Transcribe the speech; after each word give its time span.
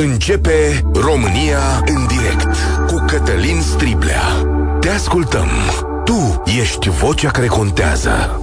Începe 0.00 0.82
România 0.94 1.82
în 1.86 2.06
direct 2.06 2.56
cu 2.86 3.04
Cătălin 3.06 3.60
Striblea. 3.60 4.22
Te 4.80 4.88
ascultăm. 4.88 5.48
Tu 6.04 6.42
ești 6.60 6.88
vocea 6.88 7.30
care 7.30 7.46
contează. 7.46 8.42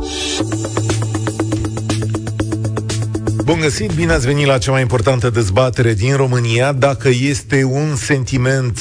Bun 3.44 3.60
găsit, 3.60 3.92
bine 3.92 4.12
ați 4.12 4.26
venit 4.26 4.46
la 4.46 4.58
cea 4.58 4.72
mai 4.72 4.82
importantă 4.82 5.30
dezbatere 5.30 5.94
din 5.94 6.16
România. 6.16 6.72
Dacă 6.72 7.10
este 7.10 7.64
un 7.64 7.96
sentiment 7.96 8.80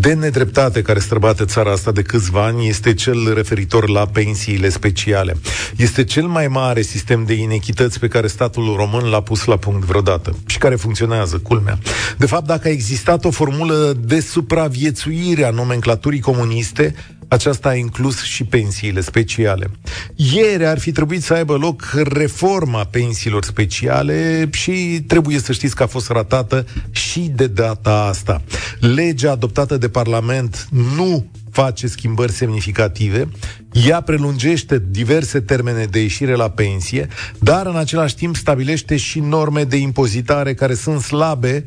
de 0.00 0.12
nedreptate 0.12 0.82
care 0.82 0.98
străbate 0.98 1.44
țara 1.44 1.70
asta 1.70 1.92
de 1.92 2.02
câțiva 2.02 2.44
ani 2.44 2.68
este 2.68 2.94
cel 2.94 3.34
referitor 3.34 3.88
la 3.88 4.06
pensiile 4.06 4.68
speciale. 4.68 5.36
Este 5.76 6.04
cel 6.04 6.26
mai 6.26 6.48
mare 6.48 6.82
sistem 6.82 7.24
de 7.24 7.34
inechități 7.34 7.98
pe 7.98 8.08
care 8.08 8.26
statul 8.26 8.74
român 8.76 9.04
l-a 9.10 9.20
pus 9.20 9.44
la 9.44 9.56
punct 9.56 9.84
vreodată 9.84 10.36
și 10.46 10.58
care 10.58 10.74
funcționează, 10.74 11.38
culmea. 11.38 11.78
De 12.18 12.26
fapt, 12.26 12.46
dacă 12.46 12.68
a 12.68 12.70
existat 12.70 13.24
o 13.24 13.30
formulă 13.30 13.96
de 14.04 14.20
supraviețuire 14.20 15.44
a 15.44 15.50
nomenclaturii 15.50 16.20
comuniste, 16.20 16.94
aceasta 17.30 17.68
a 17.68 17.74
inclus 17.74 18.22
și 18.22 18.44
pensiile 18.44 19.00
speciale. 19.00 19.70
Ieri 20.14 20.66
ar 20.66 20.78
fi 20.78 20.92
trebuit 20.92 21.22
să 21.22 21.34
aibă 21.34 21.56
loc 21.56 21.90
reforma 22.04 22.84
pensiilor 22.84 23.44
speciale 23.44 24.48
și 24.52 25.04
trebuie 25.06 25.38
să 25.38 25.52
știți 25.52 25.74
că 25.74 25.82
a 25.82 25.86
fost 25.86 26.10
ratată 26.10 26.66
și 26.90 27.20
de 27.20 27.46
data 27.46 28.04
asta. 28.04 28.42
Legea 28.78 29.30
adoptată 29.30 29.76
de 29.76 29.88
Parlament 29.88 30.68
nu 30.96 31.30
face 31.50 31.86
schimbări 31.86 32.32
semnificative, 32.32 33.28
ea 33.72 34.00
prelungește 34.00 34.82
diverse 34.88 35.40
termene 35.40 35.84
de 35.84 36.00
ieșire 36.00 36.34
la 36.34 36.50
pensie, 36.50 37.08
dar 37.38 37.66
în 37.66 37.76
același 37.76 38.14
timp 38.14 38.36
stabilește 38.36 38.96
și 38.96 39.20
norme 39.20 39.64
de 39.64 39.76
impozitare 39.76 40.54
care 40.54 40.74
sunt 40.74 41.00
slabe 41.00 41.66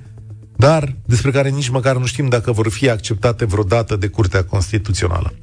dar 0.56 0.96
despre 1.06 1.32
care 1.32 1.50
nici 1.50 1.70
măcar 1.70 1.98
nu 1.98 2.06
știm 2.06 2.30
dacă 2.30 2.52
vor 2.52 2.70
fi 2.70 2.90
acceptate 2.90 3.46
vreodată 3.46 3.96
de 3.96 4.08
Curtea 4.08 4.44
Constituțională. 4.44 5.34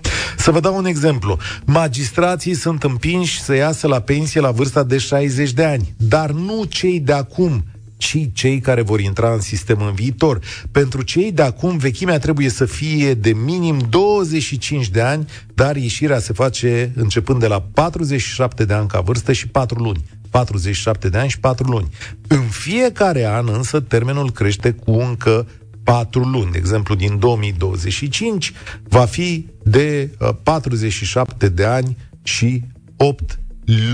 Să 0.41 0.51
vă 0.51 0.61
dau 0.61 0.77
un 0.77 0.85
exemplu. 0.85 1.39
Magistrații 1.65 2.55
sunt 2.55 2.83
împinși 2.83 3.41
să 3.43 3.55
iasă 3.55 3.87
la 3.87 4.01
pensie 4.01 4.41
la 4.41 4.51
vârsta 4.51 4.83
de 4.83 4.99
60 4.99 5.53
de 5.53 5.65
ani, 5.65 5.95
dar 5.97 6.31
nu 6.31 6.65
cei 6.65 7.01
de 7.01 7.13
acum, 7.13 7.65
ci 7.97 8.29
cei 8.33 8.61
care 8.61 8.83
vor 8.83 9.01
intra 9.01 9.33
în 9.33 9.41
sistem 9.41 9.81
în 9.81 9.95
viitor. 9.95 10.41
Pentru 10.73 11.03
cei 11.03 11.33
de 11.33 11.43
acum, 11.43 11.77
vechimea 11.77 12.19
trebuie 12.19 12.49
să 12.49 12.65
fie 12.65 13.15
de 13.15 13.33
minim 13.33 13.79
25 13.89 14.89
de 14.89 15.01
ani, 15.01 15.27
dar 15.55 15.77
ieșirea 15.77 16.19
se 16.19 16.33
face 16.33 16.93
începând 16.95 17.41
de 17.41 17.47
la 17.47 17.63
47 17.75 18.65
de 18.65 18.75
ani 18.75 18.89
ca 18.89 19.01
vârstă 19.01 19.33
și 19.33 19.49
4 19.49 19.83
luni. 19.83 20.05
47 20.31 21.09
de 21.09 21.19
ani 21.19 21.29
și 21.29 21.41
4 21.41 21.71
luni. 21.71 21.89
În 22.27 22.43
fiecare 22.43 23.25
an, 23.25 23.49
însă, 23.53 23.81
termenul 23.81 24.31
crește 24.31 24.71
cu 24.71 24.93
încă 24.93 25.47
4 25.85 26.23
luni. 26.25 26.51
De 26.51 26.59
exemplu, 26.59 26.95
din 26.95 27.19
2025 27.19 28.53
va 28.89 29.05
fi 29.05 29.47
de 29.63 30.11
47 30.43 31.47
uh, 31.47 31.53
de 31.55 31.65
ani 31.65 31.97
și 32.23 32.63
8 32.97 33.39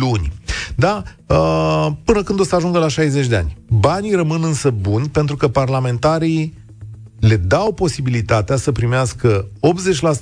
luni. 0.01 0.33
Da? 0.75 1.03
Uh, 1.27 1.89
până 2.05 2.23
când 2.23 2.41
o 2.41 2.45
să 2.45 2.55
ajungă 2.55 2.79
la 2.79 2.89
60 2.89 3.27
de 3.27 3.37
ani. 3.37 3.57
Banii 3.69 4.15
rămân 4.15 4.45
însă 4.45 4.71
buni 4.71 5.09
pentru 5.09 5.37
că 5.37 5.49
parlamentarii 5.49 6.55
le 7.21 7.37
dau 7.37 7.73
posibilitatea 7.73 8.57
să 8.57 8.73
primească 8.73 9.49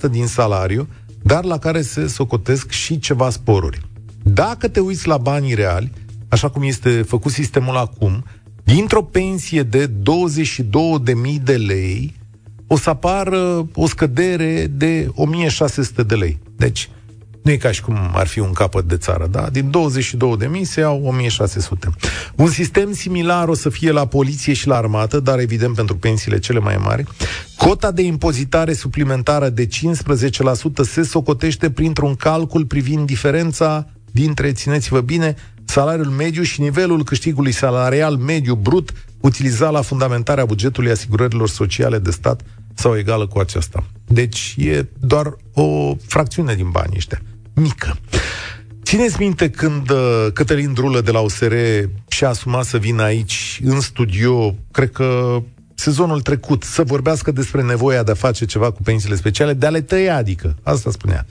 80% 0.07 0.11
din 0.11 0.27
salariu, 0.27 0.89
dar 1.23 1.45
la 1.45 1.59
care 1.59 1.83
se 1.83 2.07
socotesc 2.07 2.71
și 2.71 2.99
ceva 2.99 3.31
sporuri. 3.31 3.81
Dacă 4.23 4.69
te 4.69 4.81
uiți 4.81 5.09
la 5.09 5.17
banii 5.17 5.55
reali, 5.55 5.93
așa 6.29 6.49
cum 6.49 6.63
este 6.63 7.03
făcut 7.03 7.33
sistemul 7.33 7.77
acum, 7.77 8.25
dintr-o 8.65 9.03
pensie 9.03 9.63
de 9.63 9.87
22.000 9.87 9.93
de 11.43 11.57
lei, 11.57 12.15
o 12.67 12.77
să 12.77 12.91
apară 12.91 13.69
o 13.75 13.87
scădere 13.87 14.67
de 14.67 15.11
1600 15.15 16.03
de 16.03 16.15
lei. 16.15 16.39
Deci, 16.57 16.89
nu 17.43 17.51
e 17.51 17.57
ca 17.57 17.71
și 17.71 17.83
cum 17.83 17.97
ar 18.13 18.27
fi 18.27 18.39
un 18.39 18.53
capăt 18.53 18.85
de 18.85 18.97
țară, 18.97 19.27
da? 19.27 19.49
Din 19.53 19.71
22 19.71 20.37
de 20.37 20.47
mii 20.47 20.65
se 20.65 20.81
iau 20.81 21.07
1600. 21.07 21.91
Un 22.35 22.49
sistem 22.49 22.93
similar 22.93 23.49
o 23.49 23.55
să 23.55 23.69
fie 23.69 23.91
la 23.91 24.07
poliție 24.07 24.53
și 24.53 24.67
la 24.67 24.77
armată, 24.77 25.21
dar 25.21 25.39
evident 25.39 25.75
pentru 25.75 25.97
pensiile 25.97 26.39
cele 26.39 26.59
mai 26.59 26.77
mari. 26.77 27.05
Cota 27.57 27.91
de 27.91 28.03
impozitare 28.03 28.73
suplimentară 28.73 29.49
de 29.49 29.67
15% 29.67 29.71
se 30.83 31.03
socotește 31.03 31.71
printr-un 31.71 32.15
calcul 32.15 32.65
privind 32.65 33.07
diferența 33.07 33.87
dintre, 34.11 34.53
țineți-vă 34.53 35.01
bine, 35.01 35.35
salariul 35.75 36.11
mediu 36.11 36.43
și 36.43 36.61
nivelul 36.61 37.05
câștigului 37.05 37.53
salarial 37.53 38.17
mediu 38.17 38.55
brut 38.55 38.93
utilizat 39.21 39.73
la 39.73 39.83
fundamentarea 39.83 40.45
bugetului 40.45 40.91
asigurărilor 40.91 41.49
sociale 41.49 41.99
de 41.99 42.11
stat 42.11 42.41
sau 42.75 42.99
egală 42.99 43.27
cu 43.27 43.39
aceasta. 43.39 43.87
Deci 44.07 44.55
e 44.59 44.87
doar 45.01 45.37
o 45.53 45.95
fracțiune 46.07 46.55
din 46.55 46.71
banii 46.71 46.97
ăștia, 46.97 47.23
mică. 47.55 47.99
Țineți 48.83 49.17
minte 49.19 49.51
când 49.51 49.91
uh, 49.91 50.27
Cătălin 50.33 50.73
Drulă 50.73 51.01
de 51.01 51.11
la 51.11 51.21
USR 51.21 51.55
și-a 52.09 52.29
asumat 52.29 52.65
să 52.65 52.79
vină 52.79 53.03
aici 53.03 53.61
în 53.65 53.81
studio, 53.81 54.55
cred 54.71 54.91
că 54.91 55.43
sezonul 55.75 56.21
trecut 56.21 56.63
să 56.63 56.83
vorbească 56.83 57.33
despre 57.33 57.63
nevoia 57.63 58.03
de 58.03 58.11
a 58.11 58.15
face 58.15 58.45
ceva 58.45 58.71
cu 58.71 58.83
pensiile 58.83 59.17
speciale, 59.17 59.53
de 59.53 59.67
a 59.67 59.71
le 59.71 59.81
tăia, 59.81 60.17
adică, 60.17 60.57
asta 60.63 60.91
spunea. 60.91 61.27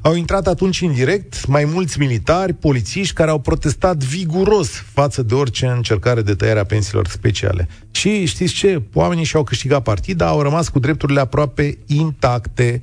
Au 0.00 0.14
intrat 0.14 0.46
atunci 0.46 0.80
în 0.80 0.92
direct 0.92 1.46
mai 1.46 1.64
mulți 1.64 1.98
militari, 1.98 2.52
polițiști, 2.52 3.14
care 3.14 3.30
au 3.30 3.38
protestat 3.38 3.96
viguros 3.96 4.70
față 4.92 5.22
de 5.22 5.34
orice 5.34 5.66
încercare 5.66 6.22
de 6.22 6.34
tăiere 6.34 6.58
a 6.58 6.64
pensiilor 6.64 7.08
speciale. 7.08 7.68
Și 7.90 8.24
știți 8.24 8.54
ce? 8.54 8.82
Oamenii 8.92 9.24
și-au 9.24 9.44
câștigat 9.44 9.82
partida, 9.82 10.26
au 10.26 10.42
rămas 10.42 10.68
cu 10.68 10.78
drepturile 10.78 11.20
aproape 11.20 11.78
intacte, 11.86 12.82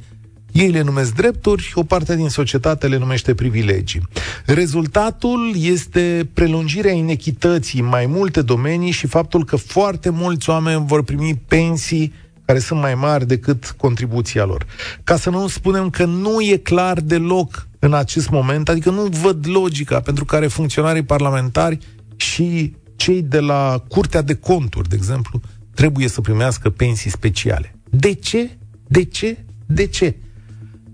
ei 0.55 0.69
le 0.69 0.81
numesc 0.81 1.13
drepturi, 1.13 1.71
o 1.73 1.83
parte 1.83 2.15
din 2.15 2.29
societate 2.29 2.87
le 2.87 2.97
numește 2.97 3.33
privilegii. 3.33 4.01
Rezultatul 4.45 5.53
este 5.57 6.29
prelungirea 6.33 6.91
inechității 6.91 7.79
în 7.79 7.85
mai 7.85 8.05
multe 8.05 8.41
domenii 8.41 8.91
și 8.91 9.07
faptul 9.07 9.45
că 9.45 9.55
foarte 9.55 10.09
mulți 10.09 10.49
oameni 10.49 10.85
vor 10.85 11.03
primi 11.03 11.41
pensii 11.47 12.13
care 12.45 12.59
sunt 12.59 12.79
mai 12.79 12.95
mari 12.95 13.27
decât 13.27 13.73
contribuția 13.77 14.45
lor. 14.45 14.65
Ca 15.03 15.17
să 15.17 15.29
nu 15.29 15.47
spunem 15.47 15.89
că 15.89 16.05
nu 16.05 16.41
e 16.41 16.57
clar 16.57 16.99
deloc 16.99 17.67
în 17.79 17.93
acest 17.93 18.29
moment, 18.29 18.69
adică 18.69 18.89
nu 18.89 19.01
văd 19.01 19.47
logica 19.47 19.99
pentru 19.99 20.25
care 20.25 20.47
funcționarii 20.47 21.03
parlamentari 21.03 21.77
și 22.15 22.75
cei 22.95 23.21
de 23.21 23.39
la 23.39 23.83
Curtea 23.87 24.21
de 24.21 24.35
Conturi, 24.35 24.89
de 24.89 24.95
exemplu, 24.95 25.41
trebuie 25.73 26.07
să 26.07 26.21
primească 26.21 26.69
pensii 26.69 27.09
speciale. 27.09 27.75
De 27.89 28.13
ce? 28.13 28.57
De 28.87 29.03
ce? 29.03 29.37
De 29.65 29.87
ce? 29.87 30.15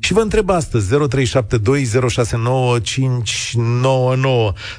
Și 0.03 0.13
vă 0.13 0.19
întreb 0.19 0.49
astăzi, 0.49 0.95
0372069599, 0.95 0.97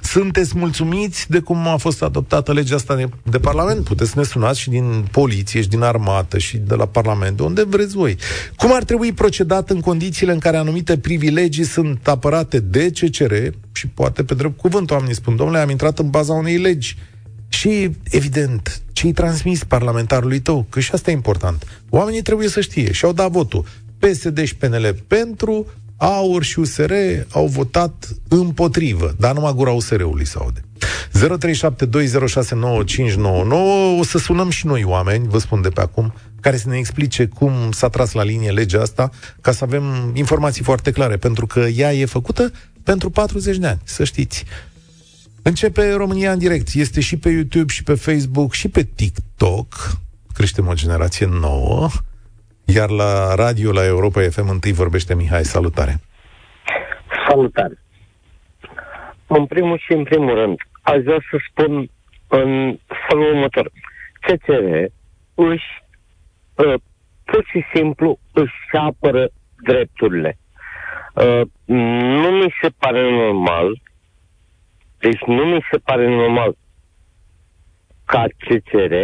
sunteți 0.02 0.58
mulțumiți 0.58 1.30
de 1.30 1.38
cum 1.38 1.66
a 1.66 1.76
fost 1.76 2.02
adoptată 2.02 2.52
legea 2.52 2.74
asta 2.74 2.96
de, 2.96 3.08
de 3.22 3.38
Parlament? 3.38 3.84
Puteți 3.84 4.10
să 4.10 4.18
ne 4.18 4.24
sunați 4.24 4.60
și 4.60 4.70
din 4.70 5.08
poliție, 5.10 5.60
și 5.60 5.68
din 5.68 5.82
armată, 5.82 6.38
și 6.38 6.56
de 6.56 6.74
la 6.74 6.86
Parlament, 6.86 7.36
de 7.36 7.42
unde 7.42 7.64
vreți 7.64 7.94
voi. 7.94 8.16
Cum 8.56 8.74
ar 8.74 8.84
trebui 8.84 9.12
procedat 9.12 9.70
în 9.70 9.80
condițiile 9.80 10.32
în 10.32 10.38
care 10.38 10.56
anumite 10.56 10.98
privilegii 10.98 11.64
sunt 11.64 12.08
apărate 12.08 12.60
de 12.60 12.90
CCR 12.90 13.34
și 13.72 13.86
poate 13.86 14.24
pe 14.24 14.34
drept 14.34 14.58
cuvânt 14.58 14.90
oamenii 14.90 15.14
spun, 15.14 15.36
domnule, 15.36 15.58
am 15.58 15.70
intrat 15.70 15.98
în 15.98 16.10
baza 16.10 16.32
unei 16.32 16.56
legi 16.56 16.96
și, 17.48 17.90
evident, 18.10 18.82
ce-i 18.92 19.12
transmis 19.12 19.64
parlamentarului 19.64 20.40
tău, 20.40 20.66
că 20.68 20.80
și 20.80 20.90
asta 20.92 21.10
e 21.10 21.14
important. 21.14 21.82
Oamenii 21.88 22.22
trebuie 22.22 22.48
să 22.48 22.60
știe 22.60 22.92
și 22.92 23.04
au 23.04 23.12
dat 23.12 23.30
votul. 23.30 23.64
PSD 24.08 24.44
și 24.44 24.56
PNL 24.56 24.96
pentru, 25.06 25.66
AUR 25.96 26.42
și 26.42 26.58
USR 26.58 26.92
au 27.30 27.46
votat 27.46 28.08
împotrivă, 28.28 29.14
dar 29.18 29.34
numai 29.34 29.54
gura 29.54 29.70
USR-ului 29.70 30.26
se 30.26 30.38
aude. 30.38 30.60
0372069599 31.12 31.18
O 33.98 34.04
să 34.04 34.18
sunăm 34.18 34.50
și 34.50 34.66
noi 34.66 34.84
oameni, 34.84 35.28
vă 35.28 35.38
spun 35.38 35.62
de 35.62 35.68
pe 35.68 35.80
acum, 35.80 36.14
care 36.40 36.56
să 36.56 36.68
ne 36.68 36.76
explice 36.76 37.26
cum 37.26 37.52
s-a 37.70 37.88
tras 37.88 38.12
la 38.12 38.22
linie 38.22 38.50
legea 38.50 38.80
asta, 38.80 39.10
ca 39.40 39.52
să 39.52 39.64
avem 39.64 40.12
informații 40.14 40.64
foarte 40.64 40.90
clare, 40.90 41.16
pentru 41.16 41.46
că 41.46 41.60
ea 41.60 41.92
e 41.92 42.04
făcută 42.04 42.52
pentru 42.82 43.10
40 43.10 43.56
de 43.56 43.66
ani, 43.66 43.80
să 43.84 44.04
știți. 44.04 44.44
Începe 45.42 45.92
România 45.92 46.32
în 46.32 46.38
direct. 46.38 46.74
Este 46.74 47.00
și 47.00 47.16
pe 47.16 47.28
YouTube, 47.28 47.72
și 47.72 47.82
pe 47.82 47.94
Facebook, 47.94 48.52
și 48.52 48.68
pe 48.68 48.82
TikTok. 48.82 49.98
Creștem 50.34 50.66
o 50.66 50.74
generație 50.74 51.26
nouă. 51.26 51.88
Iar 52.64 52.90
la 52.90 53.34
radio, 53.34 53.72
la 53.72 53.84
Europa 53.84 54.20
FM, 54.20 54.48
întâi 54.48 54.72
vorbește 54.72 55.14
Mihai. 55.14 55.44
Salutare! 55.44 56.00
Salutare! 57.28 57.78
În 59.26 59.46
primul 59.46 59.78
și 59.78 59.92
în 59.92 60.02
primul 60.02 60.34
rând, 60.34 60.56
aș 60.82 61.02
vrea 61.02 61.18
să 61.30 61.36
spun 61.50 61.90
în 62.28 62.78
felul 63.08 63.34
următor. 63.34 63.70
CCR 64.20 64.84
își, 65.34 65.84
uh, 66.54 66.74
pur 67.24 67.44
și 67.50 67.64
simplu, 67.74 68.18
își 68.32 68.52
apără 68.72 69.28
drepturile. 69.62 70.38
Uh, 71.14 71.40
nu 71.64 72.30
mi 72.30 72.54
se 72.62 72.68
pare 72.78 73.10
normal, 73.10 73.80
deci 74.98 75.20
nu 75.26 75.44
mi 75.44 75.64
se 75.70 75.78
pare 75.78 76.08
normal 76.08 76.56
ca 78.04 78.24
CCR 78.38 78.94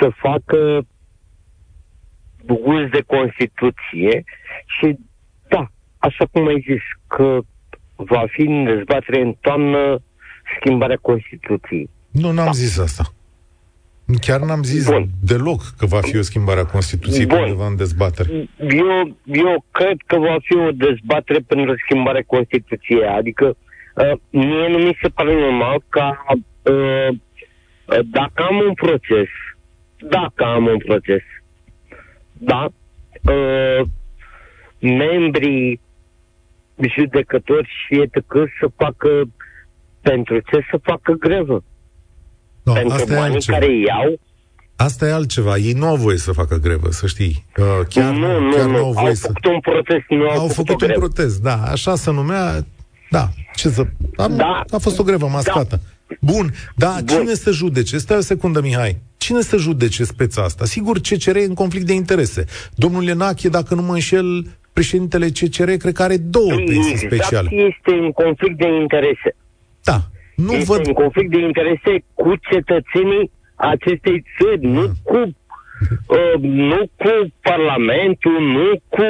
să 0.00 0.10
facă 0.16 0.86
uz 2.48 2.90
de 2.90 3.02
Constituție 3.06 4.24
și 4.66 4.98
da, 5.48 5.70
așa 5.98 6.24
cum 6.32 6.46
ai 6.46 6.64
zis, 6.66 6.82
că 7.06 7.38
va 7.96 8.24
fi 8.28 8.40
în 8.40 8.64
dezbatere 8.64 9.20
în 9.20 9.34
toamnă 9.40 10.02
schimbarea 10.60 10.96
Constituției. 10.96 11.90
Nu, 12.10 12.30
n-am 12.30 12.44
da. 12.44 12.50
zis 12.50 12.78
asta. 12.78 13.04
Chiar 14.20 14.40
n-am 14.40 14.62
zis 14.62 14.88
Bun. 14.90 15.08
deloc 15.22 15.60
că 15.78 15.86
va 15.86 16.00
fi 16.00 16.16
o 16.16 16.22
schimbare 16.22 16.60
a 16.60 16.64
Constituției 16.64 17.26
Bun. 17.26 17.38
undeva 17.38 17.66
în 17.66 17.76
dezbatere. 17.76 18.48
Eu, 18.58 19.16
eu 19.24 19.64
cred 19.70 19.96
că 20.06 20.18
va 20.18 20.36
fi 20.42 20.56
o 20.56 20.70
dezbatere 20.70 21.38
pentru 21.38 21.74
schimbarea 21.84 22.22
Constituției. 22.26 23.06
Adică 23.06 23.56
uh, 23.94 24.12
mie 24.30 24.68
nu 24.68 24.78
mi 24.78 24.98
se 25.02 25.08
pare 25.08 25.32
normal 25.34 25.82
ca 25.88 26.24
uh, 26.28 27.16
dacă 28.04 28.42
am 28.42 28.56
un 28.56 28.74
proces, 28.74 29.28
dacă 30.08 30.44
am 30.44 30.66
un 30.66 30.78
proces, 30.78 31.22
da, 32.38 32.68
uh, 33.22 33.86
membrii 34.80 35.80
judecători 36.96 37.68
și 37.68 38.00
etc. 38.00 38.24
să 38.60 38.70
facă 38.76 39.08
pentru 40.00 40.38
ce 40.38 40.66
să 40.70 40.78
facă 40.82 41.12
grevă? 41.12 41.64
No, 42.62 42.72
pentru 42.72 42.92
asta 42.92 43.14
banii 43.14 43.40
care 43.40 43.76
iau 43.76 44.18
Asta 44.76 45.06
e 45.06 45.12
altceva. 45.12 45.56
Ei 45.56 45.72
nu 45.72 45.86
au 45.86 45.96
voie 45.96 46.16
să 46.16 46.32
facă 46.32 46.56
grevă, 46.56 46.90
să 46.90 47.06
știi. 47.06 47.44
Uh, 47.56 47.64
chiar 47.88 48.12
nu, 48.12 48.40
nu, 48.40 48.50
chiar 48.56 48.64
nu, 48.64 48.70
nu 48.70 48.84
au 48.84 48.92
voie 48.92 49.06
au 49.06 49.14
să... 49.14 49.26
făcut 49.26 49.44
un 49.44 49.60
protest, 49.60 50.04
nu 50.08 50.28
au, 50.28 50.30
au 50.30 50.48
făcut, 50.48 50.54
făcut 50.54 50.80
un 50.80 50.86
grevă. 50.86 50.98
protest, 50.98 51.42
da. 51.42 51.62
Așa 51.62 51.94
se 51.94 52.10
numea... 52.10 52.66
Da, 53.10 53.28
ce 53.54 53.68
să... 53.68 53.86
A, 54.16 54.28
da. 54.28 54.64
a 54.70 54.78
fost 54.78 54.98
o 54.98 55.02
grevă 55.02 55.26
mascată. 55.26 55.80
Da. 55.80 56.16
Bun, 56.20 56.52
da, 56.76 56.96
Bun. 57.04 57.06
cine 57.06 57.34
să 57.34 57.50
judece? 57.50 57.98
Stai 57.98 58.16
o 58.16 58.20
secundă, 58.20 58.60
Mihai. 58.60 58.98
Cine 59.24 59.40
să 59.40 59.56
judece 59.56 60.04
speța 60.04 60.42
asta? 60.42 60.64
Sigur, 60.64 60.98
CCR 60.98 61.36
e 61.36 61.44
în 61.44 61.54
conflict 61.54 61.86
de 61.86 61.92
interese. 61.92 62.44
Domnul 62.74 63.02
Lenache, 63.02 63.48
dacă 63.48 63.74
nu 63.74 63.82
mă 63.82 63.92
înșel, 63.92 64.28
președintele 64.72 65.28
CCR, 65.28 65.70
cred 65.70 65.94
că 65.94 66.02
are 66.02 66.16
două 66.16 66.54
păi, 66.54 66.64
pensii 66.64 66.92
exact 66.92 67.12
speciale. 67.12 67.48
este 67.52 67.92
în 68.04 68.10
conflict 68.12 68.58
de 68.58 68.68
interese. 68.80 69.30
Da. 69.82 69.98
Nu 70.36 70.52
este 70.52 70.64
văd... 70.64 70.86
în 70.86 70.92
conflict 70.92 71.30
de 71.30 71.38
interese 71.38 71.92
cu 72.14 72.32
cetățenii 72.50 73.30
acestei 73.54 74.24
țări, 74.36 74.66
mm. 74.66 74.72
nu 74.72 74.92
cu 75.02 75.18
uh, 75.18 76.40
nu 76.40 76.80
cu 76.96 77.12
Parlamentul, 77.40 78.38
nu 78.56 78.68
cu 78.88 79.06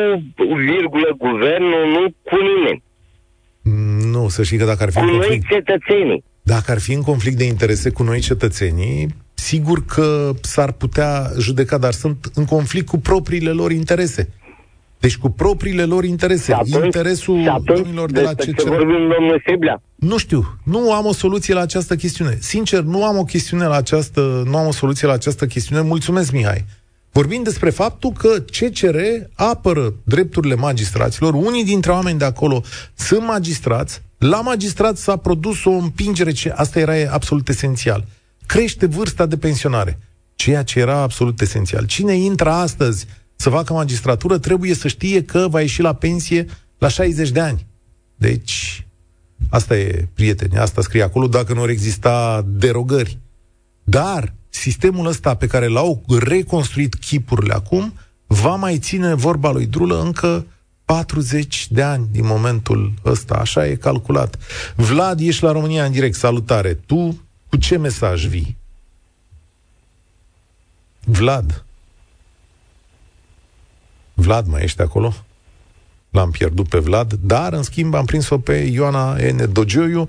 virgulă 0.71 1.11
guvernul, 1.19 1.85
nu 1.97 2.05
cu 2.29 2.37
nimeni. 2.51 2.83
Nu, 4.13 4.29
să 4.29 4.43
știi 4.43 4.59
că 4.59 4.65
dacă 4.65 4.83
ar 4.83 4.91
fi 4.91 4.99
cu 4.99 5.05
în 5.05 5.11
conflict... 5.11 5.51
noi 5.51 5.59
cetățenii. 5.59 6.25
Dacă 6.43 6.71
ar 6.71 6.81
fi 6.81 6.93
în 6.93 7.03
conflict 7.03 7.37
de 7.37 7.45
interese 7.45 7.91
cu 7.91 8.03
noi 8.03 8.21
cetățenii, 8.21 9.23
sigur 9.45 9.85
că 9.85 10.33
s-ar 10.41 10.73
putea 10.73 11.31
judeca, 11.39 11.79
dar 11.79 11.93
sunt 11.93 12.31
în 12.35 12.45
conflict 12.45 12.89
cu 12.89 12.99
propriile 12.99 13.51
lor 13.51 13.73
interese. 13.73 14.29
Deci 14.99 15.17
cu 15.17 15.29
propriile 15.29 15.85
lor 15.85 16.05
interese. 16.05 16.53
atunci, 16.53 16.85
Interesul 16.85 17.49
atunci, 17.49 17.79
domnilor 17.79 18.11
de 18.11 18.21
la 18.21 18.35
CCR. 18.35 18.57
Ce 18.57 18.69
vorbim, 18.69 19.09
domnul 19.17 19.43
Seblea? 19.47 19.83
Nu 19.95 20.19
știu. 20.19 20.59
Nu 20.65 20.93
am 20.93 21.07
o 21.07 21.13
soluție 21.13 21.55
la 21.55 21.61
această 21.61 21.97
chestiune. 21.97 22.39
Sincer, 22.41 22.81
nu 22.81 23.05
am 23.05 23.19
o 23.19 23.25
chestiune 23.25 23.67
la 23.67 23.77
această, 23.77 24.43
nu 24.47 24.57
am 24.57 24.67
o 24.67 24.73
soluție 24.73 25.07
la 25.07 25.13
această 25.13 25.47
chestiune. 25.47 25.83
Mulțumesc, 25.83 26.33
Mihai. 26.33 26.65
Vorbim 27.13 27.43
despre 27.43 27.71
faptul 27.71 28.13
că 28.13 28.29
CCR 28.29 28.97
apără 29.35 29.95
drepturile 30.05 30.55
magistraților. 30.55 31.35
Unii 31.35 31.65
dintre 31.65 31.91
oameni 31.91 32.19
de 32.19 32.25
acolo 32.25 32.63
sunt 32.95 33.27
magistrați. 33.27 34.03
La 34.19 34.41
magistrat 34.41 34.97
s-a 34.97 35.17
produs 35.17 35.65
o 35.65 35.71
împingere, 35.71 36.33
ce 36.33 36.51
asta 36.51 36.79
era 36.79 36.95
absolut 37.11 37.49
esențial. 37.49 38.05
Crește 38.47 38.87
vârsta 38.87 39.27
de 39.27 39.37
pensionare, 39.37 39.99
ceea 40.35 40.63
ce 40.63 40.79
era 40.79 40.99
absolut 40.99 41.41
esențial. 41.41 41.87
Cine 41.87 42.15
intră 42.15 42.51
astăzi 42.51 43.07
să 43.37 43.51
facă 43.51 43.73
magistratură 43.73 44.39
trebuie 44.39 44.75
să 44.75 44.89
știe 44.89 45.25
că 45.25 45.47
va 45.51 45.61
ieși 45.61 45.81
la 45.81 45.93
pensie 45.93 46.47
la 46.79 46.89
60 46.89 47.31
de 47.31 47.41
ani. 47.41 47.67
Deci, 48.17 48.87
asta 49.51 49.77
e, 49.77 50.09
prieteni, 50.15 50.59
asta 50.59 50.83
scrie 50.83 51.03
acolo, 51.03 51.27
dacă 51.27 51.53
nu 51.53 51.63
ar 51.63 51.69
exista 51.69 52.45
derogări. 52.49 53.19
Dar 53.85 54.35
sistemul 54.49 55.07
ăsta 55.07 55.35
pe 55.35 55.47
care 55.47 55.67
l-au 55.67 56.05
reconstruit 56.19 56.95
chipurile 56.95 57.55
acum 57.55 57.95
va 58.27 58.55
mai 58.55 58.79
ține 58.79 59.15
vorba 59.15 59.51
lui 59.51 59.67
Drulă 59.67 60.03
încă 60.03 60.47
40 60.85 61.67
de 61.71 61.83
ani 61.83 62.09
din 62.11 62.27
momentul 62.27 62.93
ăsta, 63.05 63.35
așa 63.35 63.67
e 63.67 63.75
calculat. 63.75 64.39
Vlad, 64.77 65.21
ești 65.21 65.43
la 65.43 65.53
România 65.53 65.85
în 65.85 65.93
direct, 65.93 66.15
salutare. 66.15 66.75
Tu 66.75 67.19
cu 67.55 67.61
ce 67.61 67.77
mesaj 67.77 68.27
vii? 68.27 68.57
Vlad. 71.05 71.65
Vlad, 74.15 74.47
mai 74.47 74.63
ești 74.63 74.81
acolo? 74.81 75.15
L-am 76.11 76.31
pierdut 76.31 76.69
pe 76.69 76.79
Vlad, 76.79 77.13
dar, 77.13 77.53
în 77.53 77.63
schimb, 77.63 77.95
am 77.95 78.05
prins-o 78.05 78.39
pe 78.39 78.55
Ioana 78.55 79.13
N. 79.13 79.53
Dogioiu. 79.53 80.09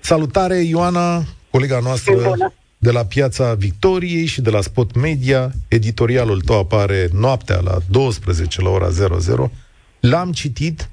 Salutare, 0.00 0.56
Ioana, 0.56 1.24
colega 1.50 1.78
noastră 1.78 2.14
Bună. 2.14 2.52
de 2.78 2.90
la 2.90 3.04
Piața 3.04 3.54
Victoriei 3.54 4.26
și 4.26 4.40
de 4.40 4.50
la 4.50 4.60
Spot 4.60 4.94
Media. 4.94 5.52
Editorialul 5.68 6.40
tău 6.40 6.58
apare 6.58 7.08
noaptea 7.12 7.60
la 7.60 7.78
12 7.90 8.62
la 8.62 8.68
ora 8.68 8.88
00. 8.90 9.52
L-am 10.00 10.32
citit. 10.32 10.88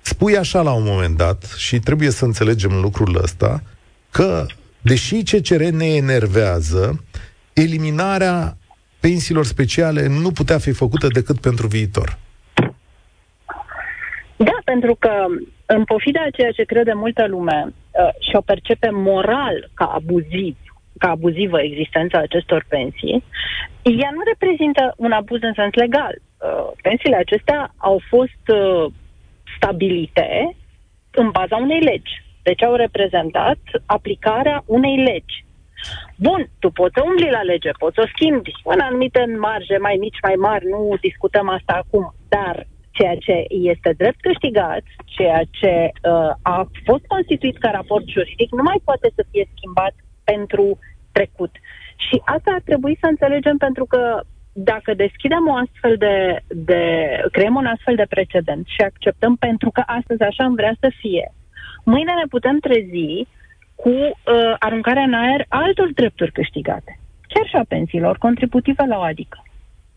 Spui 0.00 0.36
așa 0.36 0.62
la 0.62 0.72
un 0.72 0.84
moment 0.84 1.16
dat, 1.16 1.54
și 1.56 1.78
trebuie 1.78 2.10
să 2.10 2.24
înțelegem 2.24 2.80
lucrul 2.80 3.20
ăsta, 3.22 3.62
că, 4.10 4.46
deși 4.82 5.22
CCR 5.22 5.62
ne 5.62 5.86
enervează, 5.86 7.04
eliminarea 7.52 8.56
pensiilor 9.00 9.44
speciale 9.44 10.06
nu 10.06 10.30
putea 10.30 10.58
fi 10.58 10.72
făcută 10.72 11.06
decât 11.06 11.40
pentru 11.40 11.66
viitor. 11.66 12.18
Da, 14.36 14.56
pentru 14.64 14.94
că 14.98 15.12
în 15.66 15.84
pofida 15.84 16.20
a 16.26 16.36
ceea 16.36 16.50
ce 16.50 16.64
crede 16.64 16.92
multă 16.92 17.26
lume 17.26 17.58
uh, 17.66 18.08
și 18.26 18.36
o 18.36 18.40
percepe 18.40 18.88
moral 18.90 19.70
ca 19.74 19.84
abuziv, 19.84 20.56
ca 20.98 21.08
abuzivă 21.10 21.60
existența 21.60 22.18
acestor 22.18 22.64
pensii, 22.68 23.24
ea 23.82 24.10
nu 24.12 24.22
reprezintă 24.32 24.94
un 24.96 25.12
abuz 25.12 25.42
în 25.42 25.52
sens 25.54 25.74
legal. 25.74 26.14
Uh, 26.18 26.70
pensiile 26.82 27.16
acestea 27.16 27.74
au 27.76 28.00
fost 28.08 28.44
uh, 28.46 28.92
stabilite 29.56 30.56
în 31.10 31.30
baza 31.30 31.56
unei 31.56 31.80
legi. 31.80 32.21
Deci 32.42 32.62
au 32.62 32.74
reprezentat 32.74 33.58
aplicarea 33.86 34.62
unei 34.66 34.96
legi. 34.96 35.44
Bun, 36.16 36.48
tu 36.58 36.70
poți 36.70 36.94
să 36.96 37.02
umbli 37.04 37.30
la 37.30 37.42
lege, 37.42 37.70
poți 37.78 37.94
să 37.94 38.02
o 38.04 38.10
schimbi 38.14 38.52
în 38.64 38.80
anumite 38.80 39.24
marge 39.38 39.76
mai 39.78 39.96
mici, 40.00 40.20
mai 40.22 40.34
mari, 40.34 40.64
nu 40.68 40.96
discutăm 41.00 41.48
asta 41.48 41.72
acum, 41.82 42.14
dar 42.28 42.66
ceea 42.90 43.16
ce 43.16 43.44
este 43.48 43.94
drept 43.96 44.20
câștigat, 44.20 44.82
ceea 45.04 45.42
ce 45.50 45.72
uh, 45.92 46.30
a 46.42 46.68
fost 46.84 47.04
constituit 47.06 47.58
ca 47.58 47.70
raport 47.70 48.06
juridic, 48.08 48.50
nu 48.52 48.62
mai 48.62 48.80
poate 48.84 49.08
să 49.14 49.24
fie 49.30 49.48
schimbat 49.54 49.94
pentru 50.24 50.78
trecut. 51.12 51.52
Și 52.06 52.22
asta 52.24 52.50
ar 52.54 52.62
trebui 52.64 52.98
să 53.00 53.06
înțelegem 53.06 53.56
pentru 53.56 53.84
că 53.84 54.20
dacă 54.52 54.94
deschidem 54.94 55.48
o 55.48 55.54
astfel 55.54 55.96
de, 55.96 56.42
de 56.48 56.82
creăm 57.32 57.54
un 57.54 57.66
astfel 57.66 57.94
de 57.94 58.06
precedent 58.08 58.66
și 58.66 58.80
acceptăm 58.80 59.36
pentru 59.36 59.70
că 59.70 59.82
astăzi 59.86 60.22
așa 60.22 60.44
am 60.44 60.54
vrea 60.54 60.74
să 60.80 60.90
fie, 61.00 61.32
mâine 61.82 62.12
ne 62.12 62.26
putem 62.28 62.58
trezi 62.58 63.26
cu 63.74 63.88
uh, 63.88 64.12
aruncarea 64.58 65.02
în 65.02 65.14
aer 65.14 65.44
altor 65.48 65.90
drepturi 65.94 66.32
câștigate, 66.32 66.98
chiar 67.28 67.46
și 67.46 67.56
a 67.56 67.64
pensiilor 67.68 68.18
contributive 68.18 68.84
la 68.88 68.98
o 68.98 69.02
adică, 69.02 69.42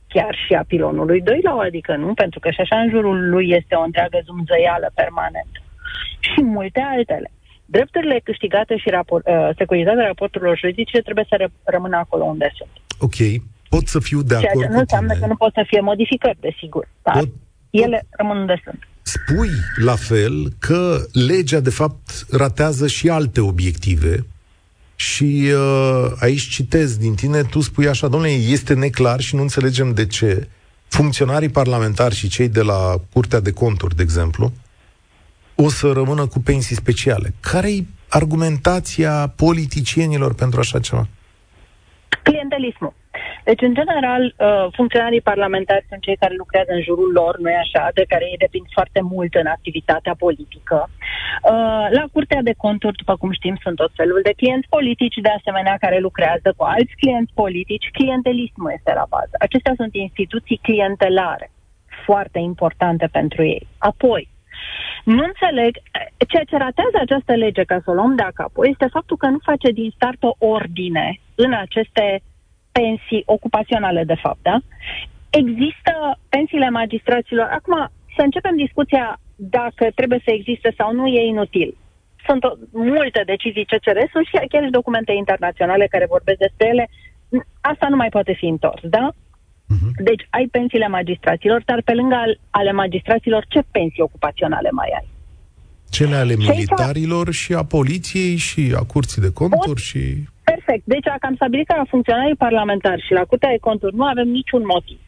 chiar 0.08 0.36
și 0.46 0.54
a 0.54 0.64
pilonului 0.68 1.22
2 1.22 1.40
la 1.44 1.56
o 1.56 1.60
adică, 1.60 1.96
nu? 1.96 2.14
Pentru 2.14 2.40
că 2.40 2.50
și 2.52 2.62
așa 2.62 2.80
în 2.80 2.90
jurul 2.90 3.30
lui 3.30 3.50
este 3.50 3.76
o 3.76 3.82
întreagă 3.84 4.20
zumzăială 4.26 4.92
permanentă. 4.96 5.60
Și 6.20 6.42
multe 6.42 6.80
altele. 6.80 7.32
Drepturile 7.66 8.20
câștigate 8.24 8.78
și 8.78 8.90
rapor- 8.90 9.26
uh, 9.26 9.50
securitatea 9.58 10.06
raporturilor 10.06 10.58
juridice 10.58 11.00
trebuie 11.02 11.26
să 11.30 11.36
ră- 11.44 11.64
rămână 11.64 11.98
acolo 11.98 12.24
unde 12.24 12.52
sunt. 12.58 12.70
Ok, 13.00 13.42
pot 13.70 13.88
să 13.88 14.00
fiu 14.00 14.22
de 14.22 14.36
Ceea 14.36 14.50
acord 14.50 14.66
ce 14.66 14.72
nu 14.72 14.80
înseamnă 14.80 15.08
tine. 15.14 15.22
că 15.22 15.28
nu 15.28 15.36
pot 15.36 15.54
să 15.54 15.64
fie 15.68 15.80
modificări, 15.80 16.38
desigur. 16.40 16.88
Dar 17.02 17.14
Pot- 17.14 17.30
ele 17.70 18.04
rămân 18.10 18.38
unde 18.38 18.62
sunt. 18.64 18.88
Spui 19.08 19.50
la 19.76 19.96
fel 19.96 20.54
că 20.60 21.06
legea, 21.12 21.60
de 21.60 21.70
fapt, 21.70 22.26
ratează 22.30 22.88
și 22.88 23.10
alte 23.10 23.42
obiective 23.42 24.26
și 24.96 25.52
uh, 25.54 26.12
aici 26.20 26.42
citez 26.42 26.98
din 26.98 27.16
tine, 27.16 27.42
tu 27.42 27.62
spui 27.62 27.88
așa, 27.88 28.08
domnule, 28.08 28.32
este 28.32 28.74
neclar 28.74 29.20
și 29.20 29.36
nu 29.36 29.42
înțelegem 29.42 29.94
de 29.94 30.08
ce 30.08 30.48
funcționarii 30.88 31.50
parlamentari 31.50 32.16
și 32.16 32.28
cei 32.28 32.50
de 32.50 32.62
la 32.62 33.02
Curtea 33.14 33.40
de 33.40 33.52
Conturi, 33.52 33.96
de 33.96 34.02
exemplu, 34.02 34.54
o 35.56 35.70
să 35.70 35.92
rămână 35.92 36.28
cu 36.28 36.40
pensii 36.40 36.76
speciale. 36.76 37.34
Care-i 37.40 37.88
argumentația 38.10 39.34
politicienilor 39.36 40.34
pentru 40.34 40.60
așa 40.60 40.80
ceva? 40.80 41.08
Clientelismul. 42.24 42.94
Deci, 43.48 43.62
în 43.62 43.74
general, 43.80 44.24
uh, 44.24 44.66
funcționarii 44.78 45.30
parlamentari 45.32 45.86
sunt 45.90 46.02
cei 46.02 46.22
care 46.24 46.34
lucrează 46.38 46.72
în 46.74 46.82
jurul 46.88 47.12
lor, 47.20 47.34
nu-i 47.38 47.64
așa, 47.64 47.84
de 47.94 48.06
care 48.12 48.26
ei 48.32 48.44
depind 48.46 48.68
foarte 48.78 49.02
mult 49.14 49.34
în 49.42 49.48
activitatea 49.56 50.16
politică. 50.26 50.78
Uh, 50.90 51.86
la 51.98 52.06
Curtea 52.14 52.42
de 52.50 52.54
Conturi, 52.64 53.02
după 53.02 53.16
cum 53.16 53.32
știm, 53.32 53.56
sunt 53.64 53.76
tot 53.76 53.92
felul 53.96 54.20
de 54.24 54.38
clienți 54.40 54.68
politici, 54.78 55.26
de 55.28 55.34
asemenea, 55.38 55.76
care 55.80 56.00
lucrează 56.00 56.50
cu 56.58 56.64
alți 56.64 56.98
clienți 57.02 57.34
politici. 57.34 57.90
Clientelismul 57.98 58.72
este 58.78 58.92
la 59.00 59.06
bază. 59.10 59.36
Acestea 59.40 59.74
sunt 59.76 59.94
instituții 59.96 60.60
clientelare, 60.68 61.52
foarte 62.06 62.40
importante 62.40 63.08
pentru 63.12 63.44
ei. 63.44 63.68
Apoi, 63.78 64.24
nu 65.04 65.24
înțeleg, 65.24 65.72
ceea 66.28 66.44
ce 66.50 66.58
ratează 66.58 66.98
această 67.00 67.34
lege, 67.36 67.64
ca 67.64 67.78
să 67.84 67.90
o 67.92 67.94
luăm 67.94 68.16
de 68.16 68.22
acapă, 68.24 68.68
este 68.68 68.88
faptul 68.92 69.18
că 69.18 69.28
nu 69.28 69.40
face 69.44 69.70
din 69.72 69.92
start 69.96 70.24
o 70.24 70.36
ordine 70.40 71.20
în 71.36 71.54
aceste 71.54 72.22
pensii 72.80 73.24
ocupaționale, 73.26 74.04
de 74.04 74.18
fapt, 74.24 74.42
da? 74.42 74.58
Există 75.30 75.94
pensiile 76.30 76.70
magistraților. 76.70 77.48
Acum, 77.60 77.76
să 78.16 78.22
începem 78.24 78.56
discuția 78.66 79.20
dacă 79.36 79.86
trebuie 79.96 80.22
să 80.26 80.32
existe 80.34 80.74
sau 80.78 80.90
nu, 80.94 81.06
e 81.08 81.32
inutil. 81.34 81.78
Sunt 82.28 82.44
o, 82.44 82.52
multe 82.72 83.22
decizii 83.26 83.70
CCR, 83.72 84.00
sunt 84.14 84.26
și 84.26 84.48
chiar 84.52 84.64
și 84.64 84.78
documente 84.80 85.12
internaționale 85.12 85.88
care 85.94 86.14
vorbesc 86.16 86.40
despre 86.46 86.68
ele. 86.68 86.90
Asta 87.62 87.88
nu 87.90 87.96
mai 87.96 88.10
poate 88.10 88.34
fi 88.40 88.46
întors, 88.46 88.82
da? 88.98 89.06
Uh-huh. 89.14 89.92
Deci 90.10 90.24
ai 90.30 90.46
pensiile 90.52 90.88
magistraților, 90.88 91.62
dar 91.66 91.82
pe 91.86 91.94
lângă 91.94 92.16
ale 92.50 92.72
magistraților, 92.72 93.46
ce 93.48 93.62
pensii 93.72 94.08
ocupaționale 94.10 94.70
mai 94.72 94.90
ai? 94.98 95.08
Cele 95.90 96.16
ale 96.16 96.36
militarilor 96.36 97.32
și 97.32 97.54
a 97.54 97.64
poliției 97.64 98.36
și 98.36 98.74
a 98.80 98.84
curții 98.84 99.22
de 99.22 99.32
conturi 99.32 99.66
Pot? 99.66 99.78
și... 99.78 100.00
Perfect. 100.66 100.86
Deci 100.94 101.10
dacă 101.14 101.26
am 101.28 101.36
stabilit 101.36 101.68
că 101.68 101.76
la 101.78 101.92
funcționarii 101.94 102.44
parlamentari 102.48 103.06
și 103.06 103.14
la 103.20 103.24
curtea 103.30 103.50
de 103.50 103.66
conturi 103.68 103.96
nu 103.96 104.06
avem 104.06 104.28
niciun 104.28 104.64
motiv. 104.66 105.00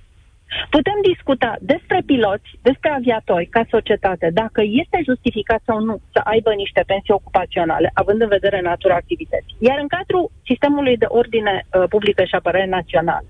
Putem 0.69 0.97
discuta 1.11 1.55
despre 1.61 1.99
piloți, 2.05 2.49
despre 2.61 2.89
aviatori 2.89 3.45
ca 3.45 3.63
societate, 3.69 4.29
dacă 4.33 4.61
este 4.81 4.99
justificat 5.09 5.61
sau 5.65 5.79
nu 5.79 5.99
să 6.13 6.19
aibă 6.23 6.51
niște 6.53 6.83
pensii 6.87 7.13
ocupaționale, 7.19 7.91
având 7.93 8.21
în 8.21 8.27
vedere 8.27 8.61
natura 8.61 8.95
activității. 8.95 9.57
Iar 9.59 9.77
în 9.79 9.87
cadrul 9.87 10.31
sistemului 10.45 10.97
de 10.97 11.05
ordine 11.07 11.55
uh, 11.65 11.83
publică 11.89 12.23
și 12.23 12.35
apărare 12.35 12.65
națională, 12.65 13.27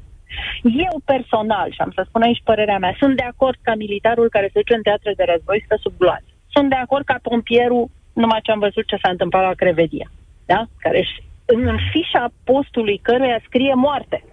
eu 0.64 0.96
personal, 1.06 1.72
și 1.72 1.82
am 1.82 1.92
să 1.96 2.04
spun 2.08 2.22
aici 2.22 2.42
părerea 2.44 2.78
mea, 2.78 2.96
sunt 3.00 3.16
de 3.16 3.28
acord 3.32 3.58
ca 3.62 3.76
militarul 3.76 4.30
care 4.30 4.46
se 4.46 4.60
duce 4.60 4.76
în 4.76 4.82
teatre 4.82 5.14
de 5.16 5.26
război 5.32 5.66
să 5.68 5.78
sub 5.82 5.94
gloanțe. 5.98 6.32
Sunt 6.56 6.70
de 6.70 6.76
acord 6.76 7.06
ca 7.06 7.18
pompierul, 7.22 7.90
numai 8.14 8.40
ce 8.44 8.52
am 8.52 8.60
văzut 8.60 8.86
ce 8.88 8.98
s-a 9.02 9.10
întâmplat 9.10 9.44
la 9.44 9.54
Crevedia, 9.54 10.08
da? 10.46 10.66
care 10.80 11.02
în 11.48 11.78
fișa 11.92 12.32
postului 12.44 12.98
căruia 12.98 13.40
scrie 13.46 13.74
moarte. 13.74 14.24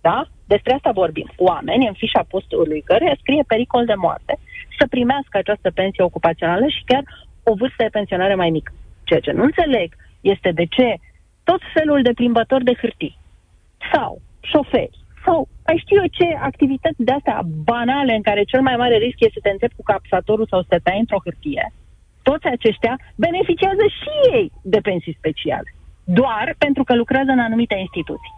Da? 0.00 0.26
Despre 0.46 0.74
asta 0.74 0.90
vorbim. 0.90 1.28
Oameni 1.36 1.86
în 1.86 1.92
fișa 1.92 2.24
postului 2.28 2.80
căruia 2.80 3.16
scrie 3.20 3.44
pericol 3.46 3.84
de 3.84 3.94
moarte 3.94 4.38
să 4.78 4.86
primească 4.86 5.38
această 5.38 5.70
pensie 5.70 6.04
ocupațională 6.04 6.66
și 6.66 6.82
chiar 6.84 7.04
o 7.42 7.54
vârstă 7.54 7.82
de 7.82 7.88
pensionare 7.98 8.34
mai 8.34 8.50
mică. 8.50 8.72
Ceea 9.04 9.20
ce 9.20 9.32
nu 9.32 9.42
înțeleg 9.42 9.94
este 10.20 10.50
de 10.50 10.64
ce 10.64 10.96
tot 11.44 11.60
felul 11.74 12.02
de 12.02 12.12
plimbători 12.12 12.64
de 12.64 12.74
hârtii 12.80 13.18
sau 13.92 14.20
șoferi 14.40 14.98
sau 15.24 15.48
ai 15.62 15.78
știu 15.84 15.96
eu 16.02 16.06
ce 16.18 16.36
activități 16.50 17.02
de 17.08 17.12
astea 17.12 17.40
banale 17.64 18.14
în 18.14 18.22
care 18.22 18.42
cel 18.42 18.62
mai 18.62 18.76
mare 18.76 18.96
risc 18.96 19.20
este 19.20 19.38
să 19.38 19.40
te 19.42 19.50
înțepi 19.50 19.74
cu 19.74 19.82
capsatorul 19.82 20.46
sau 20.50 20.60
să 20.60 20.66
te 20.68 20.78
tai 20.78 20.98
într-o 20.98 21.22
hârtie, 21.24 21.72
toți 22.22 22.46
aceștia 22.46 22.94
beneficiază 23.16 23.84
și 23.98 24.10
ei 24.36 24.52
de 24.62 24.80
pensii 24.80 25.18
speciale. 25.20 25.70
Doar 26.14 26.54
pentru 26.58 26.82
că 26.84 26.94
lucrează 26.94 27.30
în 27.30 27.38
anumite 27.38 27.76
instituții. 27.78 28.32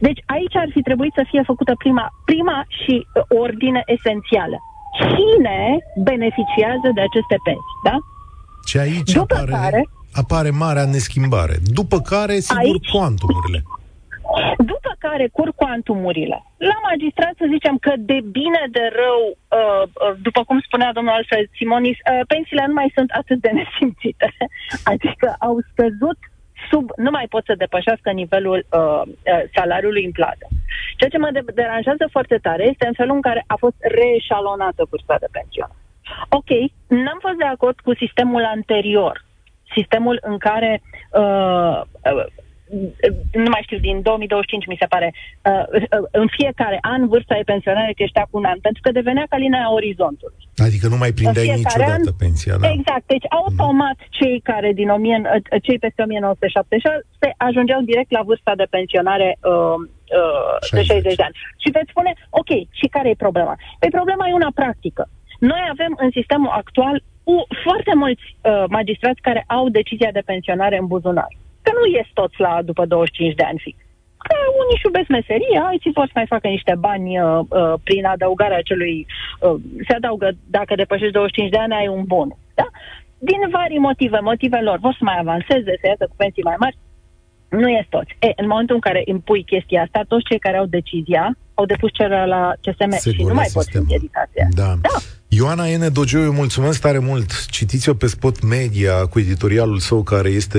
Deci 0.00 0.20
aici 0.26 0.56
ar 0.56 0.68
fi 0.74 0.80
trebuit 0.82 1.12
să 1.14 1.24
fie 1.30 1.42
făcută 1.42 1.72
prima, 1.78 2.06
prima 2.24 2.64
și 2.68 3.06
uh, 3.06 3.22
ordine 3.44 3.82
esențială. 3.86 4.58
Cine 4.98 5.60
beneficiază 5.96 6.88
de 6.94 7.00
aceste 7.08 7.36
pensii, 7.44 7.80
da? 7.84 7.96
Și 8.66 8.76
aici 8.78 9.12
După 9.12 9.34
apare, 9.34 9.50
care, 9.50 9.88
apare 10.22 10.50
marea 10.50 10.84
neschimbare. 10.84 11.56
După 11.78 11.98
care, 12.00 12.34
sigur, 12.38 12.62
aici, 12.62 12.90
cuantumurile. 12.90 13.62
După 14.72 14.92
care 14.98 15.28
curg 15.36 15.54
cuantumurile. 15.54 16.38
La 16.70 16.78
magistrat 16.90 17.34
să 17.38 17.46
zicem 17.54 17.76
că 17.84 17.92
de 18.10 18.18
bine 18.38 18.62
de 18.76 18.84
rău, 19.02 19.20
uh, 19.30 19.82
uh, 19.82 20.14
după 20.26 20.40
cum 20.44 20.58
spunea 20.66 20.92
domnul 20.92 21.12
Alfred 21.12 21.46
Simonis, 21.56 21.98
uh, 22.00 22.20
pensiile 22.32 22.64
nu 22.66 22.72
mai 22.80 22.90
sunt 22.96 23.10
atât 23.20 23.38
de 23.40 23.50
nesimțite. 23.58 24.28
Adică 24.92 25.26
au 25.38 25.56
scăzut 25.70 26.18
sub, 26.70 26.90
nu 26.96 27.10
mai 27.10 27.26
pot 27.28 27.44
să 27.44 27.54
depășească 27.64 28.10
nivelul 28.10 28.66
uh, 28.70 29.02
salariului 29.54 30.04
în 30.04 30.10
plată. 30.10 30.46
Ceea 30.96 31.10
ce 31.10 31.18
mă 31.18 31.30
deranjează 31.54 32.04
foarte 32.10 32.38
tare 32.42 32.64
este 32.68 32.86
în 32.86 32.92
felul 32.92 33.14
în 33.14 33.20
care 33.20 33.44
a 33.46 33.56
fost 33.58 33.76
reșalonată 33.78 34.86
vârsta 34.90 35.16
de 35.20 35.26
pensiune. 35.30 35.74
Ok, 36.28 36.50
n-am 36.86 37.18
fost 37.20 37.36
de 37.38 37.44
acord 37.44 37.80
cu 37.80 37.94
sistemul 37.94 38.44
anterior, 38.44 39.24
sistemul 39.76 40.18
în 40.22 40.38
care 40.38 40.82
uh, 41.12 41.80
nu 43.44 43.50
mai 43.54 43.62
știu, 43.66 43.78
din 43.78 43.96
2025 44.02 44.66
mi 44.66 44.80
se 44.82 44.86
pare, 44.94 45.08
uh, 45.12 45.64
uh, 45.72 46.08
în 46.20 46.26
fiecare 46.38 46.78
an 46.94 47.08
vârsta 47.12 47.34
de 47.40 47.50
pensionare 47.52 47.92
creștea 48.00 48.24
cu 48.30 48.38
un 48.40 48.44
an, 48.44 48.58
pentru 48.66 48.80
că 48.82 48.90
devenea 48.92 49.26
ca 49.28 49.36
linia 49.36 49.72
orizontului. 49.78 50.40
Adică 50.66 50.86
nu 50.88 50.96
mai 51.02 51.12
prindeai 51.18 51.48
niciodată 51.62 52.10
an, 52.12 52.20
pensia, 52.24 52.56
da? 52.56 52.70
Exact, 52.76 53.04
deci 53.14 53.26
automat 53.40 53.98
mm. 54.00 54.10
cei 54.18 54.36
care 54.50 54.68
din 54.80 54.88
1000, 54.88 55.22
uh, 55.24 55.62
cei 55.66 55.78
peste 55.84 56.02
1976 56.02 57.06
se 57.20 57.28
ajungeau 57.36 57.80
direct 57.90 58.10
la 58.18 58.22
vârsta 58.28 58.52
de 58.60 58.66
pensionare 58.76 59.28
uh, 59.40 59.78
uh, 60.20 60.56
60. 60.60 60.78
de 60.78 60.82
60 60.92 61.20
de 61.20 61.26
ani. 61.28 61.36
Și 61.62 61.68
veți 61.76 61.90
spune, 61.92 62.12
ok, 62.40 62.50
și 62.78 62.86
care 62.94 63.08
e 63.08 63.24
problema? 63.26 63.54
Păi 63.80 63.90
problema 63.98 64.24
e 64.28 64.40
una 64.42 64.52
practică. 64.60 65.02
Noi 65.52 65.62
avem 65.74 65.92
în 66.04 66.10
sistemul 66.18 66.52
actual 66.62 66.96
u, 67.34 67.36
foarte 67.64 67.92
mulți 68.02 68.24
uh, 68.32 68.64
magistrați 68.68 69.20
care 69.20 69.44
au 69.56 69.64
decizia 69.68 70.10
de 70.12 70.28
pensionare 70.30 70.76
în 70.78 70.86
buzunar 70.86 71.32
că 71.70 71.78
nu 71.78 71.86
ies 71.96 72.08
toți 72.20 72.40
la 72.46 72.52
după 72.70 72.82
25 72.86 73.34
de 73.34 73.44
ani 73.50 73.62
fix. 73.66 73.76
Că 74.28 74.34
unii 74.60 74.76
își 74.76 74.86
iubesc 74.88 75.08
meseria, 75.18 75.62
alții 75.70 75.96
vor 75.98 76.06
să 76.06 76.18
mai 76.20 76.32
facă 76.34 76.46
niște 76.48 76.74
bani 76.86 77.08
uh, 77.20 77.40
uh, 77.48 77.74
prin 77.86 78.04
adăugarea 78.04 78.58
acelui... 78.62 79.06
Uh, 79.40 79.56
se 79.86 79.94
adaugă, 79.94 80.28
dacă 80.56 80.74
depășești 80.74 81.12
25 81.12 81.50
de 81.50 81.58
ani, 81.58 81.78
ai 81.80 81.88
un 81.88 82.04
bon. 82.12 82.28
Da? 82.54 82.66
Din 83.18 83.40
vari 83.50 83.78
motive, 83.88 84.18
motive 84.30 84.60
lor, 84.60 84.78
vor 84.78 84.94
să 84.98 85.04
mai 85.04 85.18
avanseze, 85.18 85.72
să 85.80 85.86
iasă 85.86 86.04
cu 86.08 86.16
pensii 86.16 86.48
mai 86.50 86.56
mari, 86.64 86.76
nu 87.48 87.68
ies 87.68 87.86
toți. 87.88 88.16
E, 88.18 88.28
în 88.42 88.46
momentul 88.52 88.74
în 88.74 88.80
care 88.88 89.02
impui 89.04 89.42
chestia 89.52 89.82
asta, 89.82 90.00
toți 90.08 90.28
cei 90.28 90.38
care 90.38 90.56
au 90.56 90.66
decizia 90.66 91.24
au 91.54 91.64
depus 91.64 91.90
cererea 91.92 92.24
la 92.24 92.52
CSM 92.62 92.90
Sigur, 92.90 93.18
și 93.18 93.24
nu 93.24 93.34
mai 93.34 93.50
pot 93.52 93.66
fi 93.72 93.76
împiedicați. 93.76 94.32
Da. 94.60 94.70
da. 94.80 94.96
Ioana 95.32 95.68
Ene 95.68 95.88
Dogeu, 95.88 96.32
mulțumesc 96.32 96.80
tare 96.80 96.98
mult. 96.98 97.46
Citiți-o 97.46 97.94
pe 97.94 98.06
Spot 98.06 98.42
Media 98.42 99.06
cu 99.06 99.18
editorialul 99.18 99.78
său 99.78 100.02
care 100.02 100.28
este 100.28 100.58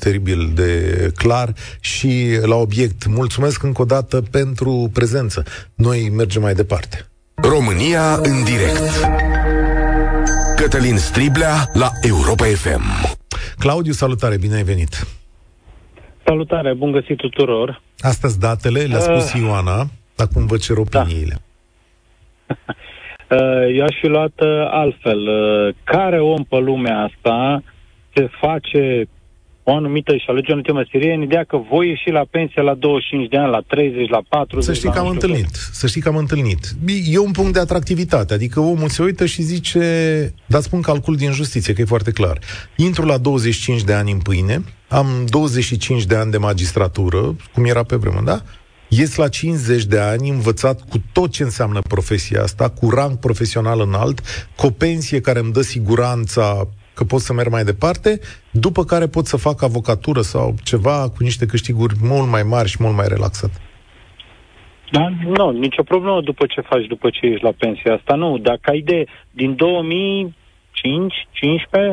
teribil 0.00 0.50
de 0.54 1.10
clar 1.16 1.52
și 1.80 2.38
la 2.42 2.54
obiect. 2.54 3.06
Mulțumesc 3.06 3.62
încă 3.62 3.82
o 3.82 3.84
dată 3.84 4.22
pentru 4.30 4.90
prezență. 4.92 5.44
Noi 5.74 6.10
mergem 6.16 6.42
mai 6.42 6.54
departe. 6.54 7.06
România 7.34 8.14
în 8.14 8.44
direct. 8.44 8.90
Cătălin 10.56 10.96
Striblea 10.96 11.70
la 11.72 11.90
Europa 12.02 12.44
FM. 12.44 13.16
Claudiu, 13.58 13.92
salutare, 13.92 14.36
bine 14.36 14.54
ai 14.54 14.64
venit. 14.64 15.06
Salutare, 16.24 16.74
bun 16.74 16.92
găsit 16.92 17.16
tuturor. 17.16 17.82
Astăzi 17.98 18.38
datele, 18.38 18.80
le-a 18.80 19.00
spus 19.00 19.32
uh, 19.32 19.40
Ioana, 19.40 19.86
acum 20.16 20.46
vă 20.46 20.56
cer 20.56 20.76
opiniile. 20.76 21.40
Da. 22.46 22.54
Uh, 23.30 23.76
eu 23.76 23.84
aș 23.84 23.96
fi 24.00 24.06
luat 24.06 24.40
uh, 24.40 24.48
altfel. 24.70 25.18
Uh, 25.18 25.74
care 25.84 26.20
om 26.20 26.44
pe 26.44 26.56
lumea 26.56 26.98
asta 26.98 27.62
se 28.14 28.28
face 28.40 29.08
o 29.68 29.74
anumită 29.74 30.16
și 30.16 30.24
alege 30.26 30.50
o 30.50 30.52
anumită 30.52 30.72
meserie 30.72 31.12
în 31.14 31.22
ideea 31.22 31.44
că 31.44 31.56
voi 31.70 31.88
ieși 31.88 32.10
la 32.10 32.24
pensie 32.30 32.62
la 32.62 32.74
25 32.74 33.28
de 33.28 33.36
ani, 33.36 33.50
la 33.50 33.60
30, 33.66 34.08
la 34.08 34.20
40, 34.28 34.64
Să 34.64 34.72
știi 34.72 34.90
că 34.90 34.98
am 34.98 35.08
întâlnit, 35.08 35.48
să 35.72 35.86
știi 35.86 36.00
că 36.00 36.08
am 36.08 36.16
întâlnit. 36.16 36.74
E 37.10 37.18
un 37.18 37.30
punct 37.30 37.52
de 37.52 37.58
atractivitate, 37.58 38.34
adică 38.34 38.60
omul 38.60 38.88
se 38.88 39.02
uită 39.02 39.26
și 39.26 39.42
zice, 39.42 39.80
dați 40.46 40.64
spun 40.64 40.80
calcul 40.80 41.16
din 41.16 41.32
justiție, 41.32 41.74
că 41.74 41.80
e 41.80 41.84
foarte 41.84 42.10
clar. 42.10 42.38
Intru 42.76 43.06
la 43.06 43.18
25 43.18 43.82
de 43.82 43.92
ani 43.92 44.12
în 44.12 44.18
pâine, 44.18 44.64
am 44.88 45.06
25 45.28 46.04
de 46.04 46.16
ani 46.16 46.30
de 46.30 46.38
magistratură, 46.38 47.36
cum 47.52 47.64
era 47.64 47.82
pe 47.82 47.96
vremea, 47.96 48.22
da? 48.22 48.42
Ies 48.88 49.16
la 49.16 49.28
50 49.28 49.84
de 49.84 49.98
ani 49.98 50.28
învățat 50.28 50.88
cu 50.88 50.96
tot 51.12 51.30
ce 51.30 51.42
înseamnă 51.42 51.80
profesia 51.88 52.42
asta, 52.42 52.70
cu 52.70 52.90
rang 52.90 53.18
profesional 53.18 53.80
înalt, 53.80 54.20
cu 54.56 54.66
o 54.66 54.70
pensie 54.70 55.20
care 55.20 55.38
îmi 55.38 55.52
dă 55.52 55.60
siguranța 55.60 56.68
că 56.94 57.04
pot 57.04 57.20
să 57.20 57.32
merg 57.32 57.50
mai 57.50 57.64
departe, 57.64 58.20
după 58.50 58.84
care 58.84 59.06
pot 59.06 59.26
să 59.26 59.36
fac 59.36 59.62
avocatură 59.62 60.20
sau 60.20 60.54
ceva 60.64 61.10
cu 61.10 61.16
niște 61.18 61.46
câștiguri 61.46 61.94
mult 62.02 62.28
mai 62.30 62.42
mari 62.42 62.68
și 62.68 62.76
mult 62.80 62.96
mai 62.96 63.08
relaxat. 63.08 63.50
Da, 64.90 65.08
nu, 65.36 65.50
nicio 65.50 65.82
problemă 65.82 66.20
după 66.20 66.46
ce 66.46 66.60
faci, 66.60 66.86
după 66.86 67.10
ce 67.10 67.26
ești 67.26 67.44
la 67.44 67.52
pensia 67.58 67.94
asta, 67.94 68.14
nu. 68.14 68.38
Dacă 68.38 68.70
ai 68.70 68.80
de, 68.80 69.04
din 69.30 69.56
2005-15 69.56 69.58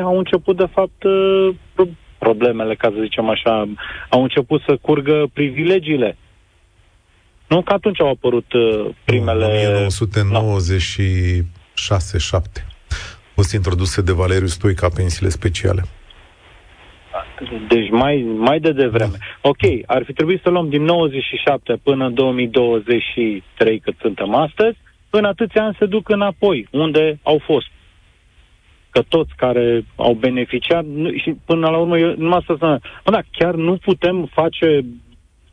au 0.02 0.18
început, 0.18 0.56
de 0.56 0.68
fapt, 0.72 1.02
uh, 1.02 1.88
problemele, 2.18 2.74
ca 2.74 2.88
să 2.94 3.02
zicem 3.02 3.28
așa, 3.28 3.68
au 4.08 4.22
început 4.22 4.62
să 4.66 4.76
curgă 4.80 5.26
privilegiile 5.32 6.16
Nu? 7.54 7.62
Că 7.62 7.72
atunci 7.72 8.00
au 8.00 8.08
apărut 8.08 8.52
uh, 8.52 8.86
primele... 9.04 9.44
1996 9.44 12.18
7 12.18 12.66
fost 13.34 13.52
introduse 13.52 14.02
de 14.02 14.12
Valeriu 14.12 14.46
Stoica 14.46 14.88
pensiile 14.88 15.28
speciale. 15.28 15.82
Deci 17.68 17.90
mai, 17.90 18.26
mai 18.36 18.60
de 18.60 18.72
devreme. 18.72 19.16
Ok, 19.40 19.58
ar 19.86 20.04
fi 20.04 20.12
trebuit 20.12 20.40
să 20.42 20.50
luăm 20.50 20.68
din 20.68 20.82
97 20.82 21.76
până 21.82 22.06
în 22.06 22.14
2023 22.14 23.78
cât 23.78 23.94
suntem 24.00 24.34
astăzi, 24.34 24.76
în 25.10 25.24
atâția 25.24 25.64
ani 25.64 25.76
se 25.78 25.86
duc 25.86 26.08
înapoi, 26.08 26.68
unde 26.70 27.18
au 27.22 27.40
fost. 27.44 27.66
Că 28.90 29.02
toți 29.08 29.32
care 29.36 29.84
au 29.96 30.14
beneficiat, 30.14 30.84
și 31.22 31.36
până 31.44 31.68
la 31.68 31.76
urmă, 31.76 31.98
eu, 31.98 32.14
numai 32.16 32.42
să 32.46 32.52
spun, 32.56 32.80
da, 33.04 33.20
chiar 33.30 33.54
nu 33.54 33.76
putem 33.76 34.30
face 34.32 34.84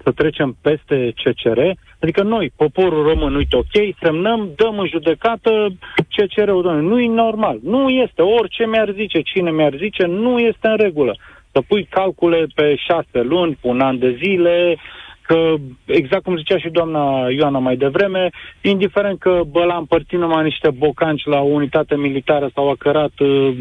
să 0.04 0.12
trecem 0.12 0.58
peste 0.62 1.14
CCR, 1.24 1.60
adică 2.02 2.24
noi, 2.24 2.52
poporul 2.56 3.04
român, 3.04 3.36
uite, 3.36 3.56
ok, 3.56 3.96
semnăm, 4.02 4.50
dăm 4.56 4.80
în 4.80 4.88
judecată 4.88 5.68
CCR-ul, 6.16 6.62
doamne, 6.62 6.82
nu 6.82 7.00
e 7.00 7.08
normal, 7.08 7.60
nu 7.64 7.90
este, 7.90 8.22
orice 8.22 8.66
mi-ar 8.66 8.92
zice, 8.92 9.22
cine 9.22 9.52
mi-ar 9.52 9.74
zice, 9.78 10.06
nu 10.06 10.40
este 10.40 10.68
în 10.68 10.78
regulă. 10.78 11.16
Să 11.52 11.62
pui 11.68 11.88
calcule 11.90 12.48
pe 12.56 12.76
șase 12.76 13.22
luni, 13.22 13.58
un 13.62 13.80
an 13.80 14.00
de 14.00 14.18
zile, 14.24 14.78
că, 15.22 15.54
exact 15.86 16.24
cum 16.24 16.38
zicea 16.38 16.58
și 16.58 16.70
doamna 16.70 17.30
Ioana 17.30 17.60
mai 17.60 17.76
devreme, 17.76 18.30
indiferent 18.62 19.20
că 19.20 19.42
bă, 19.52 19.64
l-a 19.64 19.78
împărțit 19.78 20.20
numai 20.20 20.44
niște 20.44 20.70
bocanci 20.70 21.26
la 21.26 21.40
o 21.40 21.54
unitate 21.60 21.96
militară 21.96 22.50
sau 22.54 22.70
a 22.70 22.76
cărat 22.78 23.20
uh, 23.20 23.54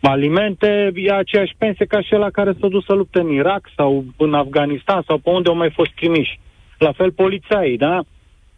alimente, 0.00 0.90
e 0.94 1.12
aceeași 1.12 1.54
pensie 1.58 1.84
ca 1.86 2.00
și 2.00 2.12
la 2.12 2.30
care 2.30 2.52
s-a 2.60 2.68
dus 2.68 2.84
să 2.84 2.92
lupte 2.92 3.20
în 3.20 3.30
Irak 3.30 3.68
sau 3.76 4.04
în 4.16 4.34
Afganistan 4.34 5.02
sau 5.06 5.18
pe 5.18 5.30
unde 5.30 5.48
au 5.48 5.56
mai 5.56 5.70
fost 5.70 5.90
trimiși. 5.94 6.38
La 6.86 6.92
fel 6.92 7.12
polițaii, 7.12 7.76
da? 7.76 7.96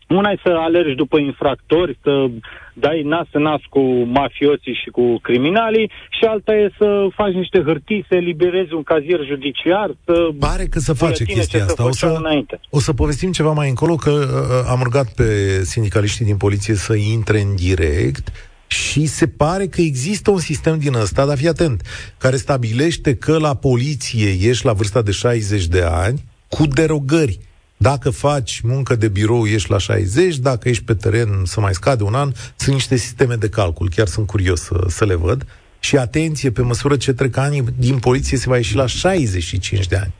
Una 0.08 0.30
e 0.30 0.38
să 0.42 0.48
alergi 0.48 0.94
după 0.94 1.18
infractori, 1.18 1.98
să 2.02 2.26
dai 2.74 3.02
nas 3.02 3.26
în 3.32 3.42
nas 3.42 3.60
cu 3.68 3.80
mafioții 4.20 4.78
și 4.82 4.90
cu 4.90 5.18
criminalii 5.22 5.90
și 6.10 6.24
alta 6.24 6.52
e 6.54 6.70
să 6.78 7.06
faci 7.14 7.32
niște 7.32 7.62
hârtii, 7.62 8.04
să 8.08 8.14
eliberezi 8.14 8.74
un 8.74 8.82
cazier 8.82 9.20
judiciar, 9.26 9.96
să... 10.04 10.28
Pare 10.38 10.64
că 10.64 10.78
să 10.78 10.92
face 10.92 11.24
chestia 11.24 11.64
asta. 11.64 11.86
O 11.86 11.92
să, 11.92 12.14
înainte. 12.18 12.60
o 12.70 12.80
să 12.80 12.92
povestim 12.92 13.32
ceva 13.32 13.52
mai 13.52 13.68
încolo, 13.68 13.94
că 13.94 14.10
uh, 14.10 14.18
uh, 14.18 14.70
am 14.70 14.80
rugat 14.82 15.12
pe 15.14 15.24
sindicaliștii 15.64 16.24
din 16.24 16.36
poliție 16.36 16.74
să 16.74 16.94
intre 16.94 17.40
în 17.40 17.54
direct 17.56 18.32
și 18.66 19.06
se 19.06 19.28
pare 19.28 19.66
că 19.66 19.80
există 19.80 20.30
un 20.30 20.38
sistem 20.38 20.78
din 20.78 20.94
ăsta, 20.94 21.26
dar 21.26 21.36
fii 21.36 21.48
atent, 21.48 21.82
care 22.18 22.36
stabilește 22.36 23.14
că 23.14 23.38
la 23.38 23.54
poliție 23.54 24.48
ești 24.48 24.66
la 24.66 24.72
vârsta 24.72 25.02
de 25.02 25.10
60 25.10 25.66
de 25.66 25.82
ani 25.82 26.22
cu 26.48 26.66
derogări. 26.66 27.38
Dacă 27.82 28.10
faci 28.10 28.60
muncă 28.60 28.94
de 28.94 29.08
birou, 29.08 29.46
ești 29.46 29.70
la 29.70 29.78
60, 29.78 30.36
dacă 30.36 30.68
ești 30.68 30.84
pe 30.84 30.94
teren, 30.94 31.28
să 31.44 31.60
mai 31.60 31.72
scade 31.72 32.02
un 32.02 32.14
an, 32.14 32.30
sunt 32.56 32.74
niște 32.74 32.96
sisteme 32.96 33.34
de 33.34 33.48
calcul, 33.48 33.88
chiar 33.96 34.06
sunt 34.06 34.26
curios 34.26 34.60
să, 34.60 34.84
să 34.86 35.04
le 35.04 35.14
văd. 35.14 35.42
Și 35.80 35.96
atenție, 35.96 36.50
pe 36.50 36.62
măsură 36.62 36.96
ce 36.96 37.12
trec 37.12 37.36
ani, 37.36 37.64
din 37.78 37.98
poliție 37.98 38.36
se 38.36 38.48
va 38.48 38.56
ieși 38.56 38.76
la 38.76 38.86
65 38.86 39.86
de 39.86 39.96
ani. 39.96 40.12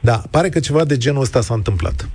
Da, 0.00 0.22
pare 0.30 0.48
că 0.48 0.60
ceva 0.60 0.84
de 0.84 0.96
genul 0.96 1.20
ăsta 1.20 1.40
s-a 1.40 1.54
întâmplat. 1.54 2.08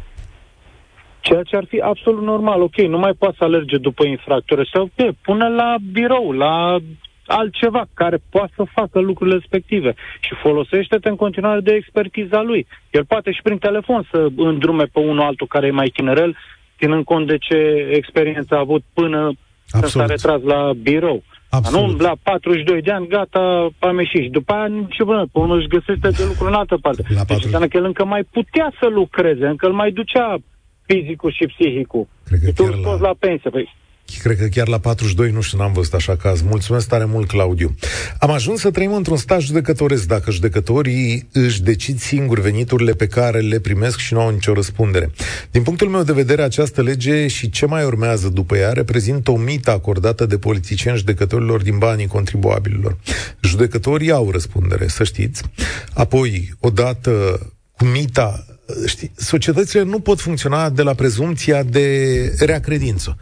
Ceea 1.20 1.44
ce 1.44 1.56
ar 1.56 1.66
fi 1.68 1.80
absolut 1.80 2.24
normal. 2.24 2.62
Ok, 2.62 2.76
nu 2.76 2.98
mai 2.98 3.14
poate 3.14 3.36
să 3.38 3.44
alerge 3.44 3.78
după 3.78 4.06
infractori 4.06 4.70
sau 4.74 4.82
okay, 4.82 5.18
pune 5.22 5.50
la 5.50 5.76
birou, 5.92 6.32
la 6.32 6.78
altceva 7.28 7.86
care 7.94 8.18
poate 8.30 8.52
să 8.56 8.64
facă 8.74 9.00
lucrurile 9.00 9.36
respective 9.36 9.94
și 10.20 10.34
folosește-te 10.42 11.10
în 11.10 11.16
continuare 11.16 11.60
de 11.60 11.74
expertiza 11.74 12.42
lui. 12.42 12.68
El 12.92 13.06
poate 13.06 13.32
și 13.32 13.42
prin 13.42 13.58
telefon 13.58 14.08
să 14.12 14.28
îndrume 14.36 14.84
pe 14.84 15.00
unul 15.00 15.22
altul 15.22 15.48
care 15.48 15.68
e 15.68 15.72
mai 15.72 15.92
tinerel, 15.94 16.38
ținând 16.78 17.04
cont 17.04 17.28
de 17.28 17.38
ce 17.38 17.88
experiență 17.92 18.56
a 18.56 18.60
avut 18.60 18.84
până 18.94 19.18
Absolut. 19.18 19.72
când 19.72 19.82
s-a 19.82 20.06
retras 20.06 20.42
la 20.42 20.74
birou. 20.74 21.24
Absolut. 21.50 22.00
Nu, 22.00 22.06
la 22.06 22.14
42 22.24 22.82
de 22.82 22.92
ani, 22.92 23.08
gata, 23.08 23.70
am 23.80 23.98
ieșit. 23.98 24.22
Și 24.24 24.30
după 24.30 24.54
aia, 24.54 24.88
ce 24.90 25.04
bă, 25.04 25.26
pe 25.32 25.40
unul 25.40 25.58
își 25.58 25.68
găsește 25.68 26.10
de 26.10 26.24
lucru 26.28 26.48
în 26.48 26.54
altă 26.54 26.78
parte. 26.82 27.04
La 27.16 27.24
deci 27.24 27.44
înseamnă 27.44 27.68
că 27.68 27.78
el 27.78 27.86
încă 27.86 28.06
mai 28.06 28.24
putea 28.32 28.74
să 28.80 28.88
lucreze, 28.88 29.46
încă 29.48 29.66
îl 29.66 29.74
mai 29.74 29.92
ducea 29.92 30.38
fizicul 30.86 31.32
și 31.32 31.46
psihicul. 31.46 32.08
Cred 32.26 32.40
că 32.44 32.52
tu 32.52 32.64
la... 32.64 32.98
la 33.08 33.14
pensie. 33.20 33.50
Păi, 33.50 33.74
Cred 34.22 34.38
că 34.38 34.46
chiar 34.46 34.68
la 34.68 34.78
42, 34.80 35.32
nu 35.32 35.42
știu, 35.42 35.58
n-am 35.58 35.74
văzut 35.74 35.94
așa 35.94 36.16
caz. 36.16 36.42
Mulțumesc 36.42 36.88
tare 36.88 37.06
mult, 37.06 37.28
Claudiu. 37.28 37.76
Am 38.20 38.32
ajuns 38.32 38.60
să 38.60 38.72
trăim 38.72 38.94
într-un 38.94 39.18
stat 39.18 39.42
judecătoresc, 39.42 40.08
dacă 40.08 40.32
judecătorii 40.32 41.28
își 41.32 41.62
decid 41.62 42.00
singuri 42.00 42.42
veniturile 42.42 42.94
pe 42.94 43.08
care 43.08 43.40
le 43.40 43.60
primesc 43.60 44.00
și 44.00 44.14
nu 44.14 44.20
au 44.20 44.30
nicio 44.30 44.54
răspundere. 44.54 45.12
Din 45.52 45.64
punctul 45.64 45.88
meu 45.88 46.04
de 46.04 46.14
vedere, 46.14 46.42
această 46.42 46.82
lege 46.82 47.28
și 47.28 47.50
ce 47.50 47.66
mai 47.66 47.86
urmează 47.86 48.30
după 48.30 48.58
ea 48.58 48.72
reprezintă 48.72 49.32
o 49.32 49.38
mită 49.38 49.72
acordată 49.72 50.26
de 50.26 50.38
politicieni 50.38 50.98
judecătorilor 50.98 51.62
din 51.62 51.78
banii 51.78 52.08
contribuabililor. 52.08 52.98
Judecătorii 53.42 54.12
au 54.12 54.32
răspundere, 54.32 54.88
să 54.88 55.04
știți. 55.04 55.44
Apoi, 55.94 56.54
odată 56.60 57.40
cu 57.72 57.86
mita 57.86 58.46
știi, 58.86 59.12
societățile 59.16 59.84
nu 59.84 60.00
pot 60.00 60.20
funcționa 60.20 60.70
de 60.70 60.82
la 60.82 60.94
prezumția 60.94 61.64
de 61.64 62.36
rea 62.40 62.60
credință. 62.60 63.18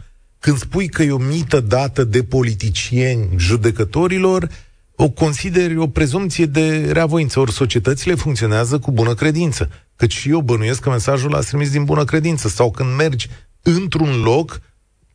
Când 0.46 0.58
spui 0.58 0.88
că 0.88 1.02
e 1.02 1.10
o 1.10 1.18
mită 1.18 1.60
dată 1.60 2.04
de 2.04 2.22
politicieni 2.22 3.28
judecătorilor, 3.36 4.48
o 4.96 5.08
consideri 5.08 5.76
o 5.76 5.88
prezumție 5.88 6.46
de 6.46 6.92
reavoință. 6.92 7.40
Ori 7.40 7.52
societățile 7.52 8.14
funcționează 8.14 8.78
cu 8.78 8.90
bună 8.90 9.14
credință. 9.14 9.70
Căci 9.96 10.12
și 10.12 10.30
eu 10.30 10.40
bănuiesc 10.40 10.80
că 10.80 10.90
mesajul 10.90 11.34
a 11.34 11.38
trimis 11.38 11.70
din 11.70 11.84
bună 11.84 12.04
credință. 12.04 12.48
Sau 12.48 12.70
când 12.70 12.96
mergi 12.96 13.28
într-un 13.62 14.20
loc, 14.22 14.60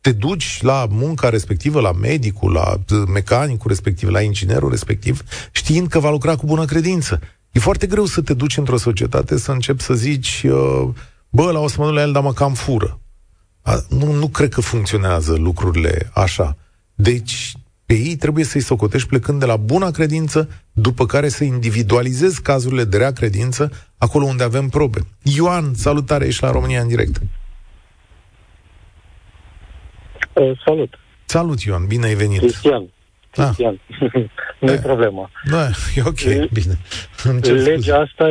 te 0.00 0.12
duci 0.12 0.58
la 0.62 0.86
munca 0.90 1.28
respectivă, 1.28 1.80
la 1.80 1.92
medicul, 1.92 2.52
la 2.52 2.80
mecanicul 3.12 3.70
respectiv, 3.70 4.08
la 4.08 4.20
inginerul 4.20 4.70
respectiv, 4.70 5.22
știind 5.52 5.88
că 5.88 5.98
va 5.98 6.10
lucra 6.10 6.36
cu 6.36 6.46
bună 6.46 6.64
credință. 6.64 7.20
E 7.52 7.60
foarte 7.60 7.86
greu 7.86 8.04
să 8.04 8.20
te 8.20 8.34
duci 8.34 8.56
într-o 8.56 8.76
societate 8.76 9.38
să 9.38 9.52
începi 9.52 9.82
să 9.82 9.94
zici, 9.94 10.42
uh, 10.44 10.88
bă, 11.28 11.50
la 11.50 11.58
o 11.58 11.68
să 11.68 11.74
mă 11.78 11.84
duc 11.84 11.94
la 11.94 12.00
el, 12.00 12.12
dar 12.12 12.22
mă 12.22 12.32
cam 12.32 12.54
fură. 12.54 13.01
A, 13.62 13.74
nu, 13.88 14.12
nu 14.12 14.28
cred 14.28 14.52
că 14.52 14.60
funcționează 14.60 15.36
lucrurile 15.36 16.10
așa. 16.14 16.56
Deci, 16.94 17.52
pe 17.86 17.94
ei 17.94 18.16
trebuie 18.16 18.44
să-i 18.44 18.60
socotești 18.60 19.08
plecând 19.08 19.40
de 19.40 19.46
la 19.46 19.56
buna 19.56 19.90
credință, 19.90 20.48
după 20.72 21.06
care 21.06 21.28
să 21.28 21.44
individualizezi 21.44 22.42
cazurile 22.42 22.84
de 22.84 22.96
rea 22.96 23.12
credință 23.12 23.70
acolo 23.98 24.24
unde 24.24 24.42
avem 24.42 24.68
probe. 24.68 25.00
Ioan, 25.22 25.74
salutare, 25.74 26.26
ești 26.26 26.42
la 26.42 26.50
România 26.50 26.80
în 26.80 26.88
direct. 26.88 27.20
Uh, 30.32 30.60
salut. 30.64 30.98
Salut, 31.24 31.60
Ioan, 31.60 31.86
bine 31.86 32.06
ai 32.06 32.14
venit. 32.14 32.38
Cristian. 32.38 32.90
Da. 33.34 33.44
Cristian. 33.44 33.80
nu 34.60 34.72
e 34.72 34.78
problemă. 34.78 35.30
Da, 35.50 35.68
e 35.96 36.02
ok, 36.04 36.50
bine. 36.52 36.78
Legea 37.40 37.96
asta 37.96 38.24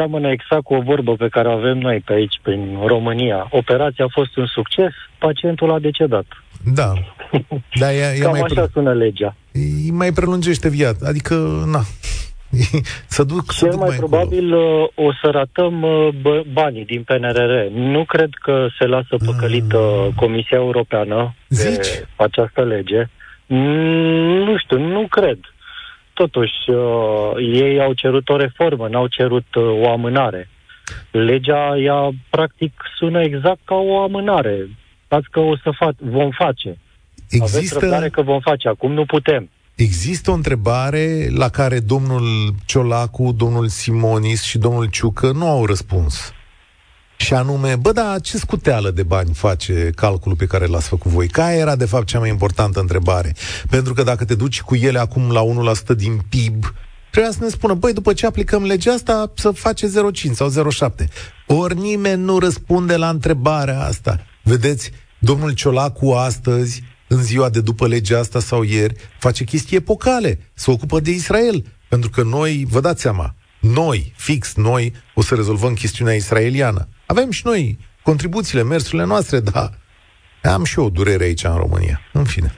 seamănă 0.00 0.28
exact 0.30 0.62
cu 0.62 0.74
o 0.74 0.80
vorbă 0.80 1.12
pe 1.14 1.28
care 1.28 1.48
o 1.48 1.52
avem 1.52 1.78
noi 1.78 2.02
pe 2.04 2.12
aici, 2.12 2.40
prin 2.42 2.78
România. 2.86 3.48
Operația 3.50 4.04
a 4.04 4.12
fost 4.18 4.36
un 4.36 4.46
succes, 4.46 4.92
pacientul 5.18 5.72
a 5.72 5.78
decedat. 5.78 6.26
Da. 6.74 6.92
da 7.80 7.92
ea, 7.92 8.14
ea 8.14 8.22
Cam 8.22 8.30
mai 8.30 8.40
așa 8.40 8.60
pre... 8.60 8.70
sună 8.72 8.92
legea. 8.92 9.36
Îi 9.52 9.90
mai 9.90 10.12
prelungește 10.12 10.68
viața. 10.68 11.08
Adică, 11.08 11.34
na, 11.72 11.80
să 13.16 13.24
duc, 13.24 13.52
Cel 13.52 13.70
să 13.70 13.76
mai, 13.76 13.88
mai 13.88 13.96
probabil 13.96 14.54
uh, 14.54 14.88
o 14.94 15.12
să 15.22 15.30
ratăm 15.30 15.82
uh, 15.82 16.40
banii 16.52 16.84
din 16.84 17.02
PNRR. 17.02 17.52
Nu 17.72 18.04
cred 18.04 18.30
că 18.42 18.66
se 18.78 18.86
lasă 18.86 19.16
păcălită 19.24 19.78
uh. 19.78 20.08
Comisia 20.16 20.56
Europeană 20.56 21.34
Zici? 21.48 21.90
pe 22.16 22.22
această 22.22 22.64
lege. 22.64 23.08
Mm, 23.46 24.44
nu 24.46 24.58
știu, 24.58 24.78
nu 24.78 25.06
cred. 25.06 25.38
Totuși, 26.22 26.70
uh, 26.70 27.32
ei 27.54 27.80
au 27.80 27.92
cerut 27.92 28.28
o 28.28 28.36
reformă, 28.36 28.88
n-au 28.88 29.06
cerut 29.06 29.54
uh, 29.54 29.64
o 29.82 29.90
amânare. 29.90 30.48
Legea, 31.10 31.76
ea, 31.78 32.08
practic, 32.30 32.72
sună 32.98 33.20
exact 33.22 33.60
ca 33.64 33.74
o 33.74 34.02
amânare. 34.02 34.68
Stați 35.04 35.26
că 35.30 35.40
o 35.40 35.56
să 35.56 35.70
fa- 35.74 35.98
vom 35.98 36.30
face. 36.30 36.78
Există... 37.28 37.56
Aveți 37.56 37.78
răbdare 37.78 38.08
că 38.08 38.22
vom 38.22 38.40
face, 38.40 38.68
acum 38.68 38.92
nu 38.92 39.04
putem. 39.04 39.50
Există 39.74 40.30
o 40.30 40.34
întrebare 40.34 41.28
la 41.34 41.48
care 41.48 41.78
domnul 41.80 42.54
Ciolacu, 42.66 43.32
domnul 43.36 43.68
Simonis 43.68 44.42
și 44.42 44.58
domnul 44.58 44.86
Ciucă 44.86 45.32
nu 45.32 45.46
au 45.46 45.66
răspuns. 45.66 46.32
Și 47.20 47.34
anume, 47.34 47.76
bă, 47.76 47.92
da, 47.92 48.18
ce 48.18 48.38
scuteală 48.38 48.90
de 48.90 49.02
bani 49.02 49.34
face 49.34 49.90
calculul 49.94 50.36
pe 50.36 50.46
care 50.46 50.66
l-ați 50.66 50.88
făcut 50.88 51.10
voi? 51.10 51.28
Care 51.28 51.56
era, 51.56 51.76
de 51.76 51.84
fapt, 51.84 52.06
cea 52.06 52.18
mai 52.18 52.28
importantă 52.28 52.80
întrebare? 52.80 53.34
Pentru 53.68 53.94
că 53.94 54.02
dacă 54.02 54.24
te 54.24 54.34
duci 54.34 54.60
cu 54.60 54.74
ele 54.74 54.98
acum 54.98 55.30
la 55.30 55.42
1% 55.92 55.96
din 55.96 56.20
PIB, 56.28 56.74
trebuia 57.10 57.32
să 57.32 57.38
ne 57.40 57.48
spună, 57.48 57.74
băi, 57.74 57.92
după 57.92 58.12
ce 58.12 58.26
aplicăm 58.26 58.64
legea 58.64 58.92
asta, 58.92 59.32
să 59.34 59.50
face 59.50 59.86
0,5 59.86 59.92
sau 60.32 60.52
0,7. 60.88 61.08
Ori 61.46 61.78
nimeni 61.78 62.22
nu 62.22 62.38
răspunde 62.38 62.96
la 62.96 63.08
întrebarea 63.08 63.80
asta. 63.80 64.20
Vedeți, 64.42 64.90
domnul 65.18 65.52
Ciolacu 65.52 66.10
astăzi, 66.10 66.82
în 67.08 67.22
ziua 67.22 67.48
de 67.48 67.60
după 67.60 67.86
legea 67.86 68.18
asta 68.18 68.40
sau 68.40 68.62
ieri, 68.62 68.94
face 69.18 69.44
chestii 69.44 69.76
epocale, 69.76 70.38
se 70.54 70.70
ocupă 70.70 71.00
de 71.00 71.10
Israel. 71.10 71.64
Pentru 71.88 72.10
că 72.10 72.22
noi, 72.22 72.66
vă 72.68 72.80
dați 72.80 73.00
seama, 73.00 73.34
noi, 73.60 74.12
fix 74.16 74.54
noi, 74.54 74.92
o 75.14 75.22
să 75.22 75.34
rezolvăm 75.34 75.74
chestiunea 75.74 76.14
israeliană. 76.14 76.88
Avem 77.12 77.30
și 77.30 77.42
noi 77.44 77.78
contribuțiile, 78.02 78.62
mersurile 78.62 79.06
noastre, 79.06 79.40
da. 79.40 79.64
Am 80.54 80.64
și 80.64 80.78
eu 80.78 80.84
o 80.84 80.90
durere 80.90 81.24
aici 81.24 81.44
în 81.44 81.56
România. 81.56 82.00
În 82.12 82.24
fine. 82.24 82.50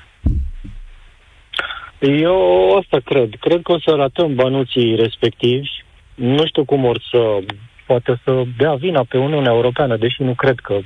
Eu 1.98 2.38
asta 2.80 2.98
cred. 3.04 3.30
Cred 3.40 3.62
că 3.62 3.72
o 3.72 3.78
să 3.78 3.90
ratăm 3.96 4.34
bănuții 4.34 4.96
respectivi. 4.96 5.68
Nu 6.14 6.46
știu 6.46 6.64
cum 6.64 6.84
or 6.84 7.00
să 7.10 7.38
poate 7.86 8.20
să 8.24 8.42
dea 8.56 8.74
vina 8.74 9.04
pe 9.08 9.18
Uniunea 9.18 9.52
Europeană, 9.52 9.96
deși 9.96 10.22
nu 10.22 10.34
cred 10.34 10.58
că 10.58 10.78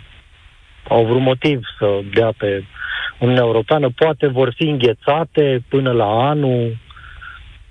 au 0.88 1.05
vrut 1.05 1.20
motiv 1.20 1.61
să 1.79 2.00
dea 2.14 2.33
pe 2.37 2.64
Uniunea 3.18 3.44
Europeană. 3.44 3.90
Poate 3.96 4.26
vor 4.26 4.52
fi 4.57 4.62
înghețate 4.62 5.64
până 5.68 5.92
la 5.92 6.29
anul, 6.29 6.76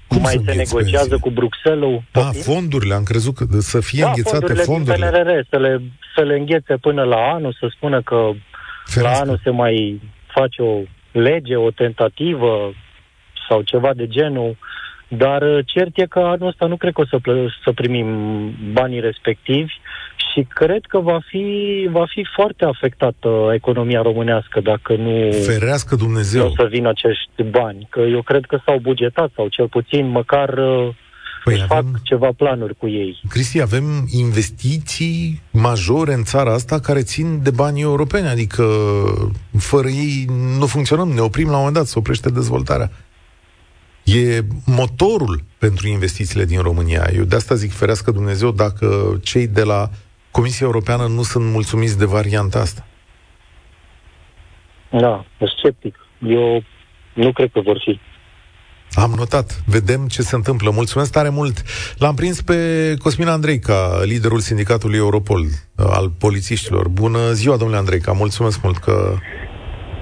Cum 0.08 0.22
mai 0.22 0.34
să 0.34 0.42
se 0.46 0.52
îngheți 0.52 0.74
negociază 0.74 1.08
pensii? 1.08 1.24
cu 1.26 1.30
Bruxelles. 1.30 2.00
Da, 2.12 2.22
fondurile, 2.22 2.94
am 2.94 3.04
crezut 3.04 3.36
că 3.36 3.46
să 3.60 3.80
fie 3.80 4.02
da, 4.02 4.08
înghețate 4.08 4.38
fondurile, 4.38 4.64
fondurile. 4.64 5.10
din 5.10 5.24
PNRR, 5.24 5.40
să 5.50 5.58
le, 5.58 5.82
să 6.16 6.24
le 6.24 6.36
înghețe 6.38 6.76
până 6.78 7.04
la 7.04 7.16
anul, 7.34 7.56
să 7.60 7.68
spună 7.76 8.02
că 8.02 8.16
la 8.16 8.34
Ferească. 8.86 9.22
anul 9.22 9.40
se 9.44 9.50
mai 9.50 10.02
face 10.36 10.62
o 10.62 10.82
lege, 11.12 11.56
o 11.56 11.72
tentativă 11.72 12.74
sau 13.50 13.62
ceva 13.62 13.94
de 13.94 14.08
genul, 14.08 14.58
dar 15.08 15.42
uh, 15.42 15.66
cert 15.66 15.98
e 15.98 16.06
că 16.06 16.20
anul 16.20 16.48
ăsta 16.48 16.66
nu 16.66 16.78
cred 16.78 16.94
că 16.94 17.02
o 17.02 17.06
să, 17.06 17.18
plă- 17.20 17.50
să 17.64 17.72
primim 17.72 18.10
banii 18.74 19.00
respectivi 19.00 19.74
și 20.34 20.48
cred 20.54 20.84
că 20.88 21.00
va 21.00 21.20
fi, 21.28 21.46
va 21.92 22.06
fi 22.08 22.26
foarte 22.36 22.66
afectată 22.66 23.52
economia 23.54 24.02
românească 24.02 24.60
dacă 24.60 24.96
nu, 24.96 25.32
Ferească 25.32 25.96
nu 25.96 26.04
Dumnezeu. 26.06 26.46
o 26.46 26.50
să 26.50 26.68
vină 26.70 26.90
acești 26.90 27.44
bani. 27.44 27.88
Că 27.90 28.00
eu 28.00 28.22
cred 28.22 28.46
că 28.46 28.60
s-au 28.66 28.78
bugetat 28.78 29.32
sau 29.36 29.48
cel 29.48 29.68
puțin 29.68 30.08
măcar 30.08 30.50
uh, 30.50 30.90
Păi 31.44 31.54
își 31.54 31.66
fac 31.66 31.78
avem, 31.78 32.00
ceva 32.04 32.30
planuri 32.38 32.76
cu 32.78 32.88
ei. 32.88 33.22
Cristi, 33.30 33.62
avem 33.62 33.84
investiții 34.12 35.42
majore 35.52 36.14
în 36.14 36.24
țara 36.24 36.54
asta 36.54 36.80
care 36.80 37.02
țin 37.02 37.44
de 37.44 37.52
banii 37.52 37.82
europeni, 37.82 38.28
adică 38.28 38.66
fără 39.58 39.88
ei 39.88 40.26
nu 40.60 40.66
funcționăm, 40.66 41.10
ne 41.10 41.20
oprim 41.20 41.46
la 41.46 41.52
un 41.52 41.58
moment 41.58 41.76
dat, 41.76 41.86
se 41.86 42.00
oprește 42.00 42.30
dezvoltarea. 42.30 42.92
E 44.04 44.42
motorul 44.66 45.44
pentru 45.58 45.88
investițiile 45.88 46.46
din 46.46 46.60
România. 46.60 47.10
Eu 47.16 47.24
de 47.24 47.36
asta 47.36 47.56
zic 47.56 47.72
ferească 47.72 48.12
Dumnezeu 48.12 48.52
dacă 48.52 49.20
cei 49.24 49.48
de 49.48 49.64
la 49.64 49.90
Comisia 50.38 50.66
Europeană 50.66 51.08
nu 51.08 51.24
sunt 51.24 51.46
mulțumiți 51.46 51.98
de 51.98 52.06
varianta 52.06 52.60
asta. 52.60 52.86
Da, 54.92 55.26
sunt 55.38 55.50
sceptic. 55.58 55.96
Eu 56.28 56.64
nu 57.14 57.32
cred 57.32 57.50
că 57.52 57.60
vor 57.60 57.82
fi. 57.86 58.00
Am 59.00 59.14
notat. 59.18 59.64
Vedem 59.66 60.08
ce 60.08 60.22
se 60.22 60.36
întâmplă. 60.36 60.72
Mulțumesc 60.72 61.12
tare 61.12 61.30
mult. 61.30 61.64
L-am 61.98 62.16
prins 62.16 62.42
pe 62.42 62.58
Cosmin 63.00 63.28
Andreica, 63.28 64.02
liderul 64.04 64.40
sindicatului 64.40 64.98
Europol 64.98 65.42
uh, 65.42 65.86
al 65.90 66.10
polițiștilor. 66.10 66.88
Bună 66.88 67.32
ziua, 67.32 67.58
domnule 67.58 67.80
Andreica. 67.80 68.12
Mulțumesc 68.12 68.62
mult 68.64 68.78
că 68.78 69.16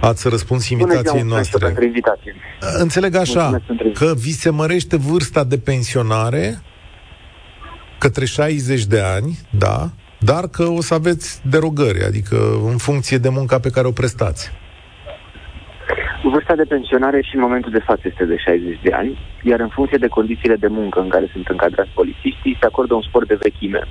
ați 0.01 0.29
răspuns 0.29 0.69
invitației 0.69 1.23
noastre. 1.23 1.65
pentru 1.65 1.85
invitație. 1.85 2.35
Înțeleg 2.77 3.15
așa 3.15 3.49
Mulțumesc 3.49 3.65
pentru 3.65 4.05
că 4.05 4.13
vi 4.15 4.31
se 4.31 4.49
mărește 4.49 4.97
vârsta 4.97 5.43
de 5.43 5.57
pensionare 5.57 6.61
către 7.97 8.25
60 8.25 8.83
de 8.83 8.99
ani, 8.99 9.39
da, 9.49 9.91
dar 10.25 10.47
că 10.51 10.63
o 10.63 10.81
să 10.81 10.93
aveți 10.93 11.41
derogări, 11.49 12.03
adică 12.03 12.37
în 12.71 12.77
funcție 12.77 13.17
de 13.17 13.29
munca 13.29 13.59
pe 13.59 13.69
care 13.69 13.87
o 13.87 13.91
prestați. 13.91 14.51
Vârsta 16.31 16.55
de 16.55 16.63
pensionare 16.63 17.21
și 17.21 17.35
în 17.35 17.41
momentul 17.41 17.71
de 17.71 17.83
față 17.85 18.01
este 18.05 18.25
de 18.25 18.37
60 18.37 18.79
de 18.83 18.91
ani, 18.93 19.17
iar 19.43 19.59
în 19.59 19.67
funcție 19.67 19.97
de 19.97 20.07
condițiile 20.07 20.55
de 20.55 20.67
muncă 20.67 20.99
în 20.99 21.09
care 21.09 21.29
sunt 21.31 21.47
încadrați 21.47 21.89
polițiștii, 21.93 22.57
se 22.59 22.65
acordă 22.65 22.93
un 22.93 23.01
spor 23.01 23.25
de 23.25 23.37
vechime. 23.41 23.81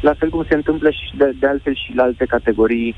La 0.00 0.14
fel 0.18 0.28
cum 0.30 0.44
se 0.48 0.54
întâmplă 0.54 0.90
și 0.90 1.16
de, 1.16 1.32
de 1.40 1.46
altfel 1.46 1.74
și 1.74 1.92
la 1.94 2.02
alte 2.02 2.24
categorii 2.24 2.94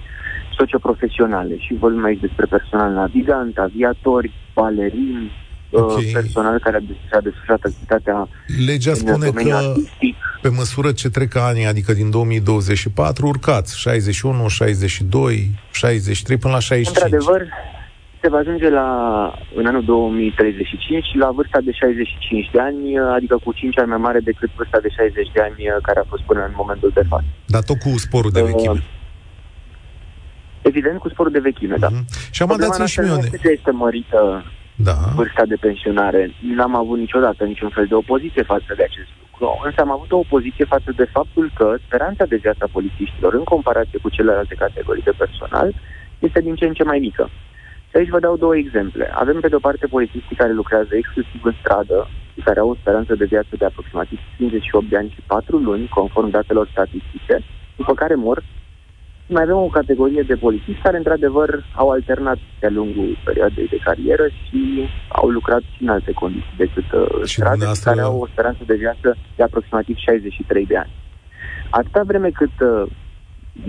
socioprofesionale. 0.59 1.55
Și 1.59 1.75
vorbim 1.75 2.05
aici 2.05 2.21
despre 2.21 2.47
personal 2.47 2.93
navigant, 2.93 3.59
aviatori, 3.59 4.33
balerini, 4.55 5.33
Ok. 5.71 5.97
uh, 5.97 6.11
personal 6.13 6.59
care 6.59 6.77
a 6.77 6.81
des- 6.81 7.05
și-a 7.09 7.21
desfășurat 7.21 7.61
activitatea 7.65 8.29
Legea 8.67 8.91
în 8.91 8.97
spune 8.97 9.27
domeniul 9.27 9.59
că 9.59 9.67
artistic. 9.67 10.17
Pe 10.43 10.49
măsură 10.49 10.93
ce 10.93 11.09
trec 11.11 11.37
anii, 11.37 11.67
adică 11.67 11.93
din 11.93 12.11
2024, 12.11 13.27
urcați 13.27 13.79
61, 13.79 14.49
62, 14.49 15.51
63 15.73 16.37
până 16.37 16.53
la 16.53 16.61
65. 16.61 17.03
Într-adevăr, 17.03 17.49
se 18.21 18.29
va 18.29 18.39
ajunge 18.39 18.69
la, 18.71 18.89
în 19.55 19.67
anul 19.67 19.85
2035 19.85 21.05
la 21.19 21.31
vârsta 21.31 21.59
de 21.65 21.73
65 21.73 22.51
de 22.53 22.61
ani, 22.61 22.99
adică 23.17 23.39
cu 23.45 23.53
5 23.53 23.79
ani 23.79 23.89
mai 23.89 23.99
mare 23.99 24.21
decât 24.21 24.51
vârsta 24.57 24.79
de 24.81 24.89
60 24.89 25.29
de 25.33 25.41
ani 25.41 25.57
care 25.83 25.99
a 26.01 26.09
fost 26.09 26.23
până 26.23 26.41
în 26.45 26.53
momentul 26.57 26.91
de 26.95 27.03
față. 27.09 27.25
Dar 27.47 27.63
tot 27.63 27.79
cu 27.79 27.99
sporul 27.99 28.31
de 28.31 28.41
Uh, 28.41 28.47
vechime. 28.53 28.83
Evident, 30.63 30.99
cu 30.99 31.09
sporul 31.09 31.33
de 31.33 31.39
vechime, 31.39 31.77
da. 31.85 31.89
Mhm. 31.93 32.05
Și 32.35 32.43
am 32.43 32.49
Problema 32.49 32.77
dați 32.77 32.93
și 32.93 32.99
noastră 32.99 33.03
mie 33.03 33.11
nu 33.13 33.17
une. 33.19 33.27
este 33.27 33.39
că 33.47 33.51
este 33.59 33.71
mărită 33.71 34.21
Da. 34.89 34.97
vârsta 35.15 35.45
de 35.53 35.57
pensionare. 35.67 36.21
N-am 36.57 36.75
avut 36.77 36.99
niciodată 36.99 37.45
niciun 37.45 37.69
fel 37.77 37.87
de 37.87 37.95
opoziție 37.95 38.43
față 38.43 38.71
de 38.79 38.83
acest 38.91 39.11
lucru. 39.19 39.26
Însă 39.41 39.81
am 39.81 39.91
avut 39.91 40.13
o 40.13 40.19
opoziție 40.19 40.65
față 40.65 40.91
de 40.97 41.05
faptul 41.05 41.51
că 41.55 41.77
speranța 41.87 42.25
de 42.25 42.37
viață 42.37 42.65
a 42.65 42.75
polițiștilor 42.77 43.35
în 43.35 43.45
comparație 43.45 43.99
cu 43.99 44.09
celelalte 44.09 44.55
categorii 44.55 45.03
de 45.03 45.19
personal 45.23 45.75
este 46.19 46.41
din 46.41 46.55
ce 46.55 46.67
în 46.67 46.73
ce 46.73 46.85
mai 46.85 46.99
mică. 46.99 47.31
Și 47.89 47.97
aici 47.97 48.09
vă 48.09 48.21
dau 48.21 48.37
două 48.37 48.57
exemple. 48.57 49.11
Avem 49.15 49.41
pe 49.41 49.49
de 49.49 49.55
o 49.55 49.59
parte 49.59 49.87
polițiștii 49.87 50.37
care 50.37 50.53
lucrează 50.53 50.97
exclusiv 50.97 51.45
în 51.45 51.55
stradă 51.61 52.09
și 52.35 52.41
care 52.41 52.61
au 52.61 52.69
o 52.69 52.75
speranță 52.75 53.15
de 53.15 53.25
viață 53.25 53.53
de 53.59 53.65
aproximativ 53.65 54.19
58 54.37 54.89
de 54.89 54.97
ani 54.97 55.13
și 55.15 55.21
4 55.27 55.57
luni, 55.57 55.89
conform 55.89 56.29
datelor 56.31 56.69
statistice, 56.69 57.45
după 57.77 57.95
care 57.95 58.15
mor. 58.15 58.43
Și 59.27 59.33
mai 59.33 59.43
avem 59.43 59.57
o 59.57 59.77
categorie 59.79 60.23
de 60.23 60.35
polițiști 60.35 60.83
care, 60.83 60.97
într-adevăr, 60.97 61.65
au 61.75 61.89
alternat 61.91 62.39
de-a 62.61 62.71
lungul 62.71 63.19
perioadei 63.25 63.67
de 63.67 63.79
carieră 63.85 64.27
și 64.29 64.89
au 65.09 65.29
lucrat 65.29 65.63
și 65.75 65.83
în 65.83 65.89
alte 65.89 66.13
condiții 66.13 66.57
decât 66.57 66.89
uh, 66.93 67.07
în 67.21 67.25
Și 67.25 67.35
stradă, 67.35 67.55
și 67.55 67.59
dumneavoastră- 67.59 67.91
care 67.91 68.01
au 68.01 68.19
o 68.19 68.27
speranță 68.27 68.63
de 68.67 68.75
viață 68.75 69.17
de 69.37 69.43
aproximativ 69.43 69.97
63 69.97 70.67
de 70.67 70.77
ani. 70.77 70.93
Atâta 71.71 72.03
vreme 72.11 72.31
cât 72.31 72.57
uh, 72.61 72.87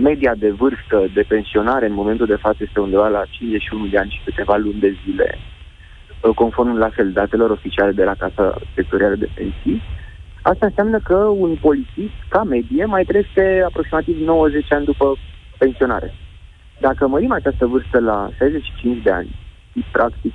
media 0.08 0.34
de 0.34 0.50
vârstă 0.50 0.98
de 1.14 1.24
pensionare 1.28 1.86
în 1.86 1.92
momentul 2.00 2.26
de 2.26 2.42
față 2.44 2.58
este 2.60 2.80
undeva 2.80 3.08
la 3.08 3.22
51 3.30 3.86
de 3.86 3.98
ani 3.98 4.14
și 4.14 4.24
câteva 4.24 4.56
luni 4.56 4.80
de 4.86 4.96
zile, 5.04 5.28
uh, 5.38 6.34
conform 6.34 6.76
la 6.76 6.90
fel 6.96 7.12
datelor 7.12 7.50
oficiale 7.50 7.92
de 7.92 8.04
la 8.04 8.14
Casa 8.14 8.58
Sectorială 8.74 9.14
de 9.14 9.28
Pensii, 9.34 9.82
asta 10.42 10.66
înseamnă 10.66 10.98
că 11.08 11.16
un 11.44 11.52
polițist, 11.60 12.18
ca 12.28 12.42
medie, 12.42 12.84
mai 12.84 13.04
trăiește 13.04 13.62
aproximativ 13.66 14.16
90 14.18 14.72
ani 14.72 14.84
după 14.84 15.16
pensionare. 15.58 16.14
Dacă 16.80 17.06
mărim 17.06 17.32
această 17.32 17.66
vârstă 17.66 17.98
la 17.98 18.28
65 18.38 19.02
de 19.02 19.10
ani, 19.10 19.30
și 19.72 19.84
practic 19.92 20.32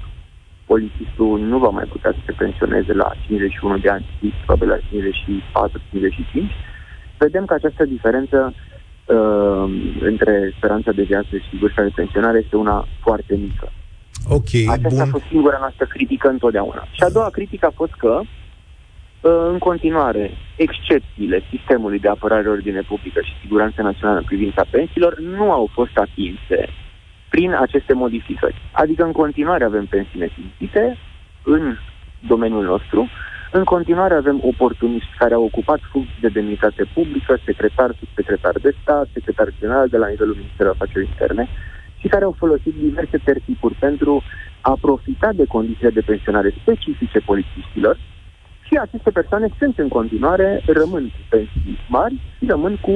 polițistul 0.65 1.39
nu 1.39 1.57
va 1.57 1.69
mai 1.69 1.83
putea 1.83 2.11
să 2.11 2.21
se 2.25 2.31
pensioneze 2.31 2.93
la 2.93 3.11
51 3.25 3.77
de 3.77 3.89
ani, 3.89 4.05
ci 4.19 4.33
probabil 4.45 4.67
la 4.67 4.77
54-55, 4.77 4.79
vedem 7.17 7.45
că 7.45 7.53
această 7.53 7.85
diferență 7.85 8.53
uh, 8.53 9.65
între 10.01 10.53
speranța 10.57 10.91
de 10.91 11.03
viață 11.03 11.37
și 11.37 11.57
vârsta 11.61 11.81
de 11.83 11.91
pensionare 11.95 12.37
este 12.43 12.55
una 12.55 12.87
foarte 13.01 13.35
mică. 13.35 13.71
Ok, 14.29 14.51
Aceasta 14.69 15.01
a 15.01 15.03
bun. 15.03 15.11
fost 15.11 15.25
singura 15.29 15.57
noastră 15.59 15.85
critică 15.85 16.27
întotdeauna. 16.29 16.87
Și 16.91 17.03
a 17.03 17.09
doua 17.09 17.29
critică 17.29 17.65
a 17.65 17.73
fost 17.75 17.93
că, 17.93 18.19
uh, 18.21 18.27
în 19.25 19.57
continuare, 19.57 20.31
excepțiile 20.55 21.43
sistemului 21.49 21.99
de 21.99 22.07
apărare 22.07 22.49
ordine 22.49 22.81
publică 22.81 23.21
și 23.21 23.39
siguranță 23.41 23.81
națională 23.81 24.17
în 24.17 24.23
privința 24.23 24.65
pensiilor 24.69 25.19
nu 25.19 25.51
au 25.51 25.69
fost 25.73 25.97
atinse 25.97 26.69
prin 27.29 27.53
aceste 27.53 27.93
modificări. 27.93 28.55
Adică, 28.71 29.03
în 29.03 29.11
continuare 29.11 29.63
avem 29.63 29.85
pensii 29.85 30.19
nesimțite 30.19 30.97
în 31.43 31.75
domeniul 32.27 32.63
nostru, 32.63 33.09
în 33.51 33.63
continuare 33.63 34.13
avem 34.13 34.39
oportuniști 34.43 35.17
care 35.17 35.33
au 35.33 35.43
ocupat 35.43 35.79
funcții 35.91 36.21
de 36.21 36.27
demnitate 36.27 36.83
publică, 36.93 37.39
secretar, 37.45 37.95
subsecretar 37.99 38.55
de 38.61 38.75
stat, 38.81 39.07
secretar 39.13 39.47
general 39.59 39.87
de 39.87 39.97
la 39.97 40.07
nivelul 40.07 40.35
Ministerului 40.35 40.75
Afacerilor 40.79 41.09
Interne 41.09 41.47
și 41.99 42.07
care 42.07 42.23
au 42.23 42.35
folosit 42.37 42.73
diverse 42.73 43.17
tertipuri 43.17 43.73
pentru 43.73 44.23
a 44.61 44.77
profita 44.81 45.29
de 45.33 45.45
condițiile 45.45 45.89
de 45.89 46.01
pensionare 46.01 46.53
specifice 46.61 47.19
polițiștilor 47.19 47.97
și 48.73 48.79
aceste 48.81 49.09
persoane 49.09 49.47
sunt 49.57 49.77
în 49.77 49.87
continuare, 49.87 50.63
rămân 50.67 51.03
cu 51.09 51.17
pensii 51.29 51.79
mari 51.89 52.13
și 52.37 52.45
rămân 52.47 52.77
cu 52.81 52.91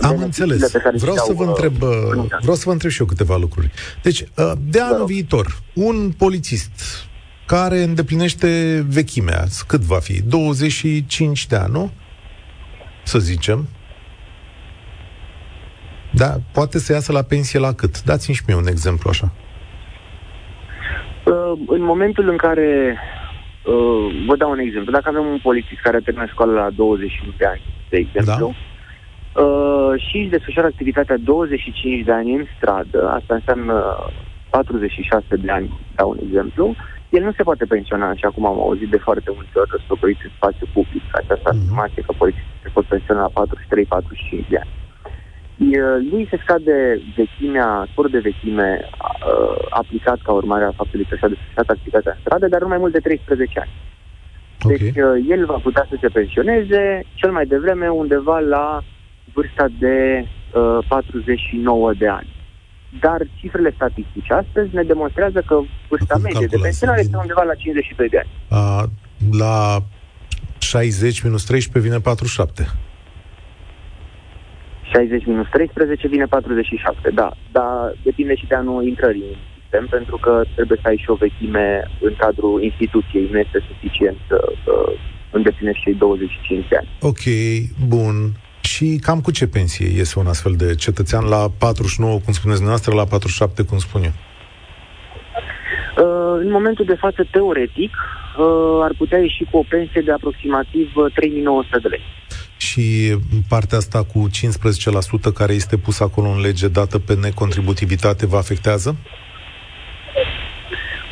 Am 0.00 0.10
beneficiile 0.10 0.52
înțeles. 0.52 0.70
pe 0.72 0.78
care 0.78 0.96
Vreau 0.96 1.14
și 1.16 1.20
să 1.20 1.32
le-au, 1.32 1.44
vă 1.44 1.50
întreb, 1.50 1.82
uh, 1.82 1.88
uh, 1.88 2.10
plătit. 2.12 2.36
vreau 2.40 2.56
să 2.56 2.62
vă 2.66 2.72
întreb 2.72 2.90
și 2.90 3.00
eu 3.00 3.06
câteva 3.06 3.36
lucruri. 3.36 3.70
Deci, 4.02 4.20
uh, 4.20 4.52
de 4.70 4.80
anul 4.80 4.98
rog. 4.98 5.06
viitor, 5.06 5.46
un 5.74 6.12
polițist 6.18 6.70
care 7.46 7.82
îndeplinește 7.82 8.48
vechimea, 8.88 9.44
cât 9.66 9.80
va 9.80 9.98
fi? 9.98 10.22
25 10.22 11.46
de 11.46 11.56
ani, 11.56 11.72
nu? 11.72 11.90
Să 13.04 13.18
zicem. 13.18 13.68
Da, 16.10 16.36
poate 16.52 16.78
să 16.78 16.92
iasă 16.92 17.12
la 17.12 17.22
pensie 17.22 17.58
la 17.58 17.72
cât? 17.72 18.02
Dați-mi 18.02 18.36
și 18.36 18.42
mie 18.46 18.56
un 18.56 18.66
exemplu 18.66 19.10
așa. 19.10 19.32
Uh, 21.26 21.58
în 21.68 21.82
momentul 21.82 22.28
în 22.28 22.36
care, 22.36 22.98
uh, 23.72 24.24
vă 24.26 24.36
dau 24.36 24.50
un 24.50 24.58
exemplu, 24.58 24.92
dacă 24.92 25.08
avem 25.08 25.26
un 25.26 25.38
polițist 25.42 25.80
care 25.80 26.00
termină 26.00 26.26
școala 26.26 26.52
la 26.62 26.70
21 26.70 27.32
de 27.36 27.46
ani, 27.46 27.62
de 27.90 27.96
exemplu, 27.96 28.46
uh, 28.48 29.92
și 30.06 30.16
își 30.18 30.34
desfășoară 30.34 30.68
activitatea 30.68 31.16
25 31.18 32.04
de 32.04 32.12
ani 32.12 32.34
în 32.34 32.44
stradă, 32.56 33.08
asta 33.08 33.34
înseamnă 33.34 33.96
46 34.50 35.36
de 35.36 35.50
ani, 35.50 35.68
dau 35.94 36.08
un 36.10 36.18
exemplu, 36.26 36.74
el 37.16 37.22
nu 37.22 37.32
se 37.32 37.42
poate 37.42 37.64
pensiona, 37.64 38.08
așa 38.08 38.28
cum 38.34 38.46
am 38.46 38.58
auzit 38.60 38.90
de 38.90 39.04
foarte 39.06 39.30
multe 39.34 39.58
ori 39.58 39.70
răstocăriți 39.70 40.24
în 40.24 40.32
spațiu 40.36 40.66
public, 40.72 41.04
această 41.10 41.48
mhm. 41.50 41.56
afirmație 41.56 42.02
că 42.02 42.12
polițiștii 42.12 42.62
se 42.62 42.68
pot 42.72 42.84
pensiona 42.84 43.20
la 43.20 43.44
43-45 44.44 44.48
de 44.48 44.58
ani. 44.62 44.72
Lui 46.10 46.26
se 46.30 46.38
scade 46.42 47.00
vechimea, 47.16 47.86
spor 47.90 48.10
de 48.10 48.18
vechime 48.18 48.80
uh, 48.82 49.66
aplicat 49.70 50.18
ca 50.22 50.32
urmare 50.32 50.64
a 50.64 50.72
faptului 50.76 51.06
că 51.08 51.16
și-a 51.16 51.28
desfășurat 51.28 51.68
activitatea 51.68 52.12
în 52.14 52.20
stradă, 52.20 52.48
dar 52.48 52.60
nu 52.60 52.68
mai 52.68 52.78
mult 52.78 52.92
de 52.92 52.98
13 52.98 53.60
ani. 53.60 53.70
Deci 54.66 54.88
okay. 54.88 55.02
uh, 55.02 55.26
el 55.28 55.46
va 55.46 55.58
putea 55.62 55.86
să 55.88 55.96
se 56.00 56.08
pensioneze 56.08 57.02
cel 57.14 57.32
mai 57.32 57.46
devreme 57.46 57.88
undeva 57.88 58.38
la 58.38 58.82
vârsta 59.34 59.66
de 59.78 60.26
uh, 60.54 60.78
49 60.88 61.92
de 61.98 62.08
ani. 62.08 62.36
Dar 63.00 63.20
cifrele 63.34 63.72
statistice 63.74 64.32
astăzi 64.32 64.74
ne 64.74 64.82
demonstrează 64.82 65.42
că 65.46 65.60
vârsta 65.88 66.14
Acum 66.14 66.22
medie 66.22 66.46
de 66.46 66.58
pensionare 66.62 67.00
este 67.00 67.16
undeva 67.16 67.42
la 67.42 67.54
52 67.54 68.08
de 68.08 68.18
ani. 68.18 68.30
A, 68.48 68.90
la 69.38 69.82
60 70.58 71.20
minus 71.20 71.44
13 71.44 71.90
vine 71.90 72.00
47. 72.00 72.68
60 74.92 75.24
minus 75.26 75.48
13 75.48 76.08
vine 76.08 76.24
47, 76.24 77.10
da. 77.10 77.30
Dar 77.52 77.94
depinde 78.02 78.34
și 78.34 78.46
de 78.46 78.54
anul 78.54 78.86
intrării 78.86 79.22
în 79.32 79.36
sistem, 79.60 79.86
pentru 79.90 80.16
că 80.16 80.42
trebuie 80.54 80.78
să 80.82 80.88
ai 80.88 80.96
și 80.96 81.10
o 81.10 81.14
vechime 81.14 81.90
în 82.00 82.14
cadrul 82.18 82.62
instituției. 82.62 83.28
Nu 83.32 83.38
este 83.38 83.62
suficient 83.68 84.16
să, 84.28 84.52
să 84.64 84.92
îndeplinești 85.30 85.82
cei 85.82 85.94
25 85.94 86.68
de 86.68 86.76
ani. 86.76 86.88
Ok, 87.00 87.24
bun. 87.88 88.14
Și 88.60 88.98
cam 89.02 89.20
cu 89.20 89.30
ce 89.30 89.46
pensie 89.46 89.88
iese 89.96 90.18
un 90.18 90.26
astfel 90.26 90.52
de 90.56 90.74
cetățean 90.74 91.24
la 91.28 91.46
49, 91.58 92.12
cum 92.12 92.32
spuneți 92.32 92.60
dumneavoastră, 92.60 92.94
la 92.94 93.04
47, 93.04 93.62
cum 93.62 93.78
spun 93.78 94.02
eu? 94.02 94.14
Uh, 96.04 96.40
în 96.44 96.50
momentul 96.50 96.84
de 96.84 96.94
față, 96.94 97.28
teoretic, 97.30 97.92
uh, 97.94 98.78
ar 98.86 98.92
putea 98.98 99.18
ieși 99.18 99.44
cu 99.50 99.56
o 99.58 99.64
pensie 99.68 100.00
de 100.00 100.12
aproximativ 100.12 100.92
3900 101.14 101.78
de 101.82 101.88
lei. 101.88 102.02
Și 102.58 103.16
partea 103.48 103.78
asta 103.78 104.04
cu 104.04 104.28
15% 105.30 105.32
care 105.34 105.52
este 105.52 105.76
pusă 105.76 106.02
acolo 106.02 106.28
în 106.28 106.40
lege 106.40 106.68
dată 106.68 106.98
pe 106.98 107.14
necontributivitate 107.14 108.26
vă 108.26 108.36
afectează? 108.36 108.96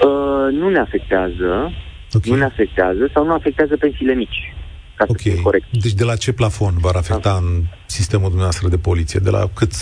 Uh, 0.03 0.53
nu 0.53 0.69
ne 0.69 0.79
afectează. 0.79 1.73
Okay. 2.13 2.31
Nu 2.31 2.37
ne 2.37 2.45
afectează 2.45 3.11
sau 3.13 3.25
nu 3.25 3.33
afectează 3.33 3.77
pensiile 3.77 4.15
mici. 4.15 4.55
Ca 4.95 5.05
ok. 5.09 5.21
Să 5.21 5.41
corect. 5.43 5.67
Deci 5.71 5.93
de 5.93 6.05
la 6.05 6.17
ce 6.17 6.33
plafon 6.33 6.75
va 6.81 6.91
afecta 6.95 7.31
da. 7.31 7.37
în 7.37 7.63
sistemul 7.87 8.27
dumneavoastră 8.27 8.69
de 8.69 8.79
poliție? 8.79 9.21
De 9.23 9.31
la 9.31 9.49
cât, 9.55 9.73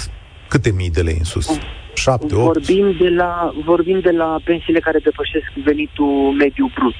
câte 0.49 0.71
mii 0.71 0.91
de 0.91 1.03
lei 1.03 1.17
în 1.19 1.25
sus? 1.25 1.61
7, 1.95 2.35
8? 2.35 2.35
Vorbim 2.35 2.97
de 3.01 3.09
la, 3.09 3.53
vorbim 3.65 4.01
de 4.01 4.11
la 4.11 4.41
pensiile 4.45 4.81
care 4.81 4.99
depășesc 4.99 5.53
venitul 5.65 6.35
mediu 6.39 6.71
brut. 6.75 6.95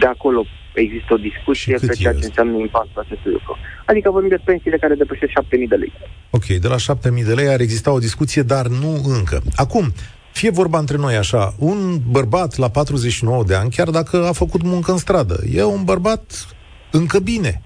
De 0.00 0.06
acolo 0.06 0.46
există 0.74 1.14
o 1.14 1.16
discuție 1.16 1.76
pe 1.86 1.94
ceea 1.94 2.14
ce 2.14 2.24
înseamnă 2.24 2.58
impactul 2.58 3.02
acestui 3.04 3.32
lucru. 3.32 3.56
Adică 3.86 4.10
vorbim 4.10 4.28
de 4.28 4.40
pensiile 4.44 4.76
care 4.76 4.94
depășesc 4.94 5.32
7.000 5.42 5.68
de 5.68 5.74
lei. 5.74 5.92
Ok, 6.30 6.46
de 6.46 6.68
la 6.68 6.76
7.000 6.76 7.24
de 7.26 7.34
lei 7.34 7.48
ar 7.48 7.60
exista 7.60 7.92
o 7.92 7.98
discuție, 7.98 8.42
dar 8.42 8.66
nu 8.66 9.02
încă. 9.04 9.42
Acum, 9.54 9.92
fie 10.32 10.50
vorba 10.50 10.78
între 10.78 10.96
noi 10.96 11.16
așa, 11.16 11.54
un 11.58 11.98
bărbat 12.10 12.56
la 12.56 12.68
49 12.68 13.44
de 13.44 13.54
ani, 13.54 13.70
chiar 13.70 13.90
dacă 13.90 14.26
a 14.26 14.32
făcut 14.32 14.62
muncă 14.62 14.90
în 14.90 14.98
stradă, 14.98 15.36
e 15.52 15.62
un 15.62 15.84
bărbat 15.84 16.46
încă 16.90 17.18
bine. 17.18 17.62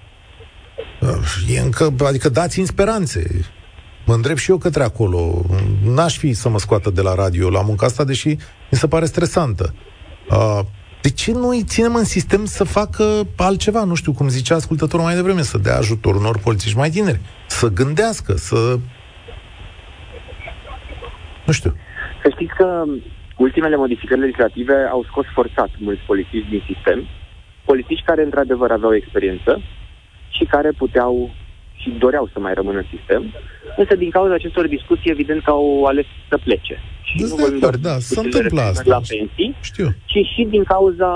E 1.47 1.59
încă, 1.59 1.93
adică 2.05 2.29
dați-mi 2.29 2.65
speranțe. 2.65 3.45
Mă 4.05 4.13
îndrept 4.13 4.39
și 4.39 4.51
eu 4.51 4.57
către 4.57 4.83
acolo. 4.83 5.45
N-aș 5.83 6.17
fi 6.17 6.33
să 6.33 6.49
mă 6.49 6.59
scoată 6.59 6.89
de 6.89 7.01
la 7.01 7.15
radio 7.15 7.49
la 7.49 7.61
munca 7.61 7.85
asta, 7.85 8.03
deși 8.03 8.27
mi 8.71 8.77
se 8.77 8.87
pare 8.87 9.05
stresantă. 9.05 9.73
Uh, 10.29 10.59
de 11.01 11.09
ce 11.09 11.31
nu 11.31 11.47
îi 11.49 11.63
ținem 11.63 11.95
în 11.95 12.03
sistem 12.03 12.45
să 12.45 12.63
facă 12.63 13.03
altceva? 13.37 13.83
Nu 13.83 13.95
știu, 13.95 14.11
cum 14.13 14.27
zicea 14.27 14.55
ascultătorul 14.55 15.05
mai 15.05 15.15
devreme, 15.15 15.41
să 15.41 15.57
dea 15.57 15.77
ajutor 15.77 16.15
unor 16.15 16.37
polițiști 16.37 16.77
mai 16.77 16.89
tineri, 16.89 17.19
să 17.47 17.67
gândească, 17.67 18.33
să... 18.33 18.55
Nu 21.45 21.53
știu. 21.53 21.75
Să 22.23 22.29
știți 22.29 22.53
că 22.53 22.83
ultimele 23.37 23.75
modificări 23.75 24.19
legislative 24.19 24.87
au 24.91 25.03
scos 25.03 25.25
forțat 25.33 25.69
mulți 25.77 26.01
polițiști 26.05 26.49
din 26.49 26.63
sistem, 26.73 27.07
polițiști 27.65 28.05
care 28.05 28.23
într-adevăr 28.23 28.71
aveau 28.71 28.95
experiență 28.95 29.61
și 30.29 30.43
care 30.43 30.71
puteau 30.71 31.29
și 31.75 31.89
doreau 31.89 32.29
să 32.33 32.39
mai 32.39 32.53
rămână 32.53 32.77
în 32.77 32.85
sistem, 32.97 33.33
însă 33.77 33.95
din 33.95 34.09
cauza 34.09 34.33
acestor 34.33 34.67
discuții, 34.67 35.11
evident 35.11 35.43
că 35.43 35.49
au 35.49 35.85
ales 35.85 36.05
să 36.29 36.37
plece. 36.37 36.79
Și 37.09 37.21
nu 37.21 37.35
vorbim 37.35 37.59
doar 37.59 37.75
da, 37.75 37.95
se 37.99 38.19
întâmplă 38.19 38.61
asta. 38.61 38.83
la 38.85 39.01
pensii, 39.13 39.55
Știu. 39.61 39.87
ci 40.11 40.19
și 40.33 40.47
din 40.49 40.63
cauza 40.63 41.11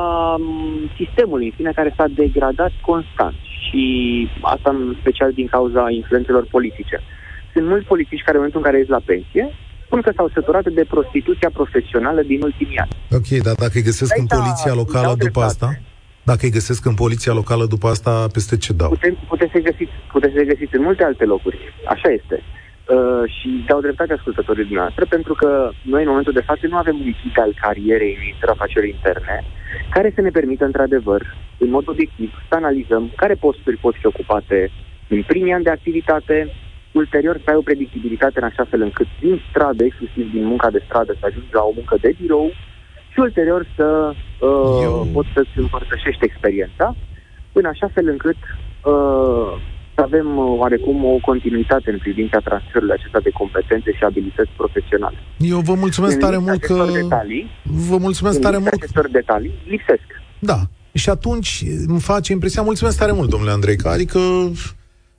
sistemului, 0.99 1.45
în 1.45 1.53
fine, 1.56 1.71
care 1.75 1.93
s-a 1.97 2.08
degradat 2.21 2.73
constant. 2.82 3.36
Și 3.65 3.84
asta 4.41 4.69
în 4.69 4.95
special 5.01 5.32
din 5.39 5.47
cauza 5.47 5.84
influențelor 5.89 6.45
politice. 6.56 6.97
Sunt 7.53 7.65
mulți 7.67 7.86
politici 7.86 8.25
care 8.25 8.38
în 8.38 8.43
momentul 8.43 8.62
în 8.62 8.67
care 8.67 8.77
ies 8.77 8.88
la 8.88 9.01
pensie, 9.06 9.45
spun 9.86 10.01
că 10.01 10.12
s-au 10.15 10.29
săturat 10.34 10.65
de 10.79 10.86
prostituția 10.93 11.49
profesională 11.53 12.21
din 12.21 12.41
ultimii 12.41 12.77
ani. 12.77 12.93
Ok, 13.12 13.29
dar 13.47 13.56
dacă 13.56 13.71
îi 13.75 13.88
găsesc 13.89 14.17
în 14.17 14.25
poliția 14.25 14.73
locală 14.73 15.13
după 15.17 15.41
asta? 15.41 15.69
Dacă 16.23 16.39
îi 16.45 16.51
găsesc 16.51 16.86
în 16.86 16.93
poliția 16.93 17.34
locală 17.34 17.65
după 17.65 17.88
asta, 17.88 18.27
peste 18.32 18.58
ce 18.58 18.73
dau? 18.73 18.89
Putem, 18.89 19.17
puteți 19.27 19.51
să 19.51 19.60
găsiți, 19.60 19.91
puteți 20.12 20.34
să 20.34 20.41
găsiți 20.41 20.75
în 20.75 20.82
multe 20.82 21.03
alte 21.03 21.25
locuri. 21.25 21.58
Așa 21.88 22.10
este. 22.19 22.43
Uh, 22.84 23.24
și 23.38 23.63
dau 23.67 23.82
dreptate 23.82 24.13
ascultătorii 24.13 24.63
dumneavoastră, 24.63 25.06
pentru 25.06 25.34
că 25.34 25.69
noi 25.82 26.02
în 26.04 26.10
momentul 26.10 26.34
de 26.34 26.48
față 26.50 26.67
nu 26.67 26.78
avem 26.78 26.96
un 26.96 27.12
ghid 27.22 27.39
al 27.39 27.54
carierei 27.62 28.13
în 28.13 28.24
Ministerul 28.26 28.54
Afacerilor 28.54 28.93
Interne 28.96 29.38
care 29.89 30.12
să 30.15 30.22
ne 30.22 30.30
permită 30.30 30.65
într-adevăr, 30.65 31.22
în 31.58 31.69
mod 31.69 31.88
obiectiv, 31.88 32.30
să 32.50 32.56
analizăm 32.56 33.12
care 33.15 33.34
posturi 33.34 33.78
pot 33.78 33.96
fi 33.96 34.06
ocupate 34.06 34.72
în 35.08 35.22
primii 35.28 35.54
ani 35.54 35.63
de 35.63 35.69
activitate, 35.69 36.54
ulterior 36.91 37.36
să 37.43 37.50
ai 37.50 37.56
o 37.56 37.67
predictibilitate 37.69 38.39
în 38.39 38.46
așa 38.52 38.63
fel 38.69 38.82
încât 38.82 39.08
din 39.19 39.41
stradă, 39.50 39.84
exclusiv 39.84 40.32
din 40.32 40.46
munca 40.46 40.69
de 40.69 40.84
stradă, 40.86 41.12
să 41.19 41.26
ajungi 41.26 41.54
la 41.54 41.63
o 41.63 41.76
muncă 41.76 41.96
de 42.02 42.15
birou 42.22 42.52
și 43.12 43.19
ulterior 43.19 43.65
să 43.76 44.13
uh, 44.39 44.80
Eu... 44.84 45.08
poți 45.13 45.30
să-ți 45.34 45.58
împărtășești 45.65 46.26
experiența, 46.26 46.96
în 47.52 47.65
așa 47.65 47.88
fel 47.93 48.08
încât 48.08 48.38
uh, 48.84 49.52
să 49.95 50.01
avem 50.01 50.38
uh, 50.38 50.58
oarecum 50.58 51.06
o 51.06 51.17
continuitate 51.29 51.91
în 51.91 51.97
privința 51.97 52.39
transferului 52.39 52.95
acesta 52.97 53.19
de 53.19 53.29
competențe 53.29 53.91
și 53.91 54.03
abilități 54.03 54.51
profesionale. 54.58 55.17
Eu 55.38 55.60
vă 55.60 55.73
mulțumesc 55.73 56.17
tare 56.17 56.38
mult 56.38 56.62
că... 56.62 56.86
Detalii, 56.93 57.49
vă 57.89 57.97
mulțumesc 57.97 58.39
tare 58.39 58.58
mult. 58.58 58.73
acestor 58.73 59.10
detalii 59.10 59.53
lipsesc. 59.67 60.08
Da. 60.39 60.60
Și 60.93 61.10
atunci 61.10 61.63
îmi 61.88 61.99
face 61.99 62.32
impresia, 62.32 62.62
mulțumesc 62.62 62.97
tare 62.97 63.12
mult, 63.12 63.29
domnule 63.29 63.51
Andrei, 63.51 63.75
că 63.75 63.88
adică 63.88 64.19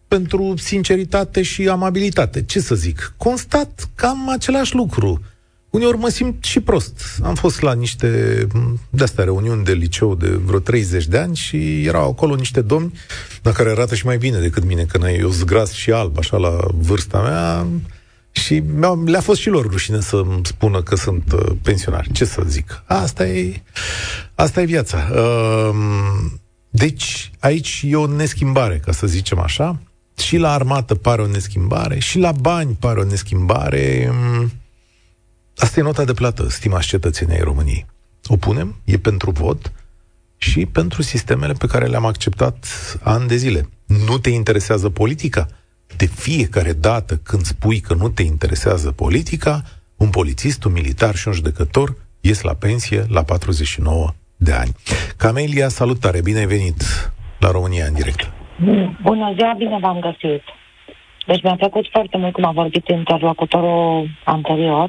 pentru 0.08 0.54
sinceritate 0.56 1.42
și 1.42 1.68
amabilitate. 1.68 2.44
Ce 2.44 2.60
să 2.60 2.74
zic? 2.74 3.14
Constat 3.16 3.90
cam 3.94 4.28
același 4.28 4.74
lucru 4.74 5.20
uneori 5.74 5.98
mă 5.98 6.08
simt 6.08 6.44
și 6.44 6.60
prost. 6.60 7.20
Am 7.22 7.34
fost 7.34 7.60
la 7.60 7.72
niște 7.72 8.46
de-astea 8.90 9.24
reuniuni 9.24 9.64
de 9.64 9.72
liceu 9.72 10.14
de 10.14 10.28
vreo 10.28 10.58
30 10.58 11.06
de 11.06 11.18
ani 11.18 11.37
și 11.37 11.84
erau 11.84 12.10
acolo 12.10 12.34
niște 12.34 12.60
domni 12.60 12.92
la 13.42 13.52
care 13.52 13.70
arată 13.70 13.94
și 13.94 14.06
mai 14.06 14.16
bine 14.16 14.38
decât 14.38 14.64
mine, 14.64 14.84
că 14.84 15.08
eu 15.08 15.28
zgras 15.28 15.72
și 15.72 15.92
alb, 15.92 16.18
așa, 16.18 16.37
la 16.37 16.56
vârsta 16.74 17.20
mea, 17.20 17.66
și 18.30 18.62
le-a 19.04 19.20
fost 19.20 19.40
și 19.40 19.48
lor 19.48 19.70
rușine 19.70 20.00
să-mi 20.00 20.40
spună 20.42 20.82
că 20.82 20.96
sunt 20.96 21.32
uh, 21.32 21.56
pensionari. 21.62 22.12
Ce 22.12 22.24
să 22.24 22.42
zic? 22.46 22.82
Asta 22.87 23.26
e, 23.26 23.62
asta 24.34 24.60
e 24.60 24.64
viața. 24.64 25.08
Uh, 25.12 25.76
deci, 26.70 27.30
aici 27.38 27.82
e 27.87 27.96
o 27.96 28.06
neschimbare, 28.06 28.80
ca 28.84 28.92
să 28.92 29.06
zicem 29.06 29.38
așa. 29.38 29.78
Și 30.18 30.37
la 30.37 30.52
armată 30.52 30.94
pare 30.94 31.22
o 31.22 31.26
neschimbare, 31.26 31.98
și 31.98 32.18
la 32.18 32.32
bani 32.32 32.76
pare 32.80 33.00
o 33.00 33.04
neschimbare. 33.04 34.12
Uh, 35.64 35.70
Asta 35.70 35.81
e 35.81 35.83
nota 35.83 36.05
de 36.05 36.12
plată, 36.12 36.48
stimați 36.48 36.87
cetățenii 36.87 37.35
ai 37.35 37.40
României. 37.40 37.87
O 38.27 38.37
punem, 38.37 38.74
e 38.85 38.96
pentru 38.98 39.31
vot 39.31 39.72
și 40.37 40.66
pentru 40.66 41.03
sistemele 41.03 41.53
pe 41.53 41.66
care 41.66 41.87
le-am 41.87 42.05
acceptat 42.05 42.57
ani 43.05 43.29
de 43.29 43.37
zile. 43.37 43.68
Nu 44.09 44.18
te 44.18 44.31
interesează 44.31 44.90
politica? 44.90 45.46
De 45.96 46.07
fiecare 46.07 46.72
dată 46.72 47.14
când 47.16 47.42
spui 47.42 47.81
că 47.81 47.94
nu 47.94 48.09
te 48.09 48.22
interesează 48.22 48.92
politica, 48.92 49.62
un 49.96 50.11
polițist, 50.11 50.64
un 50.64 50.72
militar 50.72 51.14
și 51.14 51.29
un 51.29 51.35
judecător 51.35 51.96
ies 52.20 52.42
la 52.42 52.55
pensie 52.55 53.05
la 53.09 53.22
49 53.22 54.09
de 54.37 54.53
ani. 54.53 54.72
Camelia, 55.16 55.68
salutare, 55.68 56.20
bine 56.22 56.38
ai 56.38 56.46
venit 56.46 56.83
la 57.38 57.50
România 57.50 57.85
în 57.87 57.94
direct. 57.94 58.33
Bună 59.03 59.33
ziua, 59.37 59.55
bine 59.59 59.79
v-am 59.81 60.00
găsit. 60.00 60.42
Deci 61.27 61.42
mi-a 61.42 61.57
plăcut 61.57 61.87
foarte 61.90 62.16
mult 62.16 62.33
cum 62.33 62.44
a 62.44 62.53
vorbit 62.53 62.88
interlocutorul 62.88 64.09
anterior 64.24 64.88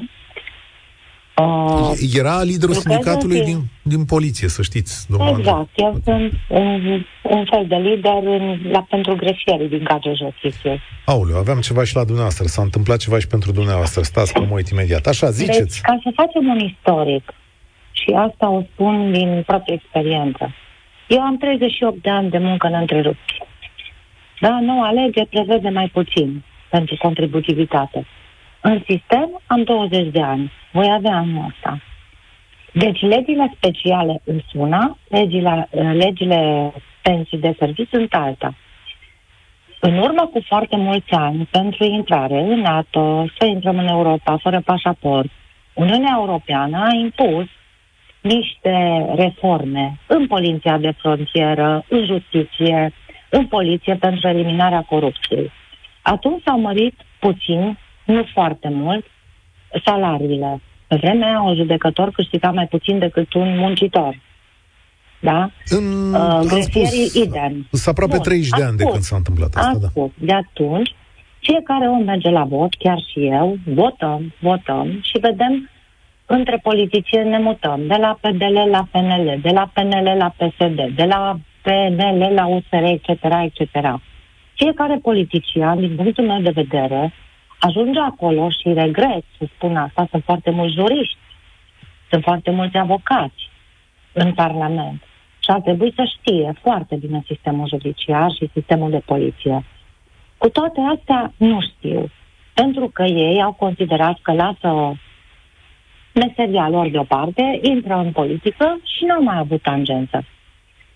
Uh, 1.42 1.92
Era 2.14 2.42
liderul 2.42 2.74
sindicatului 2.74 3.40
din, 3.44 3.58
din 3.82 4.04
poliție, 4.04 4.48
să 4.48 4.62
știți, 4.62 5.06
domnul 5.10 5.38
Exact, 5.38 5.68
eu 5.74 6.00
sunt 6.04 6.32
un, 6.48 7.04
un 7.22 7.44
fel 7.50 7.64
de 7.68 7.76
lider 7.76 8.22
în, 8.22 8.70
la, 8.70 8.86
pentru 8.90 9.14
greșeli 9.14 9.68
din 9.68 9.84
cadrul 9.84 10.16
justiției. 10.16 10.80
Aoleu, 11.04 11.36
aveam 11.36 11.60
ceva 11.60 11.84
și 11.84 11.94
la 11.94 12.04
dumneavoastră, 12.04 12.46
s-a 12.46 12.62
întâmplat 12.62 12.98
ceva 12.98 13.18
și 13.18 13.26
pentru 13.26 13.52
dumneavoastră, 13.52 14.02
stați 14.02 14.32
că 14.32 14.40
mă 14.40 14.54
uit 14.54 14.68
imediat. 14.68 15.06
Așa, 15.06 15.30
ziceți. 15.30 15.58
Deci, 15.58 15.80
ca 15.80 15.98
să 16.02 16.10
facem 16.14 16.48
un 16.48 16.58
istoric, 16.58 17.34
și 17.92 18.10
asta 18.10 18.48
o 18.48 18.62
spun 18.72 19.12
din 19.12 19.42
proprie 19.46 19.74
experiență, 19.74 20.54
eu 21.08 21.20
am 21.20 21.36
38 21.36 22.02
de 22.02 22.10
ani 22.10 22.30
de 22.30 22.38
muncă 22.38 22.68
neîntrerupt. 22.68 23.28
Da, 24.40 24.58
noua 24.60 24.90
lege 24.90 25.24
prevede 25.24 25.68
mai 25.68 25.88
puțin 25.92 26.44
pentru 26.70 26.96
contributivitate. 26.98 28.06
În 28.70 28.82
sistem 28.88 29.40
am 29.46 29.62
20 29.62 30.12
de 30.12 30.22
ani. 30.22 30.52
Voi 30.72 30.88
avea 30.92 31.16
anul 31.16 31.44
ăsta. 31.48 31.80
Deci 32.72 33.00
legile 33.00 33.52
speciale 33.56 34.20
în 34.24 34.40
una, 34.54 34.98
legile, 35.08 35.68
legile 35.92 36.72
pensii 37.02 37.38
de 37.38 37.54
serviciu 37.58 37.96
sunt 37.96 38.14
alta. 38.14 38.54
În 39.80 39.98
urmă 39.98 40.30
cu 40.32 40.40
foarte 40.46 40.76
mulți 40.76 41.12
ani, 41.12 41.48
pentru 41.50 41.84
intrare 41.84 42.40
în 42.40 42.60
NATO, 42.60 43.26
să 43.38 43.46
intrăm 43.46 43.78
în 43.78 43.86
Europa 43.86 44.36
fără 44.36 44.60
pașaport, 44.60 45.30
Uniunea 45.72 46.16
Europeană 46.18 46.78
a 46.78 46.94
impus 46.94 47.46
niște 48.20 49.06
reforme 49.14 49.98
în 50.06 50.26
poliția 50.26 50.78
de 50.78 50.90
frontieră, 50.90 51.84
în 51.88 52.04
justiție, 52.04 52.92
în 53.28 53.46
poliție 53.46 53.94
pentru 53.94 54.28
eliminarea 54.28 54.82
corupției. 54.82 55.52
Atunci 56.02 56.42
s-au 56.44 56.60
mărit 56.60 56.94
puțin, 57.18 57.78
nu 58.06 58.24
foarte 58.32 58.68
mult, 58.72 59.04
salariile. 59.84 60.60
Pe 60.86 60.96
vremea 60.96 61.28
aia, 61.28 61.40
un 61.40 61.54
judecător 61.54 62.10
câștiga 62.10 62.50
mai 62.50 62.66
puțin 62.66 62.98
decât 62.98 63.34
un 63.34 63.58
muncitor. 63.58 64.18
Da? 65.20 65.50
În, 65.68 66.14
uh, 66.14 66.40
grefierii 66.46 67.10
idem. 67.14 67.66
Sunt 67.70 67.86
aproape 67.86 68.14
Bun, 68.14 68.22
30 68.22 68.48
de 68.48 68.62
ani 68.62 68.76
de 68.76 68.84
când 68.84 69.02
s-a 69.02 69.16
întâmplat 69.16 69.54
asta. 69.54 69.90
Da. 69.94 70.06
De 70.14 70.32
atunci, 70.32 70.94
fiecare 71.38 71.88
om 71.88 72.04
merge 72.04 72.30
la 72.30 72.44
vot, 72.44 72.74
chiar 72.78 72.98
și 73.10 73.26
eu, 73.26 73.58
votăm, 73.64 74.34
votăm 74.40 75.00
și 75.02 75.18
vedem 75.20 75.70
între 76.26 76.60
politicieni 76.62 77.28
ne 77.28 77.38
mutăm, 77.38 77.86
de 77.86 77.96
la 78.00 78.18
PDL 78.20 78.58
la 78.70 78.88
PNL, 78.90 79.38
de 79.42 79.50
la 79.50 79.70
PNL 79.72 80.16
la 80.18 80.34
PSD, 80.36 80.94
de 80.96 81.04
la 81.04 81.38
PNL 81.62 82.32
la 82.34 82.46
USR, 82.46 82.82
etc., 82.82 83.08
etc. 83.44 84.00
Fiecare 84.54 84.98
politician, 85.02 85.78
din 85.78 85.96
punctul 85.96 86.24
meu 86.24 86.40
de 86.40 86.50
vedere, 86.50 87.12
ajunge 87.58 88.00
acolo 88.00 88.50
și 88.50 88.72
regret 88.72 89.24
să 89.38 89.44
spun 89.54 89.76
asta, 89.76 90.06
sunt 90.10 90.24
foarte 90.24 90.50
mulți 90.50 90.74
juriști, 90.74 91.16
sunt 92.10 92.22
foarte 92.22 92.50
mulți 92.50 92.76
avocați 92.76 93.50
în 94.12 94.32
Parlament 94.32 95.02
și 95.38 95.50
ar 95.50 95.60
trebui 95.60 95.92
să 95.96 96.04
știe 96.18 96.52
foarte 96.62 96.96
bine 96.96 97.22
sistemul 97.26 97.68
judiciar 97.68 98.30
și 98.32 98.50
sistemul 98.52 98.90
de 98.90 99.02
poliție. 99.04 99.64
Cu 100.38 100.48
toate 100.48 100.80
astea 100.80 101.32
nu 101.36 101.60
știu, 101.60 102.10
pentru 102.54 102.88
că 102.88 103.02
ei 103.02 103.42
au 103.42 103.52
considerat 103.52 104.18
că 104.22 104.32
lasă 104.32 104.96
meseria 106.14 106.68
lor 106.68 106.88
deoparte, 106.88 107.58
intră 107.62 107.94
în 107.94 108.12
politică 108.12 108.78
și 108.82 109.04
nu 109.04 109.14
au 109.14 109.22
mai 109.22 109.38
avut 109.38 109.62
tangență. 109.62 110.24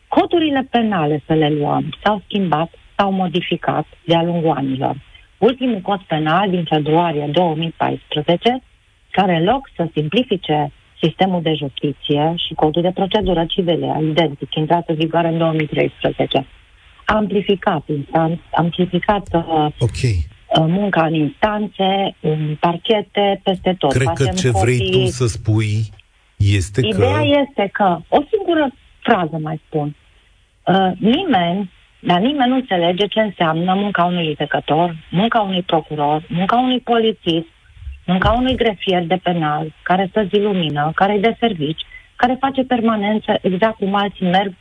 Codurile 0.09 0.67
penale, 0.71 1.23
să 1.27 1.35
le 1.35 1.51
luăm, 1.51 1.97
s-au 2.03 2.23
schimbat, 2.25 2.71
s-au 2.97 3.13
modificat 3.13 3.87
de-a 4.05 4.23
lungul 4.23 4.51
anilor. 4.57 4.97
Ultimul 5.41 5.81
cod 5.81 6.01
penal 6.01 6.51
din 6.51 6.65
februarie 6.65 7.29
2014, 7.33 8.63
care 9.11 9.37
în 9.37 9.45
loc 9.45 9.69
să 9.77 9.89
simplifice 9.93 10.73
sistemul 11.03 11.43
de 11.43 11.55
justiție 11.55 12.35
și 12.47 12.55
codul 12.55 12.83
de 12.83 12.91
procedură 12.95 13.45
civile, 13.49 13.97
identic, 14.03 14.55
intrat 14.55 14.89
în 14.89 14.95
vigoare 14.95 15.29
în 15.29 15.39
2013, 15.39 16.47
a 17.05 17.15
amplificat, 17.15 17.83
instant, 17.89 18.41
amplificat 18.51 19.29
uh, 19.33 19.67
okay. 19.79 20.17
Uh, 20.57 20.65
munca 20.69 21.05
în 21.05 21.15
instanțe, 21.15 22.17
în 22.21 22.57
parchete, 22.61 23.41
peste 23.43 23.75
tot. 23.79 23.91
Cred 23.93 24.07
Facem 24.07 24.27
că 24.27 24.33
ce 24.33 24.51
copii. 24.51 24.77
vrei 24.77 24.91
tu 24.91 25.07
să 25.07 25.27
spui 25.27 25.77
este 26.37 26.81
Ideea 26.81 26.97
că... 26.97 27.23
Ideea 27.23 27.41
este 27.43 27.69
că, 27.73 27.99
o 28.09 28.21
singură 28.31 28.75
frază 29.01 29.39
mai 29.43 29.61
spun, 29.67 29.97
uh, 30.67 30.91
nimeni, 30.99 31.71
dar 32.01 32.21
nimeni 32.21 32.51
nu 32.51 32.57
înțelege 32.57 33.07
ce 33.07 33.21
înseamnă 33.21 33.75
munca 33.75 34.05
unui 34.05 34.27
judecător, 34.27 34.97
munca 35.11 35.41
unui 35.41 35.63
procuror, 35.63 36.23
munca 36.29 36.57
unui 36.57 36.81
polițist, 36.81 37.47
munca 38.07 38.31
unui 38.31 38.57
grefier 38.57 39.05
de 39.05 39.21
penal, 39.23 39.73
care 39.83 40.07
stă 40.11 40.23
zi 40.23 40.41
lumină, 40.41 40.93
care 40.95 41.13
e 41.13 41.19
de 41.19 41.37
servici, 41.39 41.83
care 42.17 42.37
face 42.41 42.63
permanență 42.63 43.39
exact 43.43 43.77
cum 43.77 43.95
alții 43.95 44.27
merg 44.27 44.55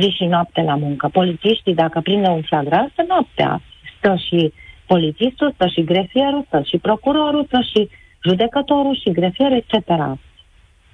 zi 0.00 0.08
și 0.08 0.24
noapte 0.24 0.62
la 0.62 0.76
muncă. 0.76 1.08
Polițiștii, 1.08 1.74
dacă 1.74 2.00
prinde 2.00 2.28
un 2.28 2.42
flagrant, 2.42 2.90
stă 2.92 3.04
noaptea, 3.08 3.60
stă 3.98 4.16
și 4.16 4.52
polițistul, 4.86 5.52
stă 5.54 5.66
și 5.66 5.84
grefierul, 5.84 6.44
stă 6.46 6.62
și 6.66 6.78
procurorul, 6.78 7.44
stă 7.44 7.60
și 7.60 7.88
judecătorul 8.24 8.96
și 8.96 9.12
grefier, 9.12 9.52
etc. 9.52 9.90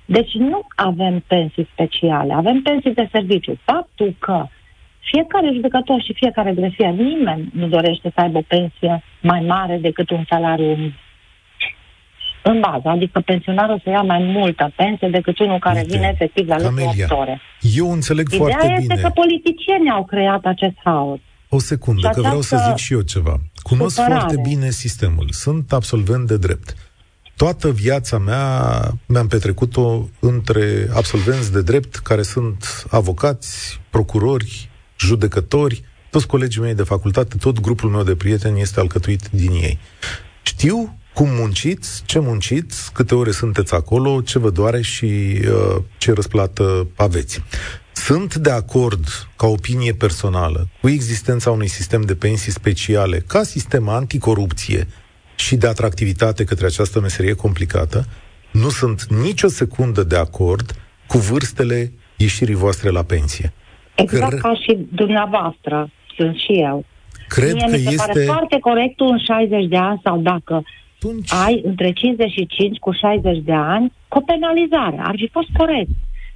Deci 0.05 0.33
nu 0.33 0.66
avem 0.75 1.25
pensii 1.27 1.68
speciale, 1.72 2.33
avem 2.33 2.62
pensii 2.62 2.94
de 2.94 3.09
serviciu. 3.12 3.59
Faptul 3.64 4.14
că 4.18 4.46
fiecare 5.12 5.50
judecător 5.54 6.02
și 6.06 6.18
fiecare 6.22 6.52
grefier, 6.52 6.92
nimeni 6.92 7.50
nu 7.52 7.66
dorește 7.66 8.12
să 8.14 8.20
aibă 8.20 8.38
o 8.38 8.48
pensie 8.54 9.02
mai 9.20 9.40
mare 9.40 9.78
decât 9.82 10.10
un 10.10 10.24
salariu 10.28 10.92
în 12.42 12.60
bază, 12.60 12.88
adică 12.88 13.20
pensionarul 13.20 13.80
să 13.84 13.90
ia 13.90 14.02
mai 14.02 14.22
multă 14.22 14.72
pensie 14.76 15.08
decât 15.08 15.38
unul 15.38 15.58
care 15.58 15.78
Uite, 15.78 15.96
vine 15.96 16.10
efectiv 16.12 16.48
la 16.48 16.56
lucru 16.58 16.84
8 16.84 17.10
ore. 17.10 17.40
Eu 17.60 17.92
înțeleg 17.92 18.26
Ideea 18.26 18.40
foarte 18.40 18.66
bine. 18.66 18.78
Ideea 18.78 18.94
este 18.96 19.06
că 19.06 19.12
politicienii 19.22 19.90
au 19.90 20.04
creat 20.04 20.44
acest 20.44 20.76
haos. 20.84 21.18
O 21.48 21.58
secundă, 21.58 22.08
că 22.08 22.20
vreau 22.20 22.40
să 22.40 22.56
zic 22.68 22.76
și 22.76 22.92
eu 22.92 23.00
ceva. 23.00 23.36
Cunosc 23.62 23.94
supărare. 23.94 24.20
foarte 24.20 24.48
bine 24.48 24.70
sistemul. 24.70 25.26
Sunt 25.30 25.72
absolvent 25.72 26.26
de 26.26 26.36
drept. 26.38 26.74
Toată 27.36 27.70
viața 27.70 28.18
mea 28.18 28.46
mi-am 29.06 29.26
petrecut-o 29.26 30.08
între 30.20 30.88
absolvenți 30.94 31.52
de 31.52 31.62
drept 31.62 31.96
care 31.96 32.22
sunt 32.22 32.86
avocați, 32.90 33.80
procurori, 33.90 34.68
judecători, 34.98 35.85
toți 36.11 36.26
colegii 36.26 36.61
mei 36.61 36.74
de 36.74 36.82
facultate, 36.82 37.37
tot 37.37 37.61
grupul 37.61 37.90
meu 37.90 38.02
de 38.02 38.14
prieteni 38.14 38.61
este 38.61 38.80
alcătuit 38.80 39.28
din 39.30 39.50
ei. 39.50 39.78
Știu 40.42 40.98
cum 41.14 41.28
munciți, 41.30 42.02
ce 42.04 42.18
munciți, 42.18 42.92
câte 42.92 43.14
ore 43.14 43.30
sunteți 43.30 43.74
acolo, 43.74 44.20
ce 44.20 44.38
vă 44.38 44.50
doare 44.50 44.80
și 44.80 45.04
uh, 45.04 45.82
ce 45.98 46.12
răsplată 46.12 46.88
aveți. 46.96 47.42
Sunt 47.92 48.35
de 48.35 48.50
acord, 48.50 49.06
ca 49.37 49.46
opinie 49.46 49.92
personală, 49.92 50.68
cu 50.80 50.88
existența 50.88 51.50
unui 51.50 51.68
sistem 51.68 52.00
de 52.02 52.14
pensii 52.14 52.52
speciale 52.52 53.18
ca 53.26 53.42
sistem 53.42 53.88
anticorupție 53.88 54.87
și 55.37 55.56
de 55.56 55.66
atractivitate 55.66 56.44
către 56.44 56.66
această 56.66 57.00
meserie 57.00 57.32
complicată. 57.32 58.06
Nu 58.52 58.70
sunt 58.70 59.04
nicio 59.04 59.48
secundă 59.48 60.02
de 60.02 60.16
acord 60.16 60.74
cu 61.06 61.18
vârstele 61.18 61.92
ieșirii 62.16 62.54
voastre 62.54 62.90
la 62.90 63.02
pensie. 63.02 63.52
Exact 63.96 64.30
Cre- 64.30 64.40
ca 64.40 64.54
și 64.54 64.78
dumneavoastră, 64.92 65.90
sunt 66.16 66.37
și 66.37 66.52
eu. 66.52 66.85
Cred 67.28 67.52
Mie 67.52 67.64
că 67.64 67.70
mi 67.70 67.76
se 67.76 67.90
este... 67.90 68.06
pare 68.06 68.24
foarte 68.24 68.59
corect 68.59 69.00
în 69.00 69.18
60 69.18 69.66
de 69.66 69.76
ani 69.76 70.00
sau 70.04 70.18
dacă 70.18 70.64
Atunci... 70.96 71.32
ai 71.32 71.61
între 71.64 71.92
55 71.92 72.78
cu 72.78 72.92
60 72.92 73.38
de 73.44 73.52
ani, 73.52 73.92
cu 74.09 74.20
penalizare. 74.20 75.00
Ar 75.02 75.14
fi 75.16 75.28
fost 75.28 75.48
corect 75.56 75.90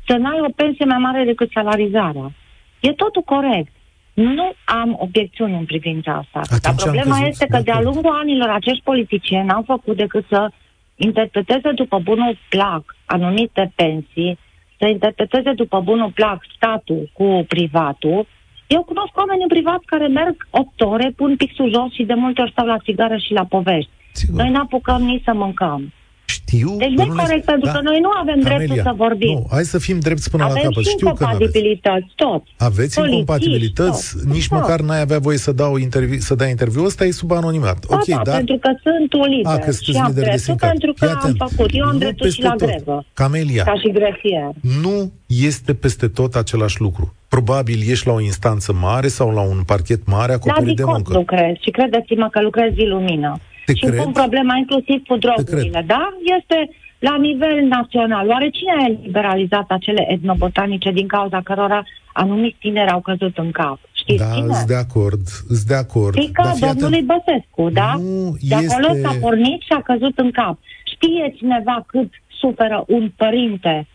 să 0.06 0.16
n-ai 0.16 0.40
o 0.40 0.52
pensie 0.56 0.84
mai 0.84 0.98
mare 0.98 1.24
decât 1.24 1.50
salarizarea. 1.50 2.32
E 2.80 2.92
totul 2.92 3.22
corect. 3.22 3.72
Nu 4.14 4.52
am 4.64 4.96
obiecțiuni 4.98 5.54
în 5.54 5.64
privința 5.64 6.12
asta. 6.12 6.38
Atunci 6.42 6.60
Dar 6.60 6.74
problema 6.74 7.26
este 7.26 7.46
că 7.46 7.58
de-a 7.64 7.80
lungul 7.80 8.12
anilor 8.22 8.48
acești 8.48 8.82
politicieni 8.82 9.46
n-au 9.46 9.62
făcut 9.66 9.96
decât 9.96 10.24
să 10.28 10.50
interpreteze 10.96 11.70
după 11.74 11.98
bunul 11.98 12.38
plac 12.48 12.96
anumite 13.04 13.72
pensii, 13.74 14.38
să 14.80 14.86
interpreteze 14.86 15.52
după 15.52 15.80
bunul 15.80 16.10
plac 16.14 16.38
statul 16.56 17.10
cu 17.12 17.44
privatul. 17.48 18.26
Eu 18.66 18.82
cunosc 18.82 19.16
oameni 19.16 19.42
în 19.42 19.48
privat 19.48 19.80
care 19.84 20.06
merg 20.06 20.46
8 20.50 20.80
ore, 20.80 21.12
pun 21.16 21.36
pixul 21.36 21.72
jos 21.72 21.92
și 21.92 22.04
de 22.04 22.14
multe 22.14 22.40
ori 22.40 22.50
stau 22.50 22.66
la 22.66 22.78
țigară 22.78 23.16
și 23.16 23.32
la 23.32 23.44
povești. 23.44 23.90
Sigur. 24.12 24.40
Noi 24.40 24.50
n-apucăm 24.50 25.02
nici 25.02 25.22
să 25.24 25.32
mâncăm. 25.34 25.92
Știu. 26.36 26.70
Deci 26.76 26.94
nu 26.98 27.02
e 27.02 27.22
corect, 27.22 27.44
pentru 27.44 27.66
da. 27.66 27.72
că 27.72 27.80
noi 27.82 27.98
nu 28.06 28.10
avem 28.22 28.40
Camelia, 28.40 28.56
dreptul 28.56 28.82
să 28.88 28.92
vorbim. 28.96 29.32
Nu, 29.32 29.46
hai 29.50 29.64
să 29.64 29.78
fim 29.78 29.98
drepți 29.98 30.30
până 30.30 30.44
avem 30.44 30.56
la 30.56 30.62
capăt. 30.62 30.84
Și 30.84 30.90
Știu 30.90 31.06
că 31.06 31.24
incompatibilități, 31.24 32.12
tot. 32.14 32.42
Aveți 32.58 32.94
Polițiști, 32.94 33.18
incompatibilități, 33.18 34.04
tot. 34.12 34.32
nici 34.34 34.48
tot. 34.48 34.58
măcar 34.58 34.80
n-ai 34.80 35.00
avea 35.00 35.18
voie 35.18 35.38
să, 35.46 35.52
dau 35.52 35.76
interviu, 35.76 36.18
să 36.18 36.34
dai 36.34 36.50
interviu. 36.50 36.84
Ăsta 36.84 37.04
e 37.04 37.10
sub 37.10 37.30
anonimat. 37.32 37.78
Da, 37.86 37.96
ok, 37.96 38.06
da, 38.06 38.20
dar... 38.24 38.36
pentru 38.36 38.56
că 38.56 38.70
sunt 38.82 39.12
un 39.12 39.28
lider. 39.34 39.52
A, 39.52 39.58
că 39.58 39.70
și 39.70 40.00
am 40.04 40.12
dreptul 40.12 40.54
pentru 40.56 40.92
că 40.98 41.18
am 41.22 41.34
făcut. 41.46 41.70
Eu 41.72 41.84
am 41.84 41.98
dreptul 41.98 42.28
și 42.28 42.42
la 42.42 42.50
tot. 42.50 42.68
grevă. 42.68 43.04
Camelia, 43.14 43.64
ca 43.64 43.74
și 43.82 43.90
grefier. 43.90 44.50
Nu 44.82 45.12
este 45.26 45.74
peste 45.74 46.08
tot 46.08 46.34
același 46.34 46.80
lucru. 46.80 47.14
Probabil 47.28 47.78
ești 47.90 48.06
la 48.06 48.12
o 48.12 48.20
instanță 48.20 48.72
mare 48.72 49.08
sau 49.08 49.30
la 49.30 49.40
un 49.40 49.62
parchet 49.66 50.06
mare 50.06 50.32
acoperit 50.32 50.76
de 50.76 50.84
muncă. 50.84 51.12
lucrez 51.12 51.54
și 51.60 51.70
credeți-mă 51.70 52.28
că 52.30 52.40
lucrez 52.40 52.72
zi 52.72 52.84
lumină. 52.84 53.40
Te 53.72 53.78
și 53.78 53.84
cred? 53.84 54.02
pun 54.02 54.12
problema 54.12 54.56
inclusiv 54.56 55.02
cu 55.06 55.16
drogurile, 55.16 55.84
da? 55.86 56.08
Este 56.38 56.70
la 56.98 57.16
nivel 57.16 57.56
național. 57.68 58.28
Oare 58.28 58.48
cine 58.50 58.72
a 58.78 58.88
liberalizat 59.02 59.64
acele 59.68 60.12
etnobotanice 60.12 60.90
din 60.90 61.06
cauza 61.06 61.40
cărora 61.44 61.82
anumiți 62.12 62.56
tineri 62.60 62.90
au 62.90 63.00
căzut 63.00 63.38
în 63.38 63.50
cap? 63.50 63.78
Știți 63.92 64.24
da, 64.24 64.34
cine? 64.34 64.54
sunt 64.54 64.66
de 64.66 64.74
acord, 64.74 65.26
sunt 65.26 65.58
de 65.58 65.74
acord. 65.74 66.14
Fica 66.14 66.42
Dar 66.42 66.52
fii 66.52 66.66
domnului 66.66 67.04
atent. 67.08 67.22
Băsescu, 67.24 67.70
da? 67.70 67.94
Nu 67.98 68.36
De 68.40 68.54
acolo 68.54 68.96
este- 68.96 69.00
s-a 69.00 69.14
pornit 69.20 69.60
și 69.60 69.72
a 69.78 69.82
căzut 69.82 70.18
în 70.18 70.30
cap. 70.30 70.58
Știe 70.84 71.34
cineva 71.36 71.84
cât 71.86 72.10
suferă 72.40 72.84
un 72.86 73.12
părinte 73.16 73.86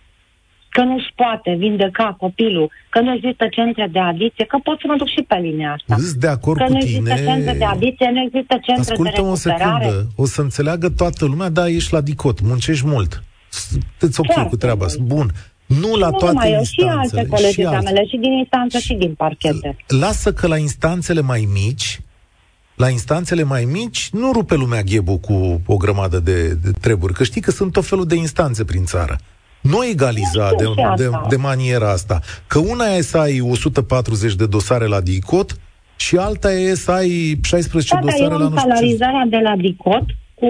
că 0.75 0.81
nu-și 0.89 1.11
poate 1.21 1.51
vindeca 1.63 2.15
copilul, 2.23 2.67
că 2.93 2.99
nu 3.05 3.11
există 3.17 3.45
centre 3.57 3.85
de 3.95 3.99
adicție, 3.99 4.45
că 4.45 4.57
pot 4.63 4.77
să 4.79 4.85
mă 4.87 4.95
duc 4.97 5.07
și 5.15 5.21
pe 5.27 5.35
linia 5.45 5.69
asta. 5.77 5.95
Sunt 6.07 6.19
de 6.25 6.27
acord 6.27 6.57
Că 6.59 6.65
cu 6.65 6.71
nu 6.71 6.77
există 6.77 7.13
tine. 7.13 7.25
centre 7.29 7.53
de 7.57 7.63
adicție, 7.75 8.09
nu 8.13 8.21
există 8.27 8.53
centre 8.67 8.91
Ascultă 8.91 9.11
de 9.15 9.21
o 9.21 9.33
recuperare. 9.33 9.85
secundă, 9.85 10.07
o 10.15 10.25
să 10.25 10.41
înțeleagă 10.41 10.87
toată 10.89 11.25
lumea, 11.25 11.49
da, 11.49 11.67
ești 11.69 11.93
la 11.93 12.01
dicot, 12.01 12.37
muncești 12.41 12.85
mult. 12.87 13.23
Sunteți 13.49 14.19
ok 14.19 14.25
Foarte 14.31 14.49
cu 14.49 14.55
treaba 14.57 14.85
asta. 14.85 15.01
mult. 15.01 15.13
Bun. 15.15 15.27
Nu 15.65 15.95
la 15.95 16.09
nu 16.09 16.17
toate 16.17 16.33
numai 16.33 16.51
eu, 16.51 16.63
și 16.63 16.81
instanțele. 16.81 17.19
alte 17.21 17.29
colegi 17.35 17.55
de 17.55 17.65
alte. 17.65 17.83
mele, 17.91 18.05
și 18.05 18.17
din 18.17 18.31
instanță 18.31 18.77
și 18.77 18.93
din 18.93 19.13
parchete. 19.13 19.75
Lasă 19.87 20.33
că 20.33 20.47
la 20.47 20.57
instanțele 20.57 21.21
mai 21.21 21.47
mici, 21.53 21.99
la 22.75 22.89
instanțele 22.89 23.43
mai 23.43 23.63
mici, 23.71 24.09
nu 24.11 24.31
rupe 24.31 24.55
lumea 24.55 24.81
ghebul 24.81 25.17
cu 25.17 25.61
o 25.65 25.77
grămadă 25.77 26.19
de, 26.19 26.47
de 26.53 26.71
treburi. 26.81 27.13
Că 27.13 27.23
știi 27.23 27.41
că 27.41 27.51
sunt 27.51 27.71
tot 27.71 27.85
felul 27.85 28.05
de 28.05 28.15
instanțe 28.15 28.63
prin 28.65 28.85
țară. 28.85 29.17
Nu 29.69 29.85
egaliza 29.85 30.49
Nu 30.51 30.55
de, 30.57 30.63
știu 30.63 30.73
și 30.73 30.95
de, 30.97 31.05
asta. 31.05 31.25
de 31.29 31.35
maniera 31.35 31.89
asta. 31.91 32.19
Că 32.47 32.59
una 32.59 32.85
e 32.85 33.01
să 33.01 33.17
ai 33.17 33.39
140 33.41 34.33
de 34.35 34.45
dosare 34.45 34.85
la 34.85 35.01
DICOT 35.01 35.57
și 35.95 36.17
alta 36.17 36.51
e 36.53 36.73
să 36.75 36.91
ai 36.91 37.39
16 37.43 37.93
Da, 37.95 37.99
dar 38.01 38.09
dosare 38.11 38.31
eu 38.33 38.37
la 38.39 38.45
am 38.45 38.51
nu 38.51 38.57
știu 38.57 38.69
ce. 38.69 38.75
salarizarea 38.75 39.25
de 39.29 39.37
la 39.37 39.55
DICOT 39.55 40.03
cu 40.33 40.47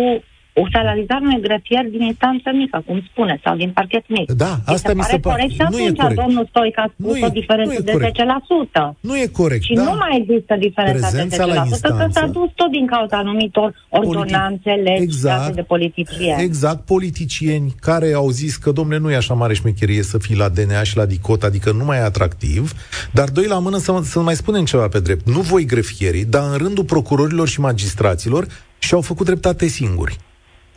o 0.62 0.64
salarizare 0.76 1.24
unui 1.30 1.42
grăfier 1.48 1.84
din 1.96 2.02
instanță 2.12 2.48
mică, 2.62 2.78
cum 2.88 2.98
spune, 3.12 3.40
sau 3.44 3.56
din 3.62 3.72
parchet 3.78 4.06
mic. 4.08 4.32
Da, 4.32 4.54
asta 4.76 4.94
mi 4.94 5.02
se 5.04 5.18
pare 5.18 5.20
pare. 5.20 5.36
corect 5.36 5.52
și 5.58 5.62
Nu 5.70 5.78
e 5.80 5.82
atunci 5.84 6.00
corect. 6.00 6.20
domnul 6.22 6.46
Stoica 6.50 6.82
a 6.88 6.90
spus 6.94 7.12
Nu 7.12 7.18
e- 7.18 7.26
o 7.26 7.30
diferență 7.40 7.72
nu 7.74 7.80
e 7.82 7.88
de 7.90 7.92
corect. 7.92 8.16
10%. 8.16 8.96
Nu 9.10 9.14
e 9.24 9.26
corect, 9.42 9.64
Și 9.64 9.74
da. 9.74 9.84
nu 9.84 9.94
mai 10.04 10.14
există 10.22 10.54
diferența 10.68 11.08
Prezența 11.08 11.46
de 11.46 11.52
la 11.54 11.64
10%, 11.64 11.66
că 11.66 11.68
instanță. 11.70 12.20
s-a 12.20 12.28
dus 12.38 12.50
tot 12.56 12.72
din 12.72 12.86
cauza 12.94 13.18
anumitor 13.18 13.70
ordonanțe, 13.90 14.70
legi 14.72 15.02
Exact. 15.04 15.40
date 15.40 15.52
de 15.54 15.62
politicieni. 15.62 16.42
Exact, 16.42 16.86
politicieni 16.86 17.76
care 17.82 18.14
au 18.14 18.30
zis 18.30 18.56
că, 18.56 18.72
domnule, 18.72 19.00
nu 19.00 19.12
e 19.12 19.16
așa 19.16 19.34
mare 19.34 19.54
șmecherie 19.54 20.02
să 20.04 20.18
fii 20.18 20.36
la 20.36 20.50
DNA 20.50 20.84
și 20.84 20.98
la 20.98 21.06
DICOT, 21.06 21.44
adică 21.44 21.72
nu 21.72 21.86
mai 21.86 21.98
e 21.98 22.02
atractiv, 22.02 22.72
dar 23.12 23.30
doi 23.30 23.46
la 23.48 23.60
mână 23.60 23.78
să, 23.78 24.00
să 24.04 24.20
mai 24.20 24.36
spunem 24.36 24.66
ceva 24.66 24.88
pe 24.88 25.00
drept. 25.00 25.28
Nu 25.28 25.40
voi 25.40 25.66
grefierii, 25.66 26.26
dar 26.26 26.44
în 26.52 26.58
rândul 26.58 26.84
procurorilor 26.84 27.48
și 27.48 27.60
magistraților 27.60 28.46
și-au 28.80 29.02
făcut 29.02 29.26
dreptate 29.26 29.68
singuri. 29.68 30.18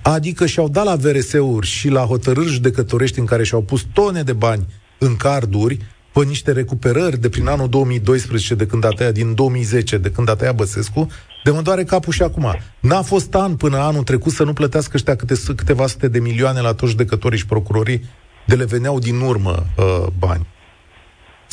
Adică 0.03 0.47
și-au 0.47 0.69
dat 0.69 0.85
la 0.85 0.95
VRS-uri 0.95 1.67
și 1.67 1.89
la 1.89 2.01
hotărâri 2.01 2.49
judecătorești 2.49 3.19
în 3.19 3.25
care 3.25 3.45
și-au 3.45 3.63
pus 3.63 3.87
tone 3.93 4.23
de 4.23 4.33
bani 4.33 4.67
în 4.99 5.17
carduri 5.17 5.79
pe 6.13 6.25
niște 6.25 6.53
recuperări 6.53 7.21
de 7.21 7.29
prin 7.29 7.47
anul 7.47 7.69
2012, 7.69 8.55
de 8.55 8.67
când 8.67 8.85
a 8.85 8.89
tăiat, 8.89 9.13
din 9.13 9.35
2010, 9.35 9.99
de 9.99 10.11
când 10.11 10.29
a 10.29 10.35
tăiat 10.35 10.55
Băsescu, 10.55 11.09
de 11.45 11.51
mă 11.51 11.63
doare 11.63 11.85
capul 11.85 12.13
și 12.13 12.23
acum. 12.23 12.59
N-a 12.81 13.03
fost 13.03 13.35
an 13.35 13.57
până 13.57 13.77
anul 13.77 14.03
trecut 14.03 14.33
să 14.33 14.45
nu 14.45 14.53
plătească 14.53 14.93
ăștia 14.95 15.17
câte, 15.17 15.35
câteva 15.57 15.87
sute 15.87 16.09
de 16.09 16.19
milioane 16.19 16.61
la 16.61 16.75
toți 16.75 16.91
judecătorii 16.91 17.39
și 17.39 17.47
procurorii 17.47 18.05
de 18.47 18.55
le 18.55 18.65
veneau 18.65 18.99
din 18.99 19.21
urmă 19.21 19.67
uh, 19.77 20.07
bani. 20.19 20.47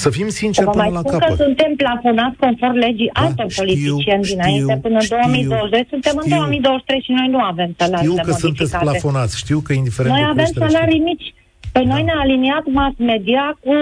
Să 0.03 0.09
fim 0.09 0.27
sinceri 0.41 0.65
Vă 0.65 0.71
până 0.71 0.83
mai 0.83 0.91
la 0.93 0.99
spun 0.99 1.11
că 1.11 1.17
capăt. 1.25 1.37
suntem 1.45 1.71
plafonați 1.83 2.37
conform 2.43 2.75
legii 2.87 3.09
Da, 3.13 3.21
altor 3.21 3.49
știu, 3.51 3.61
politicieni 3.63 4.23
știu, 4.23 4.35
dinainte 4.35 4.75
până 4.85 4.95
în 5.01 5.05
știu, 5.07 5.17
2022. 5.17 5.85
Suntem 5.93 6.13
în 6.21 6.23
știu. 6.27 6.35
2023 6.37 7.01
și 7.05 7.11
noi 7.19 7.27
nu 7.35 7.39
avem 7.51 7.69
Știu 7.71 7.85
salariile 7.85 8.21
că 8.27 8.31
sunteți 8.45 8.73
modificate. 8.73 8.85
plafonați, 8.85 9.33
știu 9.43 9.59
că 9.65 9.71
indiferent 9.73 10.13
Noi 10.15 10.23
de 10.23 10.29
avem 10.33 10.43
creștere, 10.43 10.69
salarii 10.69 10.99
mici. 11.11 11.27
Pe 11.75 11.81
noi 11.91 12.01
Da. 12.01 12.05
ne-a 12.07 12.19
aliniat 12.25 12.65
mass 12.79 12.95
media 13.11 13.45
cu 13.63 13.73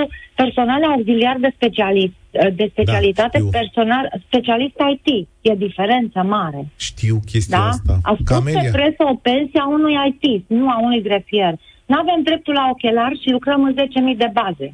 personal 0.42 0.82
auxiliar 0.92 1.36
de, 1.46 1.50
specialist, 1.58 2.16
de 2.60 2.66
specialitate, 2.76 3.38
știu. 3.38 3.50
personal 3.60 4.04
specialist 4.28 4.76
IT. 4.94 5.08
E 5.50 5.54
diferență 5.68 6.20
mare. 6.36 6.62
Știu 6.90 7.16
chestia 7.32 7.58
Da? 7.58 7.68
asta. 7.74 7.94
Au 8.10 8.16
spus 8.16 8.28
Camelia. 8.36 8.62
pe 8.62 8.70
presă 8.78 9.02
o 9.14 9.16
pensie 9.30 9.60
a 9.66 9.68
unui 9.78 9.96
IT, 10.10 10.44
nu 10.60 10.66
a 10.70 10.78
unui 10.88 11.02
grefier. 11.08 11.54
Nu 11.90 11.96
avem 12.04 12.20
dreptul 12.24 12.54
la 12.54 12.66
ochelar 12.74 13.12
și 13.22 13.30
lucrăm 13.38 13.64
în 13.64 13.74
10.000 13.74 14.18
de 14.18 14.30
baze. 14.40 14.68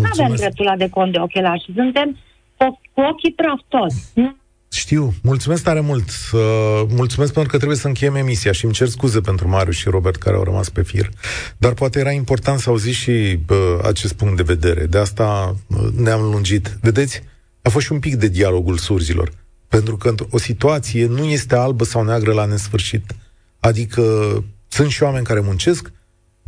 Nu 0.00 0.08
avem 0.12 0.26
Mulțumesc. 0.26 0.42
dreptul 0.42 0.64
la 0.64 0.76
decont 0.76 1.12
de 1.12 1.18
ochelar 1.18 1.58
și 1.64 1.72
suntem 1.74 2.16
cu, 2.56 2.80
cu 2.92 3.00
ochii 3.00 3.32
praf 3.32 3.60
toți. 3.68 3.96
Nu 4.14 4.36
Știu, 4.70 5.14
mulțumesc 5.22 5.62
tare 5.62 5.80
mult. 5.80 6.08
Uh, 6.32 6.40
mulțumesc 6.88 7.32
pentru 7.32 7.50
că 7.50 7.56
trebuie 7.56 7.78
să 7.78 7.86
încheiem 7.86 8.14
emisia 8.14 8.52
și 8.52 8.64
îmi 8.64 8.74
cer 8.74 8.88
scuze 8.88 9.20
pentru 9.20 9.48
Marius 9.48 9.76
și 9.76 9.88
Robert 9.88 10.16
care 10.16 10.36
au 10.36 10.42
rămas 10.42 10.68
pe 10.68 10.82
fir. 10.82 11.08
Dar 11.58 11.74
poate 11.74 11.98
era 11.98 12.10
important 12.10 12.58
să 12.58 12.70
auziți 12.70 12.96
și 12.96 13.10
uh, 13.10 13.56
acest 13.82 14.12
punct 14.12 14.36
de 14.36 14.42
vedere. 14.42 14.86
De 14.86 14.98
asta 14.98 15.56
uh, 15.66 15.78
ne-am 15.96 16.20
lungit. 16.20 16.78
Vedeți, 16.80 17.22
a 17.62 17.68
fost 17.68 17.84
și 17.86 17.92
un 17.92 17.98
pic 17.98 18.14
de 18.14 18.28
dialogul 18.28 18.76
surzilor. 18.76 19.30
Pentru 19.68 19.96
că 19.96 20.14
o 20.30 20.38
situație 20.38 21.06
nu 21.06 21.24
este 21.24 21.56
albă 21.56 21.84
sau 21.84 22.04
neagră 22.04 22.32
la 22.32 22.44
nesfârșit. 22.44 23.04
Adică 23.60 24.02
sunt 24.68 24.90
și 24.90 25.02
oameni 25.02 25.24
care 25.24 25.40
muncesc, 25.40 25.92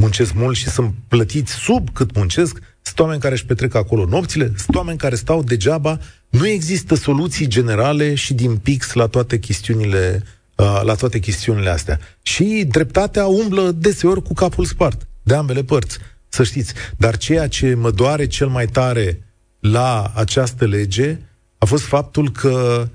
muncesc 0.00 0.32
mult 0.32 0.56
și 0.56 0.68
sunt 0.68 0.94
plătiți 1.08 1.52
sub 1.52 1.88
cât 1.92 2.14
muncesc, 2.16 2.58
sunt 2.82 2.98
oameni 2.98 3.20
care 3.20 3.34
își 3.34 3.46
petrec 3.46 3.74
acolo 3.74 4.04
nopțile, 4.04 4.52
sunt 4.56 4.76
oameni 4.76 4.98
care 4.98 5.14
stau 5.14 5.42
degeaba, 5.42 5.98
nu 6.28 6.46
există 6.46 6.94
soluții 6.94 7.46
generale 7.46 8.14
și 8.14 8.34
din 8.34 8.56
pix 8.56 8.92
la 8.92 9.06
toate 9.06 9.38
chestiunile 9.38 10.22
uh, 10.56 10.80
la 10.84 10.94
toate 10.94 11.18
chestiunile 11.18 11.70
astea. 11.70 12.00
Și 12.22 12.66
dreptatea 12.68 13.26
umblă 13.26 13.70
deseori 13.70 14.22
cu 14.22 14.32
capul 14.32 14.64
spart, 14.64 15.06
de 15.22 15.34
ambele 15.34 15.62
părți, 15.62 15.98
să 16.28 16.42
știți. 16.42 16.72
Dar 16.96 17.16
ceea 17.16 17.48
ce 17.48 17.74
mă 17.74 17.90
doare 17.90 18.26
cel 18.26 18.48
mai 18.48 18.66
tare 18.66 19.22
la 19.60 20.12
această 20.14 20.66
lege 20.66 21.18
a 21.58 21.64
fost 21.64 21.84
faptul 21.84 22.30
că 22.30 22.88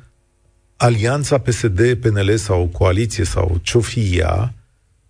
alianța 0.77 1.37
PSD-PNL 1.37 2.35
sau 2.37 2.65
coaliție 2.67 3.23
sau 3.23 3.59
ce-o 3.61 3.79
fi 3.79 4.17
ea, 4.17 4.53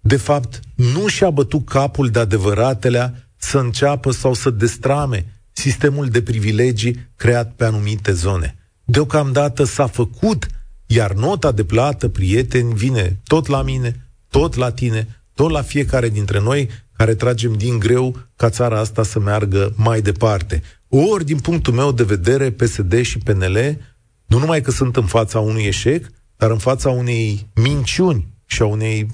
de 0.07 0.17
fapt, 0.17 0.59
nu 0.75 1.07
și-a 1.07 1.29
bătut 1.29 1.65
capul 1.65 2.09
de 2.09 2.19
adevăratelea 2.19 3.29
să 3.37 3.57
înceapă 3.57 4.11
sau 4.11 4.33
să 4.33 4.49
destrame 4.49 5.25
sistemul 5.51 6.07
de 6.07 6.21
privilegii 6.21 7.09
creat 7.15 7.53
pe 7.55 7.65
anumite 7.65 8.11
zone. 8.11 8.55
Deocamdată 8.83 9.63
s-a 9.63 9.87
făcut, 9.87 10.47
iar 10.85 11.13
nota 11.13 11.51
de 11.51 11.63
plată, 11.63 12.09
prieteni, 12.09 12.73
vine 12.73 13.19
tot 13.23 13.47
la 13.47 13.61
mine, 13.61 14.09
tot 14.29 14.55
la 14.55 14.71
tine, 14.71 15.21
tot 15.33 15.49
la 15.49 15.61
fiecare 15.61 16.09
dintre 16.09 16.39
noi 16.39 16.69
care 16.97 17.15
tragem 17.15 17.53
din 17.53 17.79
greu 17.79 18.17
ca 18.35 18.49
țara 18.49 18.79
asta 18.79 19.03
să 19.03 19.19
meargă 19.19 19.73
mai 19.75 20.01
departe. 20.01 20.61
Ori, 20.89 21.25
din 21.25 21.39
punctul 21.39 21.73
meu 21.73 21.91
de 21.91 22.03
vedere, 22.03 22.51
PSD 22.51 23.01
și 23.01 23.17
PNL, 23.17 23.77
nu 24.25 24.39
numai 24.39 24.61
că 24.61 24.71
sunt 24.71 24.95
în 24.95 25.05
fața 25.05 25.39
unui 25.39 25.63
eșec, 25.63 26.07
dar 26.37 26.51
în 26.51 26.57
fața 26.57 26.89
unei 26.89 27.49
minciuni 27.53 28.27
și 28.45 28.61
a 28.61 28.65
unei 28.65 29.07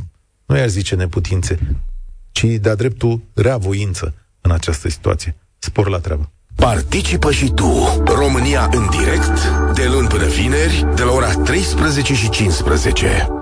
nu 0.51 0.57
i-aș 0.57 0.69
zice 0.69 0.95
neputințe, 0.95 1.59
ci 2.31 2.43
de-a 2.43 2.75
dreptul 2.75 3.21
reavoință 3.33 4.13
în 4.41 4.51
această 4.51 4.89
situație. 4.89 5.35
Spor 5.59 5.89
la 5.89 5.99
treabă. 5.99 6.31
Participă 6.55 7.31
și 7.31 7.51
tu, 7.55 8.01
România 8.05 8.69
în 8.73 8.89
direct, 8.89 9.41
de 9.73 9.87
luni 9.93 10.07
până 10.07 10.25
vineri, 10.25 10.85
de 10.95 11.03
la 11.03 11.11
ora 11.11 11.33
13 11.33 12.13
și 12.13 12.29
15. 12.29 13.40